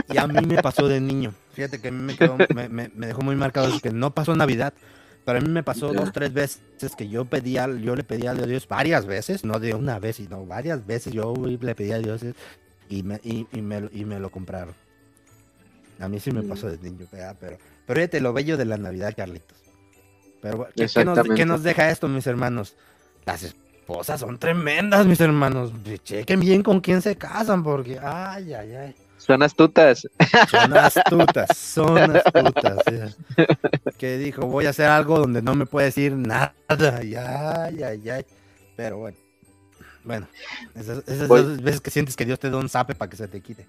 Y 0.09 0.17
a 0.17 0.27
mí 0.27 0.45
me 0.45 0.61
pasó 0.61 0.87
de 0.87 0.99
niño. 1.01 1.33
Fíjate 1.53 1.79
que 1.81 1.87
a 1.87 1.91
mí 1.91 2.01
me, 2.03 2.15
quedó- 2.15 2.37
me, 2.53 2.67
me- 2.69 2.91
me 2.93 3.07
dejó 3.07 3.21
muy 3.21 3.35
marcado 3.35 3.69
eso, 3.69 3.79
que 3.79 3.91
no 3.91 4.13
pasó 4.13 4.35
Navidad, 4.35 4.73
pero 5.25 5.37
a 5.39 5.41
mí 5.41 5.49
me 5.49 5.63
pasó 5.63 5.93
dos, 5.93 6.11
tres 6.11 6.33
veces 6.33 6.61
que 6.97 7.07
yo 7.07 7.25
pedía, 7.25 7.67
yo 7.67 7.95
le 7.95 8.03
pedía 8.03 8.31
a 8.31 8.33
Dios 8.35 8.67
varias 8.67 9.05
veces, 9.05 9.43
no 9.45 9.59
de 9.59 9.73
una 9.75 9.99
vez, 9.99 10.15
sino 10.17 10.45
varias 10.45 10.85
veces 10.85 11.13
yo 11.13 11.33
le 11.35 11.75
pedía 11.75 11.95
a 11.95 11.99
Dios 11.99 12.21
y 12.89 13.03
me, 13.03 13.19
y, 13.23 13.47
y 13.51 13.61
me, 13.61 13.81
lo- 13.81 13.89
y 13.93 14.05
me 14.05 14.19
lo 14.19 14.29
compraron. 14.31 14.73
A 15.99 16.07
mí 16.07 16.19
sí 16.19 16.31
me 16.31 16.41
pasó 16.43 16.67
de 16.69 16.77
niño, 16.77 17.05
¿verdad? 17.11 17.35
pero, 17.39 17.57
pero 17.85 17.99
fíjate 17.99 18.21
lo 18.21 18.33
bello 18.33 18.57
de 18.57 18.65
la 18.65 18.77
Navidad, 18.77 19.13
Carlitos. 19.15 19.57
Pero, 20.41 20.67
¿qué, 20.75 20.85
qué 21.01 21.05
nos, 21.05 21.15
qué 21.35 21.45
nos 21.45 21.63
deja 21.63 21.89
esto, 21.91 22.07
mis 22.07 22.25
hermanos? 22.25 22.75
Las 23.25 23.43
esposas 23.43 24.21
son 24.21 24.39
tremendas, 24.39 25.05
mis 25.05 25.19
hermanos. 25.19 25.73
Chequen 26.03 26.39
bien 26.39 26.63
con 26.63 26.79
quién 26.79 27.01
se 27.01 27.17
casan, 27.17 27.61
porque, 27.63 27.99
ay, 28.01 28.53
ay, 28.53 28.73
ay. 28.73 28.95
Son 29.19 29.43
astutas. 29.43 30.07
Son 30.49 30.75
astutas, 30.75 31.55
son 31.57 31.97
astutas. 32.15 33.17
Que 33.97 34.17
dijo, 34.17 34.47
voy 34.47 34.65
a 34.65 34.71
hacer 34.71 34.87
algo 34.87 35.19
donde 35.19 35.41
no 35.41 35.53
me 35.53 35.65
puede 35.65 35.87
decir 35.87 36.13
nada. 36.13 36.53
Ya, 37.03 37.69
ya, 37.69 37.93
ya. 37.93 38.21
Pero 38.75 38.97
bueno. 38.97 39.17
Bueno, 40.03 40.27
esas, 40.75 41.03
esas 41.07 41.27
dos 41.27 41.61
veces 41.61 41.81
que 41.81 41.91
sientes 41.91 42.15
que 42.15 42.25
Dios 42.25 42.39
te 42.39 42.49
da 42.49 42.57
un 42.57 42.69
zape 42.69 42.95
para 42.95 43.09
que 43.11 43.17
se 43.17 43.27
te 43.27 43.41
quite. 43.41 43.67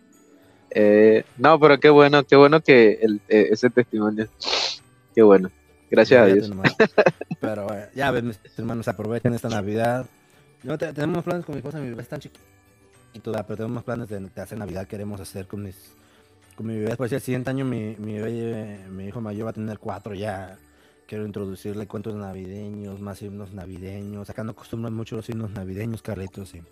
Eh, 0.71 1.25
no, 1.37 1.59
pero 1.59 1.79
qué 1.81 1.91
bueno, 1.91 2.23
qué 2.25 2.37
bueno 2.37 2.61
que 2.61 2.99
el, 3.03 3.21
eh, 3.29 3.49
ese 3.51 3.69
testimonio. 3.69 4.29
Qué 5.15 5.23
bueno. 5.23 5.51
Gracias 5.91 6.23
a 6.23 6.27
Dios. 6.27 6.51
Pero 7.41 7.65
bueno, 7.65 7.83
ya 7.97 8.13
ven, 8.13 8.29
mis 8.29 8.39
hermanos, 8.57 8.87
aprovechen 8.87 9.35
esta 9.35 9.49
Navidad. 9.49 10.07
No, 10.63 10.79
te- 10.79 10.93
tenemos 10.93 11.25
planes 11.25 11.45
con 11.45 11.57
mi 11.57 11.59
esposa, 11.59 11.79
mi 11.81 11.89
bebé 11.89 12.03
está 12.03 12.17
chiquito, 12.19 12.45
¿verdad? 13.25 13.45
pero 13.47 13.57
tenemos 13.59 13.85
planes 13.85 14.09
de, 14.09 14.21
de 14.21 14.41
hacer 14.41 14.59
Navidad, 14.59 14.87
queremos 14.87 15.21
hacer 15.21 15.47
con 15.47 15.63
mis 15.63 15.93
con 16.57 16.67
mi 16.67 16.79
bebé. 16.79 16.97
Por 16.97 17.09
si 17.09 17.15
el 17.15 17.21
siguiente 17.21 17.51
año 17.51 17.65
mi, 17.65 17.97
mi 17.99 18.19
bebé, 18.19 18.87
mi 18.91 19.07
hijo 19.07 19.21
mayor 19.21 19.47
va 19.47 19.51
a 19.51 19.55
tener 19.55 19.79
cuatro 19.79 20.15
ya. 20.15 20.59
Quiero 21.07 21.27
introducirle 21.27 21.87
cuentos 21.89 22.15
navideños, 22.15 23.01
más 23.01 23.21
himnos 23.23 23.53
navideños. 23.53 24.31
Acá 24.31 24.45
no 24.45 24.53
acostumbran 24.53 24.95
mucho 24.95 25.17
los 25.17 25.29
himnos 25.29 25.51
navideños, 25.51 26.03
Carlitos. 26.03 26.55
Y 26.55 26.63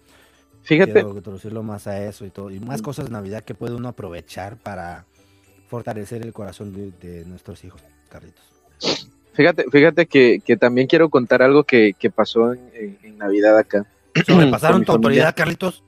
Fíjate, 0.62 0.92
quiero 0.92 1.16
introducirlo 1.16 1.62
más 1.62 1.86
a 1.88 2.04
eso 2.04 2.24
y 2.24 2.30
todo. 2.30 2.50
Y 2.50 2.60
más 2.60 2.80
cosas 2.82 3.06
de 3.06 3.10
Navidad 3.12 3.42
que 3.42 3.54
puede 3.54 3.74
uno 3.74 3.88
aprovechar 3.88 4.56
para 4.58 5.06
fortalecer 5.68 6.22
el 6.22 6.32
corazón 6.32 6.72
de, 6.72 6.92
de 6.92 7.24
nuestros 7.24 7.64
hijos, 7.64 7.82
Carlitos. 8.08 8.44
fíjate, 9.32 9.64
fíjate 9.70 10.06
que, 10.06 10.40
que 10.44 10.56
también 10.56 10.86
quiero 10.86 11.08
contar 11.08 11.42
algo 11.42 11.64
que, 11.64 11.94
que 11.98 12.10
pasó 12.10 12.52
en, 12.52 12.70
en- 12.74 12.98
en 13.02 13.18
Navidad 13.18 13.56
acá. 13.58 13.86
¿Sobrepasaron 14.26 14.82
tu 14.84 14.92
familia. 14.92 15.28
autoridad, 15.28 15.34
Carlitos? 15.36 15.82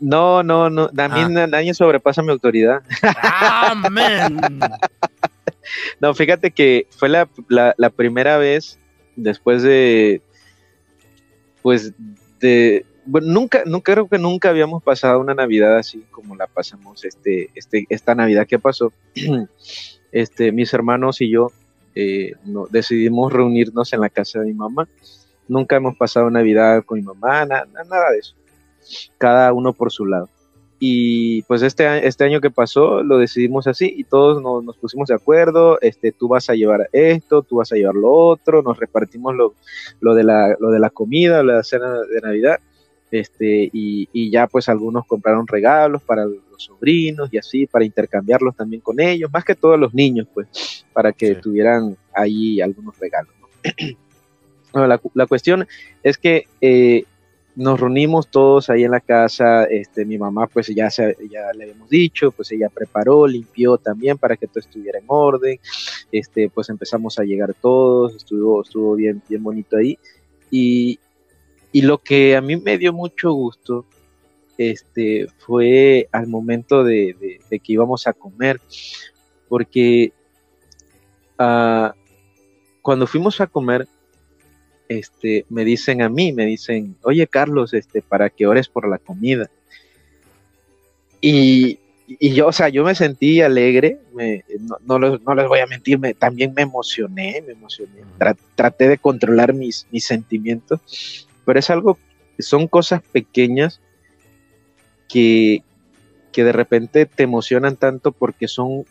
No, 0.00 0.42
no, 0.42 0.70
no. 0.70 0.84
A 0.96 1.08
mí 1.08 1.20
Ah. 1.20 1.28
na- 1.28 1.46
nadie 1.46 1.74
sobrepasa 1.74 2.22
mi 2.22 2.30
autoridad. 2.30 2.82
¡Amén! 3.22 4.38
No, 6.00 6.12
fíjate 6.14 6.50
que 6.50 6.88
fue 6.90 7.08
la, 7.08 7.28
la, 7.48 7.74
la 7.76 7.90
primera 7.90 8.38
vez 8.38 8.78
después 9.14 9.62
de, 9.62 10.20
pues, 11.62 11.92
de, 12.40 12.84
bueno, 13.04 13.28
nunca, 13.28 13.62
nunca 13.66 13.92
creo 13.92 14.08
que 14.08 14.18
nunca 14.18 14.48
habíamos 14.48 14.82
pasado 14.82 15.20
una 15.20 15.34
Navidad 15.34 15.76
así 15.76 16.04
como 16.10 16.34
la 16.34 16.48
pasamos 16.48 17.04
este, 17.04 17.50
este, 17.54 17.86
esta 17.88 18.14
Navidad 18.16 18.46
que 18.48 18.58
pasó. 18.58 18.92
Este, 20.12 20.50
mis 20.50 20.74
hermanos 20.74 21.20
y 21.20 21.30
yo 21.30 21.52
eh, 21.94 22.32
no, 22.44 22.66
decidimos 22.68 23.32
reunirnos 23.32 23.92
en 23.92 24.00
la 24.00 24.08
casa 24.08 24.40
de 24.40 24.46
mi 24.46 24.54
mamá. 24.54 24.88
Nunca 25.46 25.76
hemos 25.76 25.96
pasado 25.96 26.28
Navidad 26.30 26.82
con 26.84 26.98
mi 26.98 27.04
mamá, 27.04 27.46
na- 27.46 27.64
na- 27.66 27.84
nada 27.84 28.10
de 28.10 28.18
eso. 28.18 28.34
Cada 29.18 29.52
uno 29.52 29.72
por 29.72 29.90
su 29.92 30.06
lado. 30.06 30.28
Y 30.82 31.42
pues 31.42 31.60
este, 31.60 32.06
este 32.06 32.24
año 32.24 32.40
que 32.40 32.50
pasó 32.50 33.02
lo 33.02 33.18
decidimos 33.18 33.66
así 33.66 33.92
y 33.94 34.04
todos 34.04 34.40
nos, 34.42 34.64
nos 34.64 34.78
pusimos 34.78 35.08
de 35.08 35.14
acuerdo, 35.14 35.78
este, 35.82 36.10
tú 36.10 36.26
vas 36.26 36.48
a 36.48 36.54
llevar 36.54 36.88
esto, 36.92 37.42
tú 37.42 37.56
vas 37.56 37.70
a 37.70 37.76
llevar 37.76 37.94
lo 37.96 38.10
otro, 38.10 38.62
nos 38.62 38.78
repartimos 38.78 39.34
lo, 39.34 39.54
lo, 40.00 40.14
de, 40.14 40.24
la, 40.24 40.56
lo 40.58 40.70
de 40.70 40.78
la 40.78 40.88
comida, 40.88 41.42
la 41.42 41.62
cena 41.62 42.00
de 42.00 42.20
Navidad, 42.22 42.60
este, 43.10 43.68
y, 43.70 44.08
y 44.12 44.30
ya 44.30 44.46
pues 44.46 44.70
algunos 44.70 45.04
compraron 45.06 45.46
regalos 45.46 46.02
para 46.02 46.24
los 46.24 46.40
sobrinos 46.56 47.28
y 47.30 47.36
así, 47.36 47.66
para 47.66 47.84
intercambiarlos 47.84 48.56
también 48.56 48.80
con 48.80 49.00
ellos, 49.00 49.30
más 49.30 49.44
que 49.44 49.54
todos 49.54 49.78
los 49.78 49.92
niños 49.92 50.28
pues, 50.32 50.86
para 50.94 51.12
que 51.12 51.34
Sí. 51.34 51.40
tuvieran 51.42 51.94
ahí 52.14 52.60
algunos 52.62 52.98
regalos. 52.98 53.34
¿no? 53.38 53.48
Bueno, 54.72 54.86
la, 54.86 55.00
la 55.14 55.26
cuestión 55.26 55.66
es 56.04 56.16
que 56.16 56.44
eh, 56.60 57.04
nos 57.56 57.80
reunimos 57.80 58.28
todos 58.28 58.70
ahí 58.70 58.84
en 58.84 58.92
la 58.92 59.00
casa, 59.00 59.64
este, 59.64 60.04
mi 60.04 60.16
mamá 60.18 60.46
pues 60.46 60.68
ya, 60.68 60.88
se, 60.90 61.16
ya 61.30 61.52
le 61.54 61.64
habíamos 61.64 61.88
dicho, 61.90 62.30
pues 62.30 62.50
ella 62.52 62.68
preparó, 62.68 63.26
limpió 63.26 63.76
también 63.76 64.18
para 64.18 64.36
que 64.36 64.46
todo 64.46 64.60
estuviera 64.60 64.98
en 64.98 65.04
orden, 65.08 65.58
este, 66.12 66.48
pues 66.48 66.68
empezamos 66.68 67.18
a 67.18 67.24
llegar 67.24 67.54
todos, 67.54 68.14
estuvo, 68.14 68.62
estuvo 68.62 68.94
bien, 68.94 69.22
bien 69.28 69.42
bonito 69.42 69.76
ahí, 69.76 69.98
y, 70.50 70.98
y 71.72 71.82
lo 71.82 71.98
que 71.98 72.36
a 72.36 72.40
mí 72.40 72.56
me 72.56 72.78
dio 72.78 72.92
mucho 72.92 73.32
gusto, 73.32 73.84
este, 74.56 75.26
fue 75.38 76.08
al 76.12 76.26
momento 76.28 76.84
de, 76.84 77.16
de- 77.48 77.60
que 77.60 77.72
íbamos 77.72 78.06
a 78.06 78.12
comer, 78.12 78.60
porque 79.48 80.12
ah, 81.38 81.94
cuando 82.82 83.06
fuimos 83.06 83.40
a 83.40 83.46
comer, 83.46 83.88
este, 84.90 85.46
me 85.50 85.64
dicen 85.64 86.02
a 86.02 86.08
mí, 86.08 86.32
me 86.32 86.44
dicen, 86.46 86.96
oye 87.04 87.28
Carlos, 87.28 87.72
este, 87.74 88.02
para 88.02 88.28
que 88.28 88.48
ores 88.48 88.68
por 88.68 88.88
la 88.88 88.98
comida. 88.98 89.48
Y, 91.20 91.78
y 92.08 92.34
yo, 92.34 92.48
o 92.48 92.52
sea, 92.52 92.68
yo 92.70 92.82
me 92.82 92.96
sentí 92.96 93.40
alegre, 93.40 94.00
me- 94.14 94.44
no, 94.58 94.78
no 94.84 94.98
les, 94.98 95.22
no 95.22 95.34
les 95.36 95.46
voy 95.46 95.60
a 95.60 95.66
mentir, 95.68 96.00
me, 96.00 96.12
también 96.12 96.52
me 96.54 96.62
emocioné, 96.62 97.40
me 97.46 97.52
emocioné, 97.52 98.02
Tra- 98.18 98.36
traté 98.56 98.88
de 98.88 98.98
controlar 98.98 99.54
mis, 99.54 99.86
mis 99.92 100.04
sentimientos, 100.04 100.80
pero 101.44 101.60
es 101.60 101.70
algo, 101.70 101.96
son 102.40 102.66
cosas 102.66 103.00
pequeñas 103.12 103.80
que, 105.08 105.62
que 106.32 106.42
de 106.42 106.52
repente 106.52 107.06
te 107.06 107.22
emocionan 107.22 107.76
tanto 107.76 108.10
porque 108.10 108.48
son, 108.48 108.84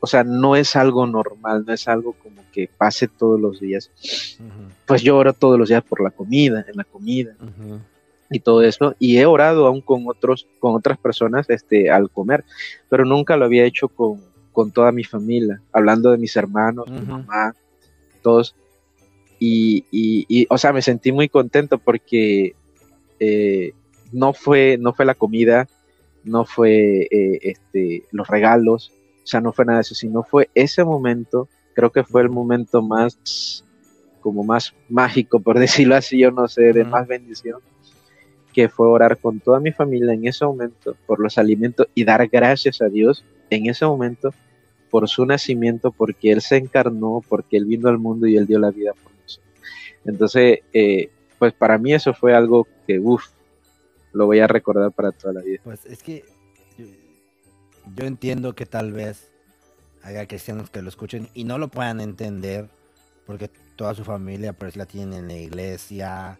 o 0.00 0.06
sea, 0.06 0.24
no 0.24 0.56
es 0.56 0.76
algo 0.76 1.06
normal, 1.06 1.64
no 1.66 1.72
es 1.72 1.86
algo 1.86 2.14
como 2.14 2.42
que 2.52 2.68
pase 2.68 3.06
todos 3.06 3.38
los 3.38 3.60
días. 3.60 3.90
Pues 4.86 5.02
yo 5.02 5.16
oro 5.16 5.32
todos 5.32 5.58
los 5.58 5.68
días 5.68 5.82
por 5.82 6.02
la 6.02 6.10
comida, 6.10 6.64
en 6.66 6.76
la 6.76 6.84
comida 6.84 7.36
y 8.30 8.40
todo 8.40 8.62
eso, 8.62 8.94
y 8.98 9.18
he 9.18 9.26
orado 9.26 9.66
aún 9.66 9.80
con 9.80 10.04
otros, 10.06 10.46
con 10.60 10.74
otras 10.74 10.98
personas, 10.98 11.50
este, 11.50 11.90
al 11.90 12.10
comer, 12.10 12.44
pero 12.88 13.04
nunca 13.04 13.36
lo 13.36 13.44
había 13.44 13.64
hecho 13.64 13.88
con, 13.88 14.20
con 14.52 14.70
toda 14.70 14.92
mi 14.92 15.02
familia, 15.02 15.60
hablando 15.72 16.12
de 16.12 16.18
mis 16.18 16.36
hermanos, 16.36 16.88
mi 16.88 17.00
mamá, 17.00 17.54
todos, 18.22 18.54
y, 19.40 19.84
y, 19.90 20.26
y, 20.28 20.46
o 20.48 20.58
sea, 20.58 20.72
me 20.72 20.80
sentí 20.80 21.10
muy 21.10 21.28
contento 21.28 21.78
porque 21.78 22.54
eh, 23.18 23.72
no 24.12 24.32
fue, 24.32 24.76
no 24.78 24.92
fue 24.92 25.06
la 25.06 25.14
comida, 25.14 25.66
no 26.22 26.44
fue 26.44 27.08
eh, 27.10 27.38
este, 27.42 28.04
los 28.12 28.28
regalos, 28.28 28.92
sea, 29.30 29.40
no 29.40 29.52
fue 29.52 29.64
nada 29.64 29.78
de 29.78 29.82
eso, 29.82 29.94
sino 29.94 30.22
fue 30.22 30.50
ese 30.54 30.84
momento, 30.84 31.48
creo 31.74 31.90
que 31.90 32.04
fue 32.04 32.22
el 32.22 32.28
momento 32.28 32.82
más, 32.82 33.64
como 34.20 34.44
más 34.44 34.74
mágico, 34.88 35.40
por 35.40 35.58
decirlo 35.60 35.96
así, 35.96 36.18
yo 36.18 36.30
no 36.30 36.48
sé, 36.48 36.72
de 36.72 36.84
más 36.84 37.06
bendición, 37.06 37.60
que 38.52 38.68
fue 38.68 38.88
orar 38.88 39.18
con 39.18 39.40
toda 39.40 39.60
mi 39.60 39.72
familia 39.72 40.12
en 40.12 40.26
ese 40.26 40.44
momento 40.44 40.96
por 41.06 41.20
los 41.20 41.38
alimentos 41.38 41.86
y 41.94 42.04
dar 42.04 42.26
gracias 42.28 42.82
a 42.82 42.88
Dios 42.88 43.24
en 43.48 43.66
ese 43.66 43.86
momento 43.86 44.34
por 44.90 45.08
su 45.08 45.24
nacimiento, 45.24 45.92
porque 45.92 46.32
Él 46.32 46.40
se 46.40 46.56
encarnó, 46.56 47.22
porque 47.28 47.56
Él 47.56 47.64
vino 47.64 47.88
al 47.88 47.98
mundo 47.98 48.26
y 48.26 48.36
Él 48.36 48.46
dio 48.46 48.58
la 48.58 48.72
vida 48.72 48.92
por 48.92 49.12
nosotros. 49.12 49.54
Entonces, 50.04 50.58
eh, 50.72 51.10
pues 51.38 51.52
para 51.52 51.78
mí 51.78 51.94
eso 51.94 52.12
fue 52.12 52.34
algo 52.34 52.66
que, 52.86 52.98
uff, 52.98 53.26
lo 54.12 54.26
voy 54.26 54.40
a 54.40 54.48
recordar 54.48 54.90
para 54.90 55.12
toda 55.12 55.34
la 55.34 55.42
vida. 55.42 55.60
Pues 55.62 55.86
es 55.86 56.02
que 56.02 56.24
yo, 57.94 58.06
entiendo 58.06 58.54
que 58.54 58.66
tal 58.66 58.92
vez 58.92 59.30
haya 60.02 60.26
cristianos 60.26 60.70
que 60.70 60.82
lo 60.82 60.88
escuchen 60.88 61.28
y 61.34 61.44
no 61.44 61.58
lo 61.58 61.68
puedan 61.68 62.00
entender 62.00 62.68
porque 63.26 63.48
toda 63.76 63.94
su 63.94 64.04
familia 64.04 64.52
pues 64.52 64.76
la 64.76 64.86
tienen 64.86 65.12
en 65.20 65.28
la 65.28 65.34
iglesia 65.34 66.38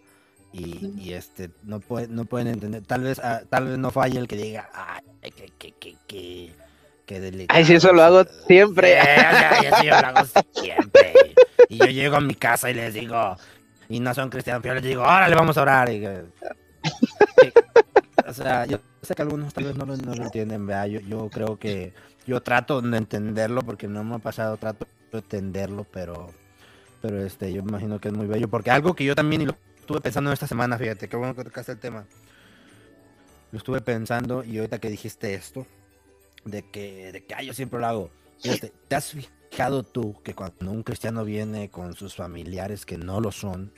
y, 0.51 0.91
y, 0.97 1.13
este 1.13 1.49
no 1.63 1.79
pueden 1.79 2.13
no 2.13 2.25
pueden 2.25 2.47
entender 2.47 2.83
tal 2.83 3.03
vez 3.03 3.19
ah, 3.19 3.41
tal 3.49 3.67
vez 3.67 3.77
no 3.77 3.89
falle 3.91 4.19
el 4.19 4.27
que 4.27 4.35
diga 4.35 4.69
ay 4.73 5.31
que 5.31 5.45
que 5.57 5.71
que 5.73 5.95
que 6.07 6.51
que 7.05 7.19
delicado". 7.19 7.57
Ay, 7.57 7.65
sí, 7.65 7.73
eso 7.75 7.93
lo 7.93 8.03
hago 8.03 8.23
siempre. 8.47 8.97
Sí, 8.99 9.85
yo 9.85 10.01
lo 10.01 10.07
hago 10.07 10.25
siempre 10.53 11.13
y 11.69 11.77
yo 11.77 11.85
llego 11.85 12.17
a 12.17 12.21
mi 12.21 12.35
casa 12.35 12.69
y 12.69 12.73
les 12.73 12.93
digo 12.93 13.37
y 13.87 13.99
no 13.99 14.13
son 14.13 14.29
cristianos 14.29 14.61
pero 14.61 14.75
yo 14.75 14.81
les 14.81 14.89
digo 14.89 15.03
órale 15.03 15.35
vamos 15.35 15.57
a 15.57 15.61
orar 15.61 15.89
y 15.89 16.01
que- 16.01 16.25
o 18.39 18.43
sea, 18.43 18.65
yo 18.65 18.79
sé 19.01 19.15
que 19.15 19.21
algunos 19.21 19.53
tal 19.53 19.65
vez 19.65 19.75
no 19.75 19.85
lo, 19.85 19.93
entienden, 19.93 20.65
¿verdad? 20.65 20.87
Yo, 20.87 20.99
yo 21.01 21.29
creo 21.29 21.57
que 21.57 21.93
yo 22.25 22.41
trato 22.41 22.81
de 22.81 22.97
entenderlo 22.97 23.61
porque 23.61 23.87
no 23.87 24.03
me 24.03 24.15
ha 24.15 24.19
pasado, 24.19 24.57
trato 24.57 24.87
de 25.11 25.19
entenderlo, 25.19 25.85
pero, 25.91 26.29
pero 27.01 27.23
este, 27.25 27.51
yo 27.51 27.61
imagino 27.61 27.99
que 27.99 28.09
es 28.09 28.13
muy 28.13 28.27
bello. 28.27 28.47
Porque 28.47 28.71
algo 28.71 28.95
que 28.95 29.05
yo 29.05 29.15
también 29.15 29.41
y 29.41 29.45
lo 29.45 29.55
estuve 29.77 30.01
pensando 30.01 30.31
esta 30.31 30.47
semana, 30.47 30.77
fíjate, 30.77 31.07
qué 31.07 31.17
bueno 31.17 31.35
que 31.35 31.43
tocaste 31.43 31.73
el 31.73 31.79
tema. 31.79 32.05
Lo 33.51 33.57
estuve 33.57 33.81
pensando 33.81 34.43
y 34.43 34.57
ahorita 34.57 34.79
que 34.79 34.89
dijiste 34.89 35.33
esto, 35.33 35.65
de 36.45 36.63
que, 36.63 37.11
de 37.11 37.25
que 37.25 37.35
"Ay, 37.35 37.47
yo 37.47 37.53
siempre 37.53 37.79
lo 37.79 37.87
hago. 37.87 38.11
Fíjate, 38.41 38.73
¿te 38.87 38.95
has 38.95 39.11
fijado 39.11 39.83
tú 39.83 40.15
que 40.23 40.33
cuando 40.33 40.71
un 40.71 40.83
cristiano 40.83 41.25
viene 41.25 41.69
con 41.69 41.93
sus 41.93 42.15
familiares 42.15 42.85
que 42.85 42.97
no 42.97 43.19
lo 43.19 43.31
son, 43.31 43.71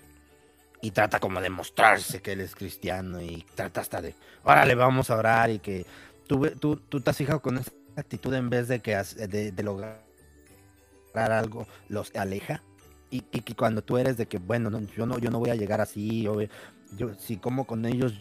y 0.84 0.91
trata 0.91 1.21
como 1.21 1.39
de 1.39 1.49
mostrarse 1.49 2.21
que 2.21 2.34
él 2.34 2.41
es 2.41 2.55
cristiano 2.55 3.21
y 3.21 3.45
trata 3.55 3.79
hasta 3.79 4.01
de, 4.01 4.15
órale, 4.43 4.75
vamos 4.75 5.09
a 5.09 5.15
orar 5.15 5.49
y 5.49 5.59
que 5.59 5.86
tú, 6.27 6.45
tú, 6.59 6.75
tú 6.75 6.99
te 6.99 7.09
has 7.09 7.15
fijado 7.15 7.41
con 7.41 7.57
esa 7.57 7.71
actitud 7.95 8.34
en 8.34 8.49
vez 8.49 8.67
de 8.67 8.81
que 8.81 8.93
de, 8.95 9.53
de 9.53 9.63
lograr 9.63 10.03
algo, 11.15 11.65
los 11.88 12.13
aleja. 12.17 12.63
Y, 13.09 13.21
que 13.21 13.55
cuando 13.55 13.81
tú 13.81 13.97
eres 13.97 14.17
de 14.17 14.25
que, 14.25 14.39
bueno, 14.39 14.69
no, 14.69 14.81
yo 14.81 15.05
no 15.05 15.19
yo 15.19 15.29
no 15.29 15.39
voy 15.39 15.51
a 15.51 15.55
llegar 15.55 15.79
así, 15.79 16.23
yo, 16.23 16.36
yo 16.97 17.13
si 17.13 17.38
como 17.38 17.65
con 17.65 17.86
ellos, 17.86 18.19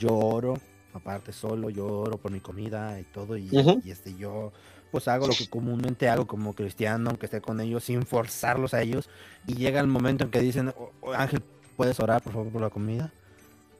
yo 0.00 0.16
oro, 0.16 0.54
aparte 0.94 1.32
solo, 1.32 1.70
yo 1.70 1.86
oro 1.86 2.18
por 2.18 2.32
mi 2.32 2.40
comida 2.40 2.98
y 2.98 3.04
todo, 3.04 3.36
y, 3.36 3.48
y, 3.84 3.90
este 3.92 4.16
yo 4.16 4.52
pues 4.92 5.08
hago 5.08 5.26
lo 5.26 5.34
que 5.34 5.48
comúnmente 5.48 6.08
hago 6.08 6.26
como 6.26 6.54
cristiano, 6.54 7.10
aunque 7.10 7.26
esté 7.26 7.40
con 7.40 7.60
ellos, 7.60 7.82
sin 7.82 8.06
forzarlos 8.06 8.74
a 8.74 8.82
ellos, 8.82 9.08
y 9.46 9.54
llega 9.54 9.80
el 9.80 9.88
momento 9.88 10.24
en 10.24 10.30
que 10.30 10.40
dicen, 10.40 10.68
"Oh, 10.78 10.92
oh, 11.00 11.12
Ángel, 11.14 11.42
¿puedes 11.76 11.98
orar 11.98 12.22
por 12.22 12.34
favor 12.34 12.52
por 12.52 12.60
la 12.60 12.70
comida? 12.70 13.10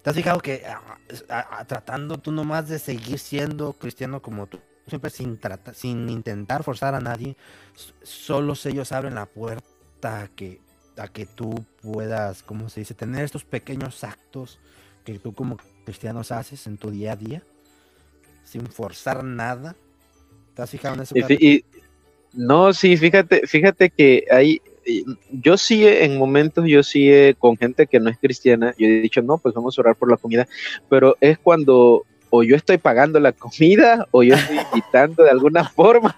¿Te 0.02 0.10
has 0.10 0.16
fijado 0.16 0.40
que 0.40 0.64
ah, 1.28 1.64
tratando 1.68 2.18
tú 2.18 2.32
nomás 2.32 2.68
de 2.68 2.78
seguir 2.80 3.18
siendo 3.20 3.74
cristiano 3.74 4.20
como 4.20 4.46
tú, 4.48 4.58
siempre 4.88 5.10
sin 5.10 6.08
intentar 6.08 6.64
forzar 6.64 6.94
a 6.96 7.00
nadie, 7.00 7.36
solos 8.02 8.66
ellos 8.66 8.90
abren 8.90 9.14
la 9.14 9.26
puerta 9.26 10.22
a 10.22 10.28
que, 10.28 10.60
a 10.96 11.06
que 11.08 11.26
tú 11.26 11.64
puedas, 11.82 12.42
¿cómo 12.42 12.68
se 12.68 12.80
dice?, 12.80 12.94
tener 12.94 13.22
estos 13.24 13.44
pequeños 13.44 14.02
actos 14.02 14.58
que 15.04 15.18
tú 15.18 15.34
como 15.34 15.58
cristianos 15.84 16.32
haces 16.32 16.66
en 16.66 16.78
tu 16.78 16.90
día 16.90 17.12
a 17.12 17.16
día, 17.16 17.42
sin 18.44 18.66
forzar 18.66 19.22
nada. 19.22 19.76
¿Te 20.54 20.62
has 20.62 20.70
fijado 20.70 20.94
en 20.94 21.00
eso? 21.02 21.14
Y 21.16 21.64
no, 22.34 22.72
sí, 22.72 22.96
fíjate, 22.96 23.46
fíjate 23.46 23.90
que 23.90 24.24
hay, 24.30 24.60
yo 25.30 25.56
sí 25.56 25.86
en 25.86 26.18
momentos, 26.18 26.66
yo 26.66 26.82
sí 26.82 27.12
he, 27.12 27.34
con 27.34 27.56
gente 27.56 27.86
que 27.86 28.00
no 28.00 28.10
es 28.10 28.18
cristiana, 28.18 28.74
yo 28.78 28.86
he 28.86 29.02
dicho, 29.02 29.22
no, 29.22 29.38
pues 29.38 29.54
vamos 29.54 29.76
a 29.76 29.82
orar 29.82 29.96
por 29.96 30.10
la 30.10 30.16
comida, 30.16 30.48
pero 30.88 31.16
es 31.20 31.38
cuando 31.38 32.04
o 32.34 32.42
yo 32.42 32.56
estoy 32.56 32.78
pagando 32.78 33.20
la 33.20 33.32
comida 33.32 34.08
o 34.10 34.22
yo 34.22 34.34
estoy 34.34 34.56
invitando 34.72 35.22
de 35.22 35.30
alguna 35.30 35.64
forma 35.64 36.14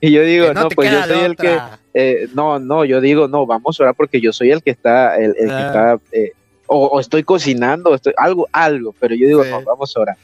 y 0.00 0.10
yo 0.10 0.22
digo, 0.22 0.54
no, 0.54 0.68
te 0.68 0.74
pues 0.74 0.90
yo 0.90 1.02
soy 1.04 1.24
el 1.24 1.36
que, 1.36 1.58
eh, 1.92 2.28
no, 2.34 2.58
no, 2.58 2.86
yo 2.86 3.02
digo, 3.02 3.28
no, 3.28 3.44
vamos 3.44 3.78
a 3.78 3.82
orar 3.82 3.94
porque 3.94 4.18
yo 4.18 4.32
soy 4.32 4.50
el 4.50 4.62
que 4.62 4.70
está, 4.70 5.16
el, 5.16 5.34
el 5.38 5.48
que 5.48 5.60
está, 5.60 6.00
eh, 6.12 6.32
o, 6.68 6.86
o 6.86 7.00
estoy 7.00 7.24
cocinando, 7.24 7.94
estoy, 7.94 8.12
algo, 8.16 8.46
algo, 8.52 8.94
pero 9.00 9.14
yo 9.14 9.26
digo, 9.26 9.42
Sí. 9.44 9.50
no, 9.50 9.62
vamos 9.62 9.96
a 9.96 10.00
orar. 10.00 10.16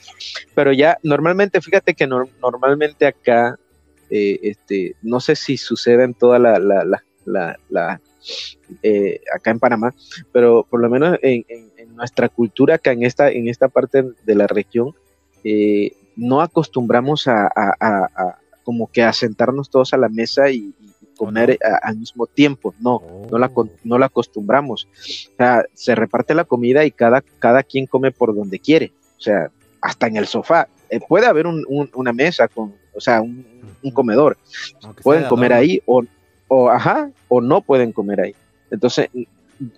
Pero 0.55 0.72
ya, 0.72 0.99
normalmente, 1.03 1.61
fíjate 1.61 1.95
que 1.95 2.07
nor- 2.07 2.28
normalmente 2.40 3.07
acá, 3.07 3.59
eh, 4.11 4.38
este, 4.42 4.95
no 5.03 5.18
sé 5.20 5.34
si 5.34 5.57
sucede 5.57 6.05
en 6.05 6.14
toda 6.14 6.38
la, 6.38 6.59
la, 6.59 6.84
la, 6.84 7.03
la, 7.24 7.59
la, 7.70 8.01
eh, 8.82 9.20
acá 9.34 9.51
en 9.51 9.59
Panamá, 9.59 9.95
pero 10.32 10.66
por 10.68 10.80
lo 10.80 10.88
menos 10.88 11.18
en, 11.22 11.45
en- 11.49 11.72
en 11.76 11.97
nuestra 11.97 12.28
cultura 12.28 12.76
acá 12.76 12.92
en 12.92 13.03
esta, 13.05 13.30
en 13.30 13.49
esta 13.49 13.68
parte 13.68 14.05
de 14.24 14.34
la 14.34 14.47
región, 14.47 14.95
eh, 15.45 15.92
no 16.16 16.40
acostumbramos 16.42 17.26
a, 17.26 17.47
a- 17.47 17.74
a- 17.80 18.05
a 18.14 18.38
como 18.62 18.90
que 18.90 19.03
a 19.03 19.12
sentarnos 19.12 19.68
todos 19.68 19.92
a 19.92 19.99
la 19.99 20.09
mesa 20.09 20.49
y, 20.51 20.72
comer 21.17 21.59
a- 21.65 21.89
al 21.89 21.97
mismo 21.99 22.27
tiempo, 22.27 22.75
no, 22.81 23.03
no 23.31 23.39
la, 23.39 23.51
Oh. 23.55 23.69
no 23.85 23.99
la 23.99 24.07
acostumbramos. 24.07 24.89
O 25.33 25.37
sea, 25.37 25.65
se 25.75 25.95
reparte 25.95 26.35
la 26.35 26.45
comida 26.45 26.85
y 26.85 26.91
cada, 26.91 27.23
cada 27.39 27.62
quien 27.62 27.87
come 27.87 28.11
por 28.12 28.35
donde 28.35 28.59
quiere, 28.59 28.93
o 29.19 29.21
sea, 29.21 29.51
hasta 29.81 30.07
en 30.07 30.17
el 30.17 30.27
sofá. 30.27 30.69
Eh, 30.91 31.01
puede 31.07 31.27
haber 31.27 31.47
un- 31.47 31.65
un- 31.69 31.91
una 31.95 32.12
mesa 32.12 32.49
con, 32.49 32.75
o 32.95 33.01
sea, 33.01 33.21
un, 33.23 33.45
un 33.83 33.91
comedor, 33.91 34.37
Aunque 34.83 35.03
pueden 35.03 35.23
de 35.25 35.29
comer 35.29 35.53
ahí 35.53 35.83
o, 35.87 36.03
o, 36.49 36.69
ajá, 36.71 37.11
o 37.29 37.41
no 37.41 37.61
pueden 37.62 37.93
comer 37.93 38.21
ahí. 38.21 38.35
Entonces, 38.71 39.09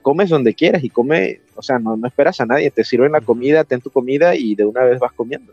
comes 0.03 0.31
donde 0.31 0.55
quieras 0.55 0.83
y 0.85 0.91
come, 0.91 1.41
o 1.55 1.63
sea, 1.63 1.79
no, 1.79 1.97
no 1.97 2.07
esperas 2.09 2.41
a 2.41 2.47
nadie, 2.47 2.71
te 2.71 2.83
sirven 2.83 3.13
la 3.13 3.21
comida, 3.21 3.63
ten 3.65 3.81
tu 3.81 3.91
comida 3.91 4.35
y 4.35 4.55
de 4.55 4.65
una 4.65 4.83
vez 4.85 4.99
vas 4.99 5.13
comiendo. 5.13 5.53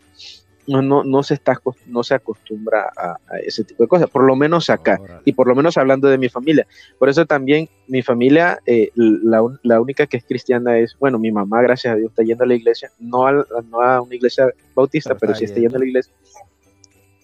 No, 0.66 0.82
no, 0.82 1.04
no, 1.04 1.24
se, 1.24 1.34
está, 1.34 1.60
no 1.88 2.04
se 2.04 2.14
acostumbra 2.14 2.90
a, 2.96 3.18
a 3.28 3.38
ese 3.40 3.64
tipo 3.66 3.84
de 3.84 3.90
cosas, 3.90 4.10
por 4.10 4.24
lo 4.24 4.36
menos 4.36 4.70
acá, 4.70 4.98
Órale. 5.02 5.22
y 5.26 5.34
por 5.34 5.48
lo 5.48 5.56
menos 5.56 5.78
hablando 5.78 6.08
de 6.08 6.18
mi 6.18 6.30
familia. 6.30 6.66
Por 6.98 7.10
eso 7.10 7.26
también 7.26 7.68
mi 7.88 8.02
familia, 8.02 8.60
eh, 8.66 8.90
la, 8.96 9.44
la 9.64 9.82
única 9.82 10.08
que 10.08 10.18
es 10.18 10.24
cristiana 10.24 10.78
es, 10.80 10.96
bueno, 11.00 11.20
mi 11.20 11.32
mamá, 11.34 11.62
gracias 11.62 11.94
a 11.94 11.98
Dios, 11.98 12.12
está 12.12 12.24
yendo 12.24 12.46
a 12.46 12.48
la 12.48 12.56
iglesia, 12.56 12.90
no 13.00 13.28
a, 13.28 13.46
no 13.70 13.82
a 13.82 14.02
una 14.02 14.16
iglesia 14.16 14.50
bautista, 14.74 15.16
Pero 15.16 15.34
sí 15.36 15.44
está 15.46 15.60
yendo 15.60 15.76
a 15.78 15.80
la 15.80 15.86
iglesia. 15.86 16.14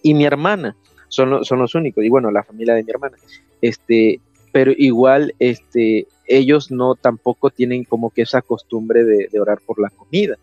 Y 0.02 0.14
mi 0.14 0.24
hermana, 0.24 0.76
son, 1.08 1.30
lo- 1.30 1.44
son 1.44 1.58
los 1.60 1.74
únicos, 1.74 2.04
y 2.04 2.08
bueno, 2.08 2.30
la 2.30 2.42
familia 2.42 2.74
de 2.74 2.82
mi 2.84 2.90
hermana. 2.90 3.16
Este, 3.60 4.20
pero 4.52 4.72
igual, 4.76 5.34
este, 5.38 6.06
ellos 6.26 6.70
no 6.70 6.94
tampoco 6.94 7.50
tienen 7.50 7.84
como 7.84 8.10
que 8.10 8.22
esa 8.22 8.42
costumbre 8.42 9.04
de, 9.04 9.28
de 9.30 9.40
orar 9.40 9.60
por 9.64 9.80
la 9.80 9.90
comida. 9.90 10.36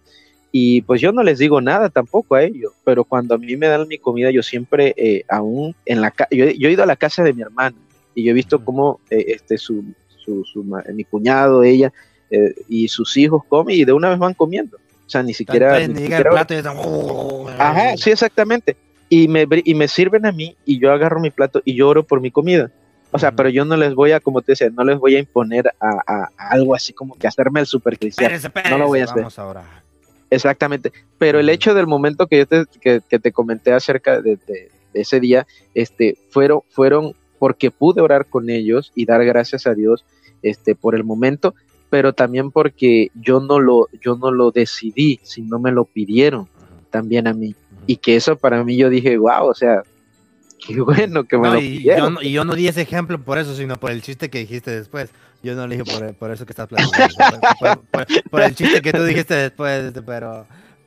Y 0.52 0.82
pues 0.84 1.02
yo 1.02 1.12
no 1.12 1.24
les 1.24 1.40
digo 1.40 1.60
nada 1.62 1.90
tampoco 1.90 2.36
a 2.36 2.44
ellos, 2.44 2.72
pero 2.86 3.04
cuando 3.04 3.36
a 3.36 3.38
mí 3.38 3.56
me 3.58 3.68
dan 3.68 3.88
mi 3.88 3.98
comida, 3.98 4.32
yo 4.32 4.42
siempre, 4.42 4.94
eh, 4.98 5.24
aún 5.30 5.76
en 5.86 6.02
la 6.02 6.12
casa, 6.12 6.30
yo, 6.32 6.46
yo 6.46 6.70
he 6.70 6.72
ido 6.72 6.84
a 6.84 6.88
la 6.88 6.96
casa 6.96 7.24
de 7.24 7.34
mi 7.34 7.42
hermana 7.42 7.76
y 8.16 8.24
yo 8.24 8.32
he 8.32 8.34
visto 8.34 8.64
cómo 8.64 9.00
eh, 9.10 9.26
este, 9.28 9.58
su, 9.58 9.84
su, 10.24 10.44
su 10.46 10.64
mi 10.94 11.04
cuñado, 11.04 11.64
ella 11.64 11.92
eh, 12.32 12.54
y 12.70 12.88
sus 12.88 13.16
hijos 13.18 13.44
comen 13.48 13.76
y 13.76 13.86
de 13.86 13.94
una 13.94 14.10
vez 14.10 14.20
van 14.20 14.34
comiendo. 14.34 14.78
O 14.78 15.10
sea, 15.10 15.22
ni 15.24 15.34
siquiera... 15.34 15.74
Ni 15.80 15.86
llega 15.88 15.94
el 15.94 15.98
siquiera- 16.02 16.30
plato 16.32 16.54
y 16.54 16.58
están, 16.58 16.78
"Oh". 16.80 17.48
Ajá, 17.58 17.96
sí, 17.98 18.10
exactamente. 18.12 18.76
Y 19.10 19.28
me, 19.30 19.46
y 19.64 19.74
me 19.76 19.88
sirven 19.88 20.26
a 20.26 20.32
mí 20.34 20.56
y 20.66 20.80
yo 20.80 20.92
agarro 20.92 21.20
mi 21.22 21.30
plato 21.30 21.62
y 21.64 21.76
yo 21.76 21.88
oro 21.90 22.04
por 22.04 22.20
mi 22.20 22.32
comida. 22.32 22.72
O 23.12 23.20
sea, 23.20 23.32
pero 23.32 23.48
yo 23.50 23.64
no 23.64 23.78
les 23.78 23.96
voy 23.96 24.12
a, 24.12 24.20
como 24.20 24.42
te 24.42 24.52
decía, 24.54 24.70
no 24.70 24.84
les 24.84 24.98
voy 24.98 25.16
a 25.16 25.20
imponer 25.20 25.68
a, 25.80 25.90
a- 26.06 26.30
a 26.38 26.50
algo 26.50 26.76
así 26.76 26.92
como 26.92 27.16
que 27.16 27.26
hacerme 27.28 27.62
el 27.62 27.66
super 27.66 27.98
cristiano. 27.98 28.36
No 28.70 28.78
lo 28.78 28.88
voy 28.88 29.00
a 29.00 29.04
hacer. 29.06 29.24
Vamos. 29.24 29.87
Exactamente. 30.30 30.92
Pero 31.18 31.40
el 31.40 31.50
hecho 31.50 31.74
del 31.74 31.88
momento 31.88 32.28
que 32.28 32.40
yo 32.40 32.46
te, 32.46 32.64
que, 32.82 33.02
que 33.08 33.20
te 33.20 33.32
comenté 33.32 33.72
acerca 33.74 34.22
de, 34.22 34.38
de- 34.48 34.70
de 34.94 35.02
ese 35.02 35.20
día, 35.20 35.46
este, 35.74 36.18
fueron, 36.30 36.62
fueron 36.70 37.14
porque 37.40 37.72
pude 37.72 38.02
orar 38.02 38.26
con 38.26 38.50
ellos 38.50 38.92
y 38.96 39.06
dar 39.06 39.24
gracias 39.26 39.68
a 39.68 39.74
Dios 39.74 40.06
este, 40.42 40.76
por 40.76 40.96
el 40.96 41.04
momento, 41.04 41.54
pero 41.90 42.14
también 42.14 42.52
porque 42.52 43.10
yo 43.14 43.40
no 43.40 43.60
lo, 43.60 43.88
yo 44.02 44.16
no 44.18 44.32
lo 44.32 44.52
decidí, 44.52 45.20
sino 45.24 45.60
me 45.60 45.72
lo 45.72 45.86
pidieron 45.86 46.48
también 46.90 47.28
a 47.28 47.34
mí. 47.34 47.54
Y 47.86 47.98
que 47.98 48.16
eso 48.16 48.38
para 48.38 48.64
mí 48.64 48.76
yo 48.78 48.90
dije, 48.90 49.18
wow, 49.18 49.46
o 49.48 49.54
sea, 49.54 49.84
qué 50.68 50.80
bueno 50.82 51.26
que 51.26 51.38
me 51.38 51.48
No, 51.50 51.54
lo 51.56 51.60
y, 51.62 51.64
yo 51.64 51.78
pidieron. 51.80 52.14
no, 52.16 52.22
y 52.22 52.32
yo 52.32 52.44
no 52.44 52.56
di 52.56 52.68
ese 52.68 52.82
ejemplo 52.82 53.20
por 53.20 53.38
eso, 53.38 53.56
sino 53.56 53.76
por 53.76 53.92
el 53.92 54.02
chiste 54.02 54.30
que 54.30 54.40
dijiste 54.40 54.72
después. 54.72 55.12
Yo 55.44 55.56
no 55.56 55.68
le 55.68 55.76
dije 55.78 55.86
por, 55.90 56.14
por 56.16 56.32
eso 56.32 56.46
que 56.46 56.52
estás 56.54 56.68
platicando. 56.68 57.14
por, 57.60 57.80
por- 57.86 58.08
por 58.30 58.42
el 58.42 58.56
chiste 58.56 58.82
que 58.82 58.92
tú 58.92 59.04
dijiste 59.04 59.36
después, 59.36 59.94
pero, 60.06 60.46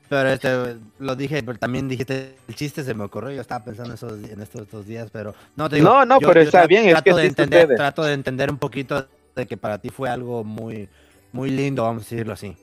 pero 0.08 0.28
este, 0.30 0.76
lo 0.98 1.14
dije, 1.16 1.42
pero 1.42 1.58
también 1.58 1.88
dijiste, 1.88 2.34
el 2.48 2.54
chiste 2.54 2.82
se 2.82 2.92
me 2.94 3.04
ocurrió, 3.04 3.30
yo 3.32 3.40
estaba 3.40 3.64
pensando 3.64 3.94
esos, 3.94 4.12
en 4.28 4.40
estos, 4.42 4.62
estos 4.62 4.86
días, 4.86 5.08
pero 5.12 5.34
no 5.56 5.68
te 5.68 5.76
digo, 5.76 5.88
No, 5.88 6.04
no, 6.04 6.20
yo- 6.20 6.28
pero 6.28 6.40
yo 6.42 6.46
está 6.48 6.66
bien, 6.66 6.84
es 6.86 6.92
trato 6.92 7.14
que 7.16 7.20
de 7.22 7.26
entender, 7.28 7.62
sucede. 7.62 7.76
trato 7.76 8.02
de 8.02 8.12
entender 8.12 8.50
un 8.50 8.58
poquito 8.58 9.06
de 9.36 9.46
que 9.46 9.56
para 9.56 9.78
ti 9.78 9.90
fue 9.90 10.08
algo 10.10 10.42
muy, 10.44 10.88
muy 11.32 11.50
lindo, 11.50 11.84
vamos 11.84 12.02
a 12.02 12.10
decirlo 12.10 12.32
así. 12.32 12.56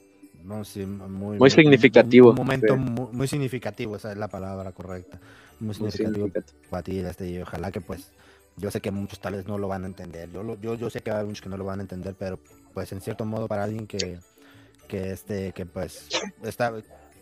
Vamos 0.43 0.67
a 0.67 0.69
decir, 0.79 0.87
muy, 0.87 1.37
Muy 1.37 1.49
significativo, 1.49 2.29
Un, 2.29 2.35
momento 2.35 2.73
sí. 2.73 2.79
muy, 2.79 3.07
muy 3.13 3.27
significativo, 3.27 3.95
esa 3.95 4.11
es 4.11 4.17
la 4.17 4.27
palabra 4.27 4.71
correcta. 4.73 5.17
Muy 5.59 5.67
Muy 5.67 5.73
significativo 5.75 6.27
significativo. 6.27 6.59
para 6.69 6.83
ti, 6.83 6.99
este, 6.99 7.27
y 7.29 7.41
ojalá 7.41 7.71
que 7.71 7.81
pues 7.81 8.11
yo 8.57 8.71
sé 8.71 8.81
que 8.81 8.91
muchos 8.91 9.19
tales 9.19 9.47
no 9.47 9.57
lo 9.57 9.67
van 9.67 9.83
a 9.83 9.87
entender. 9.87 10.29
Yo, 10.31 10.43
lo- 10.43 10.59
yo, 10.59 10.75
yo 10.75 10.89
sé 10.89 11.01
que 11.01 11.11
hay 11.11 11.25
muchos 11.25 11.41
que 11.41 11.49
no 11.49 11.57
lo 11.57 11.65
van 11.65 11.79
a 11.79 11.83
entender, 11.83 12.15
pero 12.17 12.39
pues 12.73 12.91
en 12.91 13.01
cierto 13.01 13.23
modo 13.25 13.47
para 13.47 13.63
alguien 13.63 13.87
que, 13.87 14.19
que 14.87 15.11
este, 15.11 15.51
que 15.53 15.65
pues 15.65 16.09
está, 16.43 16.73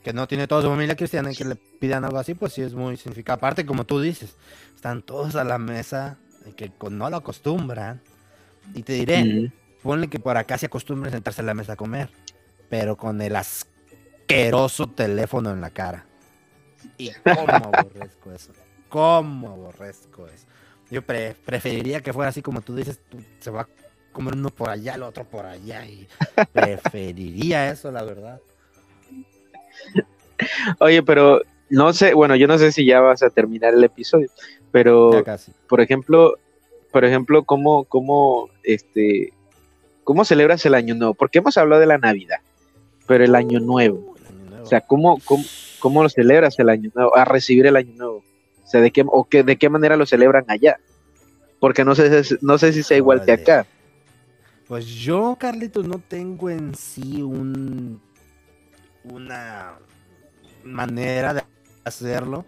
que 0.03 0.13
no 0.13 0.27
tiene 0.27 0.47
toda 0.47 0.61
su 0.61 0.69
familia 0.69 0.95
cristiana 0.95 1.31
y 1.31 1.35
que 1.35 1.45
le 1.45 1.55
pidan 1.55 2.05
algo 2.05 2.17
así, 2.17 2.33
pues 2.33 2.53
sí 2.53 2.61
es 2.61 2.73
muy 2.73 2.97
significativo. 2.97 3.35
Aparte, 3.35 3.65
como 3.65 3.85
tú 3.85 3.99
dices, 4.01 4.35
están 4.75 5.01
todos 5.01 5.35
a 5.35 5.43
la 5.43 5.57
mesa 5.57 6.17
y 6.45 6.51
que 6.53 6.69
con- 6.71 6.97
no 6.97 7.09
lo 7.09 7.17
acostumbran. 7.17 8.01
Y 8.73 8.83
te 8.83 8.93
diré, 8.93 9.23
ponle 9.83 10.07
que 10.07 10.19
por 10.19 10.37
acá 10.37 10.57
se 10.57 10.65
acostumbren 10.67 11.09
a 11.13 11.15
sentarse 11.17 11.41
a 11.41 11.45
la 11.45 11.53
mesa 11.53 11.73
a 11.73 11.75
comer, 11.75 12.09
pero 12.69 12.95
con 12.97 13.21
el 13.21 13.35
asqueroso 13.35 14.87
teléfono 14.87 15.51
en 15.51 15.61
la 15.61 15.69
cara. 15.69 16.05
Y 16.97 17.11
cómo 17.23 17.65
aborrezco 17.65 18.31
eso. 18.31 18.53
Cómo 18.89 19.49
aborrezco 19.49 20.27
eso. 20.27 20.45
Yo 20.91 21.01
pre- 21.01 21.35
preferiría 21.45 22.01
que 22.01 22.13
fuera 22.13 22.29
así 22.29 22.41
como 22.41 22.61
tú 22.61 22.75
dices, 22.75 22.99
tú- 23.09 23.17
se 23.39 23.49
va 23.51 23.61
a 23.61 23.67
comer 24.11 24.35
uno 24.35 24.49
por 24.49 24.69
allá, 24.69 24.95
el 24.95 25.03
otro 25.03 25.23
por 25.25 25.45
allá. 25.45 25.85
Y 25.85 26.07
preferiría 26.53 27.71
eso, 27.71 27.91
la 27.91 28.03
verdad. 28.03 28.39
Oye, 30.79 31.01
pero 31.03 31.41
no 31.69 31.93
sé, 31.93 32.13
bueno, 32.13 32.35
yo 32.35 32.47
no 32.47 32.57
sé 32.57 32.71
si 32.71 32.85
ya 32.85 32.99
vas 32.99 33.23
a 33.23 33.29
terminar 33.29 33.73
el 33.73 33.83
episodio, 33.83 34.29
pero 34.71 35.11
por 35.67 35.81
ejemplo, 35.81 36.37
por 36.91 37.05
ejemplo, 37.05 37.43
cómo, 37.43 37.85
cómo, 37.85 38.49
este, 38.63 39.33
cómo 40.03 40.23
celebras 40.25 40.65
el 40.65 40.75
año 40.75 40.95
nuevo, 40.95 41.13
porque 41.13 41.39
hemos 41.39 41.57
hablado 41.57 41.79
de 41.81 41.87
la 41.87 41.97
Navidad, 41.97 42.39
pero 43.07 43.23
el 43.23 43.35
año 43.35 43.59
nuevo, 43.59 44.15
El 44.19 44.25
año 44.27 44.49
nuevo. 44.49 44.63
o 44.63 44.67
sea, 44.67 44.81
cómo, 44.81 45.19
cómo, 45.25 45.43
cómo 45.79 46.03
lo 46.03 46.09
celebras 46.09 46.59
el 46.59 46.69
año 46.69 46.91
nuevo, 46.93 47.15
a 47.15 47.25
recibir 47.25 47.65
el 47.65 47.75
año 47.75 47.93
nuevo, 47.95 48.23
o 48.65 48.67
sea, 48.67 48.81
de 48.81 48.91
qué, 48.91 49.03
o 49.05 49.23
qué, 49.25 49.43
de 49.43 49.57
qué 49.57 49.69
manera 49.69 49.95
lo 49.95 50.05
celebran 50.05 50.45
allá, 50.47 50.77
porque 51.59 51.85
no 51.85 51.95
sé, 51.95 52.23
si- 52.23 52.37
no 52.41 52.57
sé 52.57 52.73
si 52.73 52.83
sea 52.83 52.97
igual 52.97 53.23
que 53.23 53.33
acá. 53.33 53.65
Pues 54.67 54.87
yo, 54.87 55.37
Carlitos, 55.39 55.87
no 55.87 55.99
tengo 55.99 56.49
en 56.49 56.73
sí 56.75 57.21
un 57.21 58.01
una 59.03 59.77
manera 60.63 61.33
de 61.33 61.43
hacerlo. 61.83 62.45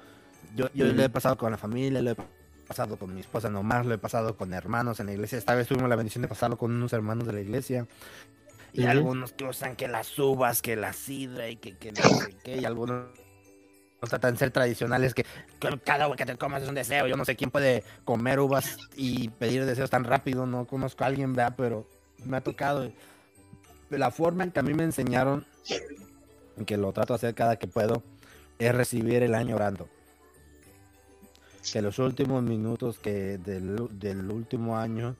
Yo, 0.56 0.70
yo 0.74 0.92
lo 0.92 1.04
he 1.04 1.10
pasado 1.10 1.38
con 1.38 1.52
la 1.52 1.58
familia, 1.58 2.02
lo 2.02 2.12
he 2.12 2.16
pasado 2.68 2.98
con 2.98 3.14
mi 3.14 3.22
esposa 3.22 3.50
nomás, 3.50 3.86
lo 3.86 3.94
he 3.94 3.98
pasado 4.00 4.36
con 4.36 4.54
hermanos 4.54 5.00
en 5.00 5.06
la 5.06 5.14
iglesia. 5.14 5.38
Esta 5.38 5.54
vez 5.54 5.68
tuvimos 5.68 5.90
la 5.90 5.96
bendición 5.96 6.24
de 6.24 6.28
pasarlo 6.28 6.58
con 6.58 6.72
unos 6.72 6.94
hermanos 6.94 7.28
de 7.28 7.34
la 7.34 7.42
iglesia. 7.42 7.86
Y 8.74 8.86
algunos 8.86 9.34
que 9.34 9.46
usan 9.46 9.76
que 9.76 9.88
las 9.88 10.18
uvas, 10.20 10.62
que 10.62 10.76
la 10.76 10.94
sidra 10.94 11.50
y 11.50 11.58
que, 11.58 11.78
que 11.78 11.92
no 11.92 11.98
sé 12.10 12.36
qué, 12.44 12.58
y 12.58 12.66
algunos 12.66 13.06
tratan 14.00 14.34
de 14.34 14.40
ser 14.40 14.52
tradicionales 14.52 15.14
que, 15.14 15.26
cada 15.84 16.06
agua 16.06 16.16
que 16.16 16.26
te 16.26 16.38
comas 16.38 16.64
es 16.64 16.70
un 16.70 16.76
deseo. 16.76 17.08
Yo 17.08 17.18
no 17.18 17.26
sé 17.26 17.36
quién 17.36 17.50
puede 17.50 17.84
comer 18.06 18.40
uvas 18.40 18.78
y 18.96 19.30
pedir 19.30 19.66
deseos 19.66 19.90
tan 19.90 20.04
rápido. 20.04 20.46
No 20.46 20.66
conozco 20.66 21.04
a 21.04 21.08
alguien, 21.08 21.34
vea, 21.34 21.56
pero 21.56 21.88
me 22.24 22.38
ha 22.38 22.42
tocado. 22.42 22.92
La 23.90 24.12
forma 24.12 24.44
en 24.44 24.52
que 24.52 24.60
a 24.60 24.64
mí 24.64 24.74
me 24.74 24.84
enseñaron, 24.84 25.46
que 26.66 26.78
lo 26.78 26.92
trato 26.94 27.14
de 27.14 27.16
hacer 27.16 27.36
cada 27.36 27.58
que 27.58 27.68
puedo, 27.68 28.04
es 28.60 28.74
recibir 28.74 29.24
el 29.24 29.34
año 29.34 29.56
orando. 29.56 29.90
Que 31.72 31.82
los 31.82 32.00
últimos 32.00 32.44
minutos 32.44 33.00
que 33.00 33.38
del, 33.38 33.88
del 33.92 34.32
último 34.32 34.78
año 34.78 35.16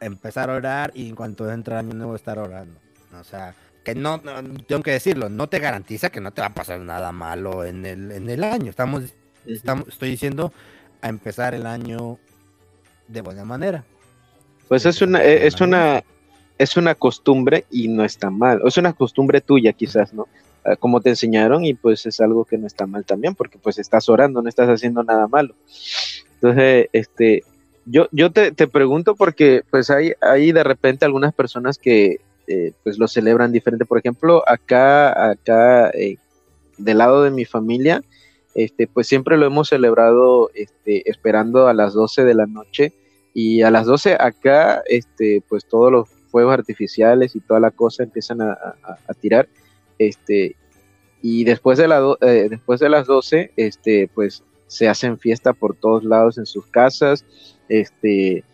empezar 0.00 0.50
a 0.50 0.54
orar 0.54 0.92
y 0.94 1.08
en 1.08 1.14
cuanto 1.14 1.50
entra 1.50 1.80
el 1.80 1.86
año 1.86 1.94
nuevo 1.94 2.14
estar 2.14 2.38
orando. 2.38 2.78
O 3.18 3.24
sea, 3.24 3.54
que 3.84 3.94
no, 3.94 4.20
no, 4.24 4.42
tengo 4.66 4.82
que 4.82 4.92
decirlo, 4.92 5.28
no 5.28 5.48
te 5.48 5.58
garantiza 5.58 6.10
que 6.10 6.20
no 6.20 6.32
te 6.32 6.40
va 6.40 6.48
a 6.48 6.54
pasar 6.54 6.80
nada 6.80 7.12
malo 7.12 7.64
en 7.64 7.84
el, 7.84 8.10
en 8.10 8.30
el 8.30 8.42
año. 8.42 8.70
Estamos, 8.70 9.04
estamos, 9.46 9.88
estoy 9.88 10.10
diciendo 10.10 10.52
a 11.02 11.08
empezar 11.08 11.54
el 11.54 11.66
año 11.66 12.18
de 13.06 13.20
buena 13.20 13.44
manera. 13.44 13.84
Pues 14.68 14.86
es 14.86 15.02
una, 15.02 15.22
es 15.22 15.60
una, 15.60 16.02
es 16.58 16.76
una 16.78 16.94
costumbre 16.94 17.66
y 17.70 17.88
no 17.88 18.04
está 18.04 18.30
mal. 18.30 18.62
O 18.64 18.68
es 18.68 18.78
una 18.78 18.94
costumbre 18.94 19.42
tuya 19.42 19.74
quizás, 19.74 20.14
¿no? 20.14 20.26
Ah, 20.64 20.76
Como 20.76 21.02
te 21.02 21.10
enseñaron 21.10 21.64
y 21.64 21.74
pues 21.74 22.06
es 22.06 22.20
algo 22.20 22.46
que 22.46 22.56
no 22.56 22.66
está 22.66 22.86
mal 22.86 23.04
también 23.04 23.34
porque 23.34 23.58
pues 23.58 23.78
estás 23.78 24.08
orando, 24.08 24.40
no 24.40 24.48
estás 24.48 24.68
haciendo 24.68 25.04
nada 25.04 25.28
malo. 25.28 25.54
Entonces, 26.36 26.88
este, 26.92 27.42
yo, 27.84 28.08
yo 28.12 28.32
te, 28.32 28.50
te 28.52 28.66
pregunto 28.66 29.14
porque 29.14 29.62
pues 29.70 29.90
hay, 29.90 30.12
hay 30.22 30.52
de 30.52 30.64
repente 30.64 31.04
algunas 31.04 31.34
personas 31.34 31.76
que 31.76 32.20
eh, 32.46 32.72
pues 32.82 32.98
lo 32.98 33.08
celebran 33.08 33.52
diferente. 33.52 33.84
Por 33.86 33.98
ejemplo, 33.98 34.42
acá, 34.48 35.30
acá, 35.30 35.90
eh, 35.90 36.16
del 36.78 36.98
lado 36.98 37.22
de 37.22 37.30
mi 37.30 37.44
familia, 37.44 38.02
este, 38.54 38.86
pues 38.86 39.06
siempre 39.06 39.36
lo 39.36 39.46
hemos 39.46 39.68
celebrado 39.68 40.50
este, 40.54 41.08
esperando 41.10 41.66
a 41.68 41.74
las 41.74 41.92
12 41.94 42.24
de 42.24 42.34
la 42.34 42.46
noche 42.46 42.92
y 43.32 43.62
a 43.62 43.70
las 43.70 43.86
12 43.86 44.14
acá, 44.18 44.82
este, 44.86 45.42
pues 45.48 45.66
todos 45.66 45.90
los 45.90 46.08
fuegos 46.30 46.54
artificiales 46.54 47.34
y 47.36 47.40
toda 47.40 47.60
la 47.60 47.70
cosa 47.70 48.02
empiezan 48.02 48.40
a, 48.42 48.56
tirar, 49.20 49.48
este, 49.98 50.56
y 51.22 51.44
después 51.44 51.78
de, 51.78 51.88
la 51.88 51.98
do- 51.98 52.18
eh, 52.20 52.48
después 52.50 52.80
de 52.80 52.88
las 52.88 53.06
12, 53.06 53.52
este, 53.56 54.08
pues 54.14 54.42
se 54.66 54.88
hacen 54.88 55.18
fiesta 55.18 55.52
por 55.52 55.76
todos 55.76 56.04
lados 56.04 56.38
en 56.38 56.46
sus 56.46 56.66
casas, 56.66 57.24
este, 57.68 58.44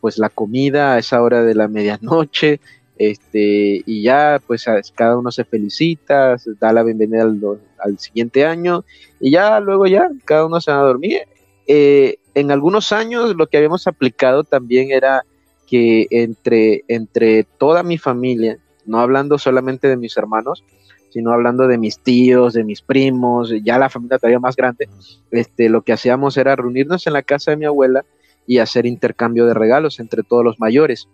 pues 0.00 0.18
la 0.18 0.30
comida 0.30 0.94
a 0.94 0.98
esa 0.98 1.22
hora 1.22 1.42
de 1.42 1.54
la 1.54 1.68
medianoche, 1.68 2.60
este, 2.98 3.82
y 3.86 4.02
ya 4.02 4.40
pues 4.46 4.66
cada 4.94 5.16
uno 5.16 5.30
se 5.30 5.44
felicita, 5.44 6.36
se 6.36 6.54
da 6.54 6.72
la 6.72 6.82
bienvenida 6.82 7.22
al, 7.22 7.40
al 7.78 7.98
siguiente 7.98 8.44
año, 8.44 8.84
y 9.20 9.30
ya 9.30 9.60
luego 9.60 9.86
ya 9.86 10.10
cada 10.24 10.46
uno 10.46 10.60
se 10.60 10.72
va 10.72 10.80
a 10.80 10.82
dormir. 10.82 11.22
Eh, 11.66 12.16
en 12.34 12.50
algunos 12.50 12.92
años 12.92 13.36
lo 13.36 13.46
que 13.46 13.56
habíamos 13.56 13.86
aplicado 13.86 14.42
también 14.42 14.90
era 14.90 15.24
que 15.66 16.06
entre, 16.10 16.84
entre 16.88 17.44
toda 17.44 17.82
mi 17.82 17.98
familia, 17.98 18.58
no 18.86 18.98
hablando 19.00 19.38
solamente 19.38 19.86
de 19.86 19.96
mis 19.96 20.16
hermanos, 20.16 20.64
sino 21.10 21.32
hablando 21.32 21.68
de 21.68 21.78
mis 21.78 22.00
tíos, 22.00 22.54
de 22.54 22.64
mis 22.64 22.82
primos, 22.82 23.52
ya 23.62 23.78
la 23.78 23.90
familia 23.90 24.18
todavía 24.18 24.40
más 24.40 24.56
grande, 24.56 24.88
este, 25.30 25.68
lo 25.68 25.82
que 25.82 25.92
hacíamos 25.92 26.36
era 26.36 26.56
reunirnos 26.56 27.06
en 27.06 27.12
la 27.12 27.22
casa 27.22 27.50
de 27.50 27.58
mi 27.58 27.64
abuela 27.64 28.04
y 28.46 28.58
hacer 28.58 28.86
intercambio 28.86 29.46
de 29.46 29.54
regalos 29.54 30.00
entre 30.00 30.22
todos 30.22 30.42
los 30.42 30.58
mayores. 30.58 31.08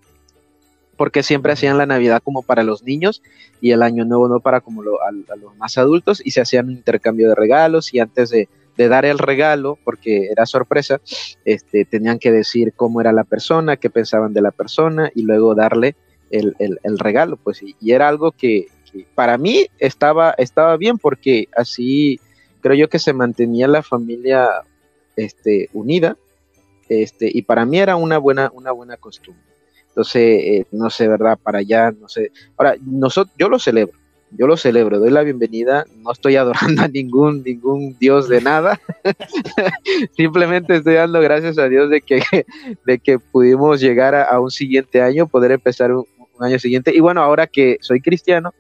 Porque 0.97 1.23
siempre 1.23 1.53
hacían 1.53 1.79
la 1.79 1.87
Navidad 1.87 2.23
como 2.23 2.43
para 2.43 2.63
los 2.63 2.83
niños 2.83 3.23
y 3.61 3.73
el 3.73 3.83
Año 3.83 4.05
Nuevo 4.05 4.29
no 4.29 4.41
para 4.41 4.61
como 4.61 4.83
lo- 4.83 5.01
a, 5.03 5.09
a 5.09 5.37
los 5.37 5.57
más 5.57 5.77
adultos 5.79 6.21
y 6.25 6.31
se 6.31 6.41
hacían 6.41 6.67
un 6.67 6.73
intercambio 6.73 7.29
de 7.29 7.35
regalos 7.35 7.93
y 7.93 7.99
antes 8.01 8.31
de, 8.31 8.49
de 8.77 8.89
dar 8.89 9.05
el 9.05 9.19
regalo, 9.19 9.79
porque 9.85 10.29
era 10.31 10.47
sorpresa, 10.47 11.01
este, 11.45 11.85
tenían 11.85 12.19
que 12.19 12.33
decir 12.33 12.73
cómo 12.75 13.01
era 13.01 13.13
la 13.13 13.25
persona, 13.25 13.77
qué 13.77 13.91
pensaban 13.91 14.33
de 14.33 14.43
la 14.43 14.51
persona 14.51 15.11
y 15.15 15.23
luego 15.23 15.55
darle 15.55 15.95
el, 16.31 16.55
el- 16.59 16.81
el 16.83 16.99
regalo, 16.99 17.37
pues 17.37 17.63
y, 17.63 17.77
y 17.81 17.93
era 17.93 18.09
algo 18.09 18.33
que, 18.33 18.67
que 18.91 19.07
para 19.15 19.39
mí 19.39 19.67
estaba, 19.79 20.35
estaba 20.39 20.77
bien 20.77 20.99
porque 20.99 21.49
así 21.57 22.19
creo 22.61 22.75
yo 22.77 22.89
que 22.89 22.99
se 22.99 23.13
mantenía 23.13 23.69
la 23.69 23.83
familia 23.83 24.49
este, 25.17 25.69
unida 25.73 26.17
este, 26.89 27.31
y 27.33 27.43
para 27.43 27.65
mí 27.65 27.79
era 27.79 27.97
una 27.97 28.19
buena, 28.19 28.51
una 28.55 28.73
buena 28.73 28.97
costumbre. 28.97 29.43
Entonces, 29.95 30.23
eh, 30.23 30.67
no 30.73 30.91
sé, 30.91 31.07
¿verdad? 31.07 31.39
Para 31.41 31.61
allá, 31.61 31.93
no 31.93 32.09
sé. 32.09 32.33
Ahora, 32.57 32.75
nosotros, 32.85 33.33
yo 33.39 33.49
lo 33.49 33.61
celebro, 33.61 33.97
yo 34.33 34.49
lo 34.49 34.57
celebro, 34.57 34.99
doy 34.99 35.11
la 35.11 35.23
bienvenida, 35.23 35.87
no 35.99 36.11
estoy 36.11 36.35
adorando 36.37 36.83
a 36.83 36.89
ningún, 36.89 37.45
ningún 37.45 37.97
Dios 38.01 38.29
de 38.29 38.41
nada, 38.41 38.81
simplemente 40.17 40.75
estoy 40.75 40.95
dando 40.95 41.21
gracias 41.21 41.59
a 41.59 41.69
Dios 41.69 41.91
de 41.91 42.01
que, 42.01 42.21
de 42.85 42.99
que 42.99 43.21
pudimos 43.21 43.81
llegar 43.81 44.17
a, 44.17 44.41
un 44.41 44.51
siguiente 44.51 45.01
año, 45.01 45.29
poder 45.29 45.53
empezar 45.53 45.93
un, 45.93 46.07
año 46.41 46.59
siguiente. 46.59 46.93
Y 46.93 46.99
bueno, 46.99 47.23
ahora 47.23 47.47
que 47.47 47.79
soy 47.81 48.01
cristiano, 48.01 48.53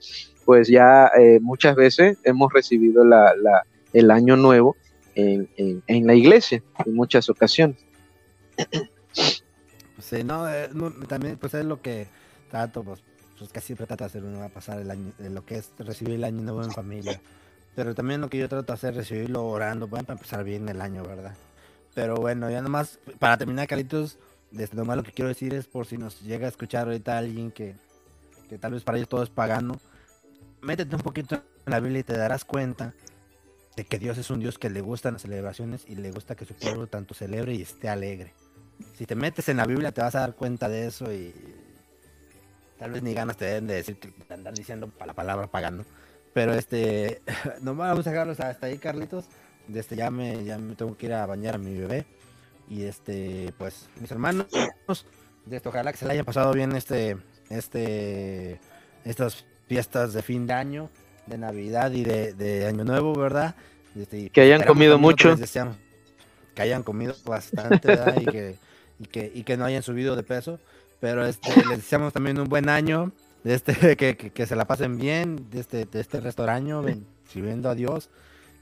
pues 0.44 0.68
ya 0.68 1.10
eh, 1.18 1.40
muchas 1.42 1.74
veces 1.74 2.16
hemos 2.22 2.52
recibido 2.52 3.04
la, 3.04 3.34
la- 3.34 3.64
el 3.92 4.12
año 4.12 4.36
nuevo 4.36 4.76
en- 5.16 5.48
en 5.56 6.06
la 6.06 6.14
iglesia, 6.14 6.62
en 6.86 6.94
muchas 6.94 7.28
ocasiones. 7.28 7.84
Sí, 10.04 10.22
no, 10.22 10.48
eh, 10.48 10.68
también 11.08 11.38
pues 11.38 11.54
es 11.54 11.64
lo 11.64 11.80
que 11.80 12.08
trato, 12.50 12.84
pues, 12.84 13.02
pues 13.38 13.50
que 13.50 13.60
siempre 13.62 13.86
trata 13.86 14.04
de 14.04 14.08
hacer 14.08 14.24
uno 14.24 14.40
va 14.40 14.46
a 14.46 14.50
pasar 14.50 14.78
el 14.78 14.90
año, 14.90 15.12
eh, 15.18 15.30
lo 15.30 15.46
que 15.46 15.56
es 15.56 15.72
recibir 15.78 16.16
el 16.16 16.24
año 16.24 16.42
nuevo 16.42 16.62
en 16.62 16.72
familia. 16.72 17.20
Pero 17.74 17.94
también 17.94 18.20
lo 18.20 18.28
que 18.28 18.38
yo 18.38 18.48
trato 18.48 18.66
de 18.66 18.72
hacer 18.74 18.90
es 18.90 18.96
recibirlo 18.96 19.46
orando, 19.46 19.88
bueno, 19.88 20.04
para 20.04 20.18
empezar 20.18 20.44
bien 20.44 20.68
el 20.68 20.82
año, 20.82 21.02
¿verdad? 21.02 21.34
Pero 21.94 22.16
bueno, 22.16 22.50
ya 22.50 22.60
nomás, 22.60 22.98
para 23.18 23.38
terminar, 23.38 23.66
Caritos, 23.66 24.18
desde 24.50 24.76
nomás 24.76 24.98
lo 24.98 25.02
que 25.02 25.12
quiero 25.12 25.28
decir 25.28 25.54
es 25.54 25.66
por 25.66 25.86
si 25.86 25.96
nos 25.96 26.20
llega 26.20 26.46
a 26.46 26.50
escuchar 26.50 26.86
ahorita 26.86 27.16
alguien 27.16 27.50
que, 27.50 27.74
que 28.48 28.58
tal 28.58 28.72
vez 28.72 28.84
para 28.84 28.98
ellos 28.98 29.08
todo 29.08 29.22
es 29.22 29.30
pagano, 29.30 29.80
métete 30.60 30.94
un 30.94 31.02
poquito 31.02 31.36
en 31.36 31.70
la 31.70 31.80
Biblia 31.80 32.00
y 32.00 32.04
te 32.04 32.16
darás 32.16 32.44
cuenta 32.44 32.94
de 33.74 33.84
que 33.84 33.98
Dios 33.98 34.18
es 34.18 34.30
un 34.30 34.38
Dios 34.38 34.58
que 34.58 34.68
le 34.68 34.82
gustan 34.82 35.14
las 35.14 35.22
celebraciones 35.22 35.84
y 35.88 35.94
le 35.94 36.10
gusta 36.12 36.34
que 36.34 36.44
su 36.44 36.54
pueblo 36.54 36.86
tanto 36.88 37.14
celebre 37.14 37.54
y 37.54 37.62
esté 37.62 37.88
alegre. 37.88 38.34
Si 38.94 39.06
te 39.06 39.14
metes 39.14 39.48
en 39.48 39.58
la 39.58 39.66
Biblia 39.66 39.92
te 39.92 40.00
vas 40.00 40.14
a 40.14 40.20
dar 40.20 40.34
cuenta 40.34 40.68
de 40.68 40.86
eso 40.86 41.12
y 41.12 41.32
tal 42.78 42.92
vez 42.92 43.02
ni 43.02 43.14
ganas 43.14 43.36
te 43.36 43.46
den 43.46 43.66
de 43.66 43.74
decir, 43.74 43.98
de 43.98 44.34
andar 44.34 44.54
diciendo 44.54 44.90
la 45.04 45.14
palabra 45.14 45.46
pagano. 45.46 45.84
Pero 46.32 46.52
este, 46.54 47.22
nomás 47.62 47.90
vamos 47.90 48.06
a 48.06 48.10
dejarlos 48.10 48.40
hasta 48.40 48.66
ahí, 48.66 48.78
Carlitos. 48.78 49.26
Desde 49.68 49.96
ya 49.96 50.10
me, 50.10 50.44
ya 50.44 50.58
me 50.58 50.74
tengo 50.74 50.96
que 50.96 51.06
ir 51.06 51.14
a 51.14 51.24
bañar 51.26 51.54
a 51.54 51.58
mi 51.58 51.74
bebé. 51.74 52.04
Y 52.68 52.82
este, 52.84 53.52
pues, 53.58 53.88
mis 54.00 54.10
hermanos, 54.10 54.46
de 55.46 55.56
esto, 55.56 55.68
ojalá 55.68 55.92
que 55.92 55.98
se 55.98 56.06
le 56.06 56.12
haya 56.12 56.24
pasado 56.24 56.52
bien 56.52 56.74
este, 56.74 57.16
este, 57.50 58.60
estas 59.04 59.44
fiestas 59.66 60.12
de 60.12 60.22
fin 60.22 60.46
de 60.46 60.54
año, 60.54 60.90
de 61.26 61.38
Navidad 61.38 61.92
y 61.92 62.04
de, 62.04 62.32
de 62.32 62.66
Año 62.66 62.84
Nuevo, 62.84 63.14
¿verdad? 63.14 63.54
Este, 63.94 64.30
Que 64.30 64.40
hayan 64.42 64.62
comido 64.62 64.98
mucho. 64.98 65.30
les 65.30 65.40
deseamos, 65.40 65.76
que 66.54 66.62
hayan 66.62 66.82
comido 66.82 67.14
bastante, 67.24 67.88
¿verdad? 67.88 68.16
Y 68.20 68.24
que, 68.26 68.56
y 68.98 69.06
que, 69.06 69.32
y 69.34 69.42
que 69.44 69.56
no 69.56 69.64
hayan 69.64 69.82
subido 69.82 70.16
de 70.16 70.22
peso. 70.22 70.58
Pero 71.00 71.26
este, 71.26 71.50
les 71.68 71.78
deseamos 71.78 72.12
también 72.12 72.38
un 72.38 72.48
buen 72.48 72.68
año, 72.68 73.12
de 73.42 73.54
este, 73.54 73.74
que, 73.96 74.16
que, 74.16 74.30
que 74.30 74.46
se 74.46 74.56
la 74.56 74.66
pasen 74.66 74.96
bien, 74.98 75.48
de 75.50 75.60
este, 75.60 75.84
de 75.84 76.00
este 76.00 76.20
restaurante, 76.20 76.72
ben- 76.74 77.06
sirviendo 77.28 77.68
a 77.68 77.74
Dios 77.74 78.08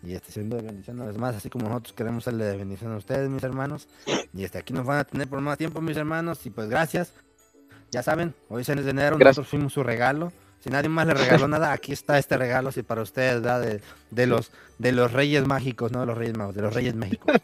y 0.03 0.15
este, 0.15 0.33
siendo 0.33 0.57
de 0.57 0.63
bendición 0.63 1.01
a 1.01 1.05
los 1.05 1.15
demás, 1.15 1.37
así 1.37 1.49
como 1.51 1.69
nosotros 1.69 1.93
queremos 1.93 2.25
serle 2.25 2.45
de 2.45 2.57
bendición 2.57 2.93
a 2.93 2.97
ustedes, 2.97 3.29
mis 3.31 3.43
hermanos. 3.45 3.87
Y 4.35 4.43
este, 4.45 4.59
aquí 4.59 4.73
nos 4.73 4.85
van 4.85 4.99
a 4.99 5.05
tener 5.05 5.29
por 5.29 5.41
más 5.41 5.59
tiempo, 5.59 5.81
mis 5.81 5.97
hermanos, 5.97 6.45
y 6.47 6.51
pues 6.51 6.69
gracias. 6.69 7.13
Ya 7.93 8.03
saben, 8.03 8.35
hoy 8.49 8.63
es 8.63 8.69
el 8.71 8.83
de 8.85 8.91
enero, 8.91 9.17
Gracias. 9.19 9.37
nosotros 9.39 9.49
fuimos 9.49 9.73
su 9.75 9.83
regalo. 9.83 10.33
Si 10.63 10.71
nadie 10.71 10.89
más 10.89 11.09
le 11.09 11.15
regaló 11.15 11.49
nada, 11.49 11.73
aquí 11.73 11.93
está 11.93 12.19
este 12.19 12.37
regalo, 12.37 12.69
así 12.69 12.85
para 12.85 13.03
ustedes, 13.03 13.43
¿verdad? 13.43 13.81
De, 14.11 14.27
los, 14.29 14.53
de 14.79 14.93
los 14.93 15.13
reyes 15.13 15.45
mágicos, 15.45 15.91
no 15.91 16.01
de 16.01 16.07
los 16.07 16.17
reyes 16.17 16.37
magos, 16.37 16.55
de 16.55 16.63
los 16.63 16.73
reyes 16.73 16.95
mágicos. 16.95 17.35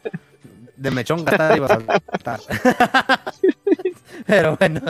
De 0.77 0.93
mechón 0.93 1.25
gastar 1.25 1.57
y 1.57 1.61
vas 1.61 1.73
a. 1.73 2.39
Pero 4.27 4.57
bueno, 4.57 4.81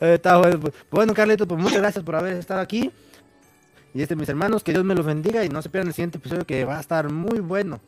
está 0.00 0.38
bueno. 0.38 0.60
Bueno, 0.90 1.12
Carlito, 1.12 1.46
pues 1.46 1.60
muchas 1.60 1.80
gracias 1.80 2.02
por 2.02 2.16
haber 2.16 2.32
estado 2.38 2.60
aquí. 2.60 2.90
Y 3.92 4.00
este, 4.00 4.16
mis 4.16 4.28
hermanos, 4.30 4.64
que 4.64 4.72
Dios 4.72 4.84
me 4.84 4.94
los 4.94 5.04
bendiga 5.04 5.44
y 5.44 5.50
no 5.50 5.60
se 5.60 5.68
pierdan 5.68 5.88
el 5.88 5.94
siguiente 5.94 6.16
episodio 6.16 6.46
que 6.46 6.64
va 6.64 6.78
a 6.78 6.80
estar 6.80 7.10
muy 7.10 7.40
bueno. 7.40 7.78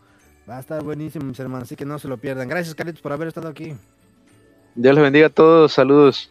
Va 0.49 0.59
a 0.59 0.61
estar 0.61 0.83
buenísimo, 0.83 1.25
mis 1.25 1.41
hermanos, 1.41 1.69
así 1.69 1.77
que 1.77 1.87
no 1.87 1.99
se 1.99 2.09
lo 2.09 2.19
pierdan. 2.19 2.47
Gracias, 2.47 2.75
Carlitos, 2.75 3.01
por 3.01 3.13
haber 3.13 3.29
estado 3.29 3.49
aquí. 3.49 3.75
Dios 4.75 4.95
les 4.95 5.03
bendiga 5.03 5.29
a 5.29 5.31
todos, 5.31 5.73
saludos. 5.73 6.31